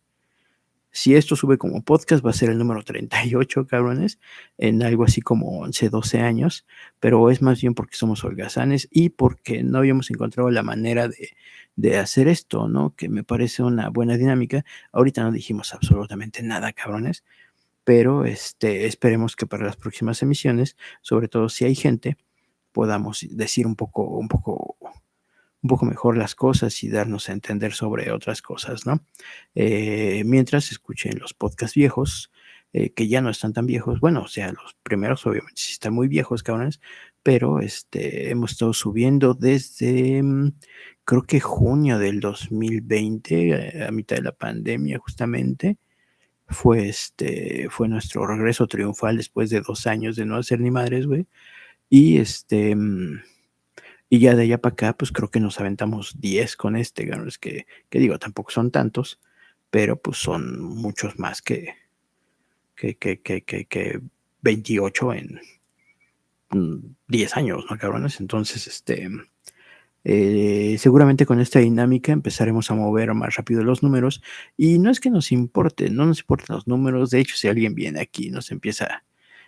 si 0.97 1.13
esto 1.13 1.35
sube 1.35 1.59
como 1.59 1.83
podcast, 1.83 2.25
va 2.25 2.31
a 2.31 2.33
ser 2.33 2.49
el 2.49 2.57
número 2.57 2.81
38, 2.81 3.67
cabrones, 3.67 4.19
en 4.57 4.81
algo 4.81 5.03
así 5.03 5.21
como 5.21 5.59
11, 5.59 5.89
12 5.89 6.21
años, 6.21 6.65
pero 6.99 7.29
es 7.29 7.43
más 7.43 7.61
bien 7.61 7.75
porque 7.75 7.95
somos 7.95 8.23
holgazanes 8.23 8.87
y 8.89 9.09
porque 9.09 9.61
no 9.61 9.77
habíamos 9.77 10.09
encontrado 10.09 10.49
la 10.49 10.63
manera 10.63 11.07
de, 11.07 11.97
hacer 11.99 12.27
esto, 12.27 12.67
¿no? 12.67 12.95
Que 12.95 13.09
me 13.09 13.23
parece 13.23 13.61
una 13.61 13.89
buena 13.89 14.17
dinámica. 14.17 14.65
Ahorita 14.91 15.21
no 15.21 15.31
dijimos 15.31 15.71
absolutamente 15.75 16.41
nada, 16.41 16.73
cabrones, 16.73 17.23
pero 17.83 18.25
este, 18.25 18.87
esperemos 18.87 19.35
que 19.35 19.45
para 19.45 19.67
las 19.67 19.75
próximas 19.75 20.23
emisiones, 20.23 20.77
sobre 21.01 21.27
todo 21.27 21.47
si 21.49 21.65
hay 21.65 21.75
gente, 21.75 22.17
podamos 22.71 23.23
decir 23.29 23.67
un 23.67 23.75
poco, 23.75 24.03
un 24.03 24.27
poco, 24.27 24.76
un 25.67 25.69
poco 25.69 25.85
mejor 25.85 26.15
las 26.15 26.33
cosas 26.33 26.81
y 26.83 26.89
darnos 26.89 27.27
a 27.27 27.33
entender 27.33 27.73
sobre 27.73 28.11
otras 28.11 28.41
cosas, 28.41 28.85
¿no? 28.85 29.03
Eh, 29.53 30.23
mientras 30.25 30.71
escuchen 30.71 31.19
los 31.19 31.33
podcasts 31.33 31.75
viejos, 31.75 32.31
eh, 32.71 32.91
que 32.93 33.09
ya 33.09 33.19
no 33.21 33.29
están 33.29 33.51
tan 33.51 33.65
viejos, 33.65 33.99
bueno, 33.99 34.21
o 34.21 34.27
sea, 34.29 34.53
los 34.53 34.75
primeros 34.83 35.25
obviamente 35.25 35.61
sí 35.61 35.73
están 35.73 35.93
muy 35.93 36.07
viejos, 36.07 36.41
cabrones, 36.41 36.79
pero 37.21 37.59
este, 37.59 38.31
hemos 38.31 38.51
estado 38.51 38.71
subiendo 38.73 39.33
desde, 39.33 40.23
mm, 40.23 40.53
creo 41.03 41.23
que 41.23 41.41
junio 41.41 41.99
del 41.99 42.21
2020, 42.21 43.79
eh, 43.81 43.85
a 43.85 43.91
mitad 43.91 44.15
de 44.15 44.21
la 44.23 44.31
pandemia 44.31 44.99
justamente, 44.99 45.77
fue 46.47 46.87
este, 46.89 47.67
fue 47.69 47.89
nuestro 47.89 48.25
regreso 48.25 48.67
triunfal 48.67 49.17
después 49.17 49.49
de 49.49 49.61
dos 49.61 49.87
años 49.87 50.15
de 50.15 50.25
no 50.25 50.37
hacer 50.37 50.61
ni 50.61 50.71
madres, 50.71 51.07
güey. 51.07 51.27
Y 51.89 52.17
este, 52.19 52.75
mm, 52.75 53.21
y 54.09 54.19
ya 54.19 54.35
de 54.35 54.43
allá 54.43 54.59
para 54.59 54.73
acá, 54.73 54.93
pues 54.97 55.11
creo 55.11 55.29
que 55.29 55.39
nos 55.39 55.59
aventamos 55.59 56.19
10 56.19 56.55
con 56.55 56.75
este, 56.75 57.09
es 57.27 57.37
que, 57.37 57.67
que 57.89 57.99
digo, 57.99 58.19
tampoco 58.19 58.51
son 58.51 58.71
tantos, 58.71 59.19
pero 59.69 60.01
pues 60.01 60.17
son 60.17 60.61
muchos 60.61 61.19
más 61.19 61.41
que, 61.41 61.75
que, 62.75 62.95
que, 62.95 63.21
que, 63.21 63.43
que 63.43 64.01
28 64.41 65.13
en 65.13 65.41
10 67.07 67.35
mm, 67.35 67.39
años, 67.39 67.65
¿no, 67.69 67.77
cabrones? 67.77 68.21
Entonces, 68.21 68.67
este, 68.67 69.09
eh, 70.05 70.77
seguramente 70.79 71.25
con 71.25 71.41
esta 71.41 71.59
dinámica 71.59 72.13
empezaremos 72.13 72.71
a 72.71 72.75
mover 72.75 73.13
más 73.13 73.35
rápido 73.35 73.63
los 73.63 73.83
números 73.83 74.21
y 74.55 74.79
no 74.79 74.89
es 74.89 75.01
que 75.01 75.09
nos 75.09 75.33
importe, 75.33 75.89
no 75.89 76.05
nos 76.05 76.21
importan 76.21 76.55
los 76.55 76.67
números, 76.67 77.09
de 77.09 77.19
hecho, 77.19 77.35
si 77.35 77.49
alguien 77.49 77.75
viene 77.75 77.99
aquí 77.99 78.27
y 78.27 78.31
nos 78.31 78.51
empieza 78.51 79.03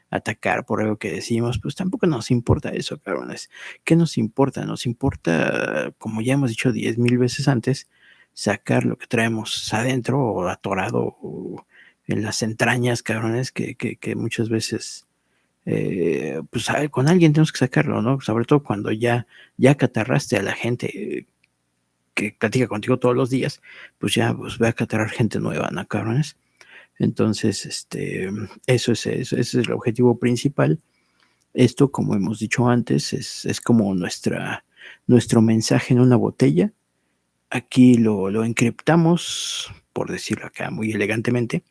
atacar 0.10 0.66
por 0.66 0.82
algo 0.82 0.98
que 0.98 1.12
decimos, 1.12 1.60
pues 1.60 1.76
tampoco 1.76 2.08
nos 2.08 2.32
importa 2.32 2.70
eso, 2.70 3.00
cabrones. 3.00 3.50
¿Qué 3.84 3.96
nos 3.96 4.18
importa? 4.18 4.66
Nos 4.66 4.86
importa, 4.86 5.94
como 5.98 6.22
ya 6.22 6.34
hemos 6.34 6.50
dicho 6.50 6.72
diez 6.72 6.98
mil 6.98 7.18
veces 7.18 7.48
antes, 7.48 7.88
sacar 8.34 8.86
lo 8.86 8.98
que 8.98 9.08
traemos 9.08 9.74
adentro 9.74 10.20
o 10.22 10.48
atorado 10.48 11.18
en 12.08 12.24
las 12.24 12.42
entrañas, 12.42 13.04
cabrones, 13.04 13.52
que, 13.52 13.76
que, 13.76 14.16
muchas 14.16 14.50
veces, 14.50 15.06
eh, 15.66 16.42
pues 16.50 16.68
con 16.92 17.08
alguien 17.08 17.34
tenemos 17.34 17.52
que 17.52 17.60
sacarlo, 17.60 18.02
¿no? 18.02 18.20
Sobre 18.22 18.46
todo 18.46 18.64
cuando 18.64 18.92
ya, 18.92 19.28
ya 19.58 19.76
catarraste 19.76 20.38
a 20.38 20.44
la 20.44 20.54
gente 20.54 21.28
que 22.14 22.36
platica 22.38 22.68
contigo 22.68 22.98
todos 22.98 23.16
los 23.16 23.30
días, 23.30 23.62
pues 23.98 24.14
ya 24.16 24.34
pues, 24.34 24.58
ve 24.58 24.68
a 24.68 24.74
catarrar 24.74 25.10
gente 25.10 25.40
nueva, 25.40 25.70
¿no, 25.72 25.88
cabrones? 25.88 26.38
Entonces, 27.00 27.66
este, 27.66 28.30
eso 28.68 28.92
es, 28.92 29.06
eso, 29.08 29.38
es 29.38 29.56
el 29.56 29.72
objetivo 29.72 30.20
principal. 30.20 30.80
Esto, 31.54 31.92
como 31.92 32.14
hemos 32.16 32.40
dicho 32.40 32.68
antes, 32.68 33.14
es, 33.14 33.62
como 33.62 33.96
nuestra, 33.96 34.66
nuestro 35.08 35.42
mensaje 35.42 35.94
en 35.94 36.02
una 36.02 36.18
botella. 36.18 36.74
Aquí 37.50 37.96
lo, 37.96 38.30
lo 38.30 38.44
encriptamos, 38.44 39.74
por 39.94 40.12
decirlo 40.12 40.46
acá 40.46 40.70
muy 40.70 40.92
elegantemente, 40.92 41.64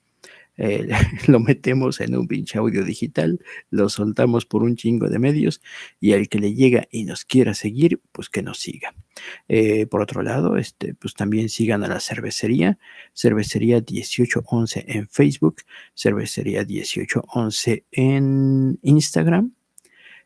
eh, 0.59 0.89
lo 1.29 1.41
metemos 1.41 2.01
en 2.01 2.17
un 2.17 2.27
pinche 2.27 2.59
audio 2.59 2.85
digital, 2.85 3.41
lo 3.71 3.89
soltamos 3.89 4.45
por 4.45 4.63
un 4.63 4.77
chingo 4.77 5.09
de 5.09 5.19
medios 5.19 5.63
y 6.01 6.13
al 6.13 6.29
que 6.29 6.39
le 6.39 6.55
llega 6.55 6.87
y 6.91 7.05
nos 7.05 7.25
quiera 7.25 7.55
seguir, 7.55 8.01
pues 8.13 8.29
que 8.29 8.43
nos 8.43 8.59
siga. 8.59 8.95
Eh, 9.49 9.87
por 9.87 10.03
otro 10.03 10.23
lado, 10.23 10.57
este, 10.57 10.95
pues 10.95 11.15
también 11.15 11.49
sigan 11.49 11.85
a 11.85 11.89
la 11.89 12.01
cervecería, 12.01 12.79
cervecería 13.15 13.77
1811 13.77 14.85
en 14.89 15.09
Facebook, 15.09 15.63
cervecería 15.95 16.65
1811 16.65 17.85
en 17.93 18.79
Instagram. 18.83 19.53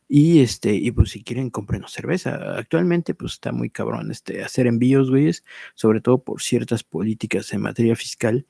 Y 0.09 0.41
este, 0.41 0.74
y 0.74 0.91
pues 0.91 1.11
si 1.11 1.24
quieren, 1.24 1.49
cómprenos 1.49 1.93
cerveza. 1.93 2.59
Actualmente, 2.59 3.14
pues 3.14 3.33
está 3.33 3.51
muy 3.51 3.70
cabrón 3.70 4.11
este 4.11 4.45
hacer 4.45 4.66
envíos, 4.66 5.09
güeyes, 5.09 5.43
sobre 5.74 6.03
todo 6.03 6.22
por 6.22 6.43
ciertas 6.43 6.85
políticas 6.85 7.51
en 7.55 7.62
materia 7.62 7.97
fiscal 7.97 8.47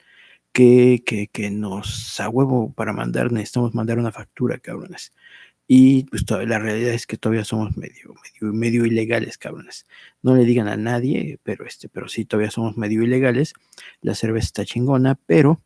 que, 0.52 1.02
que, 1.04 1.28
que, 1.28 1.50
nos 1.50 2.20
a 2.20 2.28
huevo 2.28 2.72
para 2.74 2.92
mandar, 2.92 3.32
necesitamos 3.32 3.74
mandar 3.74 3.98
una 3.98 4.12
factura, 4.12 4.58
cabrones. 4.58 5.12
Y 5.66 6.04
pues 6.04 6.24
la 6.30 6.58
realidad 6.58 6.92
es 6.92 7.06
que 7.06 7.16
todavía 7.16 7.44
somos 7.44 7.76
medio, 7.76 8.14
medio, 8.40 8.52
medio 8.52 8.84
ilegales, 8.86 9.38
cabrones. 9.38 9.86
No 10.20 10.36
le 10.36 10.44
digan 10.44 10.68
a 10.68 10.76
nadie, 10.76 11.38
pero 11.42 11.64
este, 11.66 11.88
pero 11.88 12.08
sí, 12.08 12.24
todavía 12.24 12.50
somos 12.50 12.76
medio 12.76 13.02
ilegales. 13.02 13.54
La 14.02 14.14
cerveza 14.14 14.46
está 14.46 14.64
chingona, 14.66 15.14
pero 15.26 15.62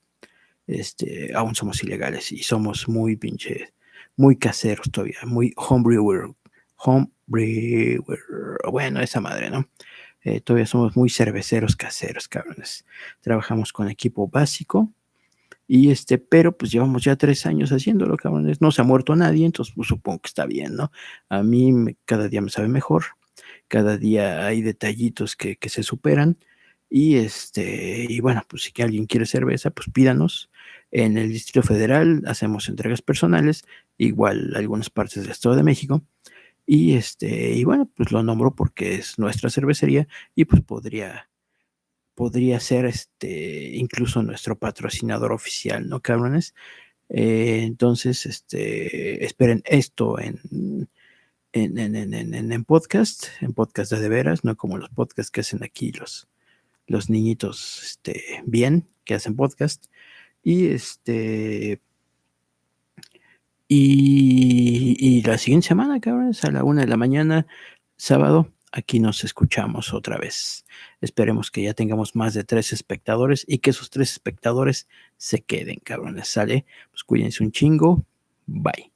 este, 0.66 1.32
aún 1.34 1.54
somos 1.54 1.82
ilegales 1.82 2.32
y 2.32 2.42
somos 2.42 2.88
muy 2.88 3.16
pinches, 3.16 3.72
muy 4.16 4.36
caseros 4.36 4.90
todavía, 4.90 5.18
muy 5.24 5.52
homebrewer, 5.56 6.30
homebrewer, 6.76 8.20
bueno, 8.70 9.00
esa 9.00 9.20
madre, 9.20 9.50
¿no? 9.50 9.68
Eh, 10.26 10.40
todavía 10.40 10.66
somos 10.66 10.96
muy 10.96 11.08
cerveceros 11.08 11.76
caseros, 11.76 12.26
cabrones. 12.26 12.84
Trabajamos 13.20 13.72
con 13.72 13.88
equipo 13.88 14.26
básico. 14.26 14.92
Y 15.68 15.92
este, 15.92 16.18
pero 16.18 16.56
pues 16.56 16.72
llevamos 16.72 17.04
ya 17.04 17.14
tres 17.14 17.46
años 17.46 17.70
haciéndolo, 17.70 18.16
cabrones. 18.16 18.60
No 18.60 18.72
se 18.72 18.80
ha 18.80 18.84
muerto 18.84 19.14
nadie, 19.14 19.46
entonces 19.46 19.72
pues, 19.76 19.86
supongo 19.86 20.18
que 20.20 20.26
está 20.26 20.44
bien, 20.46 20.74
¿no? 20.74 20.90
A 21.28 21.44
mí 21.44 21.72
cada 22.04 22.28
día 22.28 22.40
me 22.40 22.50
sabe 22.50 22.66
mejor. 22.66 23.04
Cada 23.68 23.98
día 23.98 24.44
hay 24.44 24.62
detallitos 24.62 25.36
que, 25.36 25.56
que 25.56 25.68
se 25.68 25.84
superan. 25.84 26.38
Y 26.90 27.16
este, 27.18 28.06
y 28.08 28.18
bueno, 28.18 28.42
pues 28.48 28.64
si 28.64 28.82
alguien 28.82 29.06
quiere 29.06 29.26
cerveza, 29.26 29.70
pues 29.70 29.88
pídanos. 29.90 30.50
En 30.90 31.18
el 31.18 31.28
Distrito 31.28 31.62
Federal 31.62 32.22
hacemos 32.26 32.68
entregas 32.68 33.00
personales, 33.00 33.64
igual 33.96 34.54
algunas 34.56 34.90
partes 34.90 35.22
del 35.22 35.30
Estado 35.30 35.54
de 35.54 35.62
México. 35.62 36.02
Y 36.66 36.94
este, 36.96 37.52
y 37.52 37.64
bueno, 37.64 37.88
pues 37.94 38.10
lo 38.12 38.22
nombro 38.22 38.54
porque 38.54 38.96
es 38.96 39.18
nuestra 39.18 39.50
cervecería 39.50 40.08
y 40.34 40.46
pues 40.46 40.62
podría, 40.62 41.30
podría 42.14 42.58
ser 42.60 42.86
este, 42.86 43.76
incluso 43.76 44.22
nuestro 44.22 44.58
patrocinador 44.58 45.32
oficial, 45.32 45.88
¿no, 45.88 46.00
cabrones? 46.00 46.54
Eh, 47.08 47.62
entonces, 47.62 48.26
este, 48.26 49.24
esperen 49.24 49.62
esto 49.66 50.18
en, 50.18 50.40
en, 51.52 51.78
en, 51.78 52.52
en, 52.52 52.64
podcast, 52.64 53.26
en 53.40 53.54
podcast 53.54 53.92
de, 53.92 54.00
de 54.00 54.08
veras, 54.08 54.44
no 54.44 54.56
como 54.56 54.78
los 54.78 54.90
podcasts 54.90 55.30
que 55.30 55.42
hacen 55.42 55.62
aquí 55.62 55.92
los, 55.92 56.28
los 56.86 57.10
niñitos, 57.10 57.82
este, 57.84 58.42
bien, 58.44 58.88
que 59.04 59.14
hacen 59.14 59.36
podcast. 59.36 59.86
Y 60.42 60.68
este, 60.68 61.80
y, 63.68 65.22
la 65.22 65.38
siguiente 65.38 65.68
semana, 65.68 66.00
cabrones, 66.00 66.44
a 66.44 66.50
la 66.50 66.64
una 66.64 66.82
de 66.82 66.88
la 66.88 66.96
mañana, 66.96 67.46
sábado, 67.96 68.52
aquí 68.72 69.00
nos 69.00 69.24
escuchamos 69.24 69.92
otra 69.92 70.18
vez. 70.18 70.64
Esperemos 71.00 71.50
que 71.50 71.62
ya 71.62 71.74
tengamos 71.74 72.14
más 72.14 72.34
de 72.34 72.44
tres 72.44 72.72
espectadores 72.72 73.44
y 73.48 73.58
que 73.58 73.70
esos 73.70 73.90
tres 73.90 74.12
espectadores 74.12 74.88
se 75.16 75.42
queden, 75.42 75.76
cabrones. 75.82 76.28
Sale, 76.28 76.66
pues 76.90 77.04
cuídense 77.04 77.42
un 77.42 77.52
chingo. 77.52 78.04
Bye. 78.46 78.95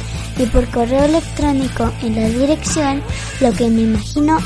y 0.41 0.45
por 0.47 0.67
correo 0.69 1.03
electrónico 1.03 1.91
en 2.01 2.15
la 2.15 2.27
dirección 2.27 3.03
lo 3.41 3.51
que 3.53 3.69
me 3.69 3.81
imagino 3.81 4.39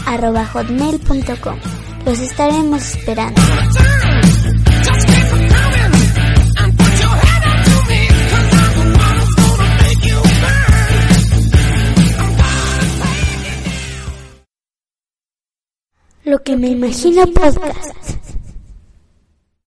hotmail.com. 0.46 1.58
Los 2.06 2.20
estaremos 2.20 2.96
esperando. 2.96 3.42
Lo 16.26 16.44
que 16.44 16.58
me 16.58 16.70
imagino 16.70 17.26
podcast. 17.28 18.24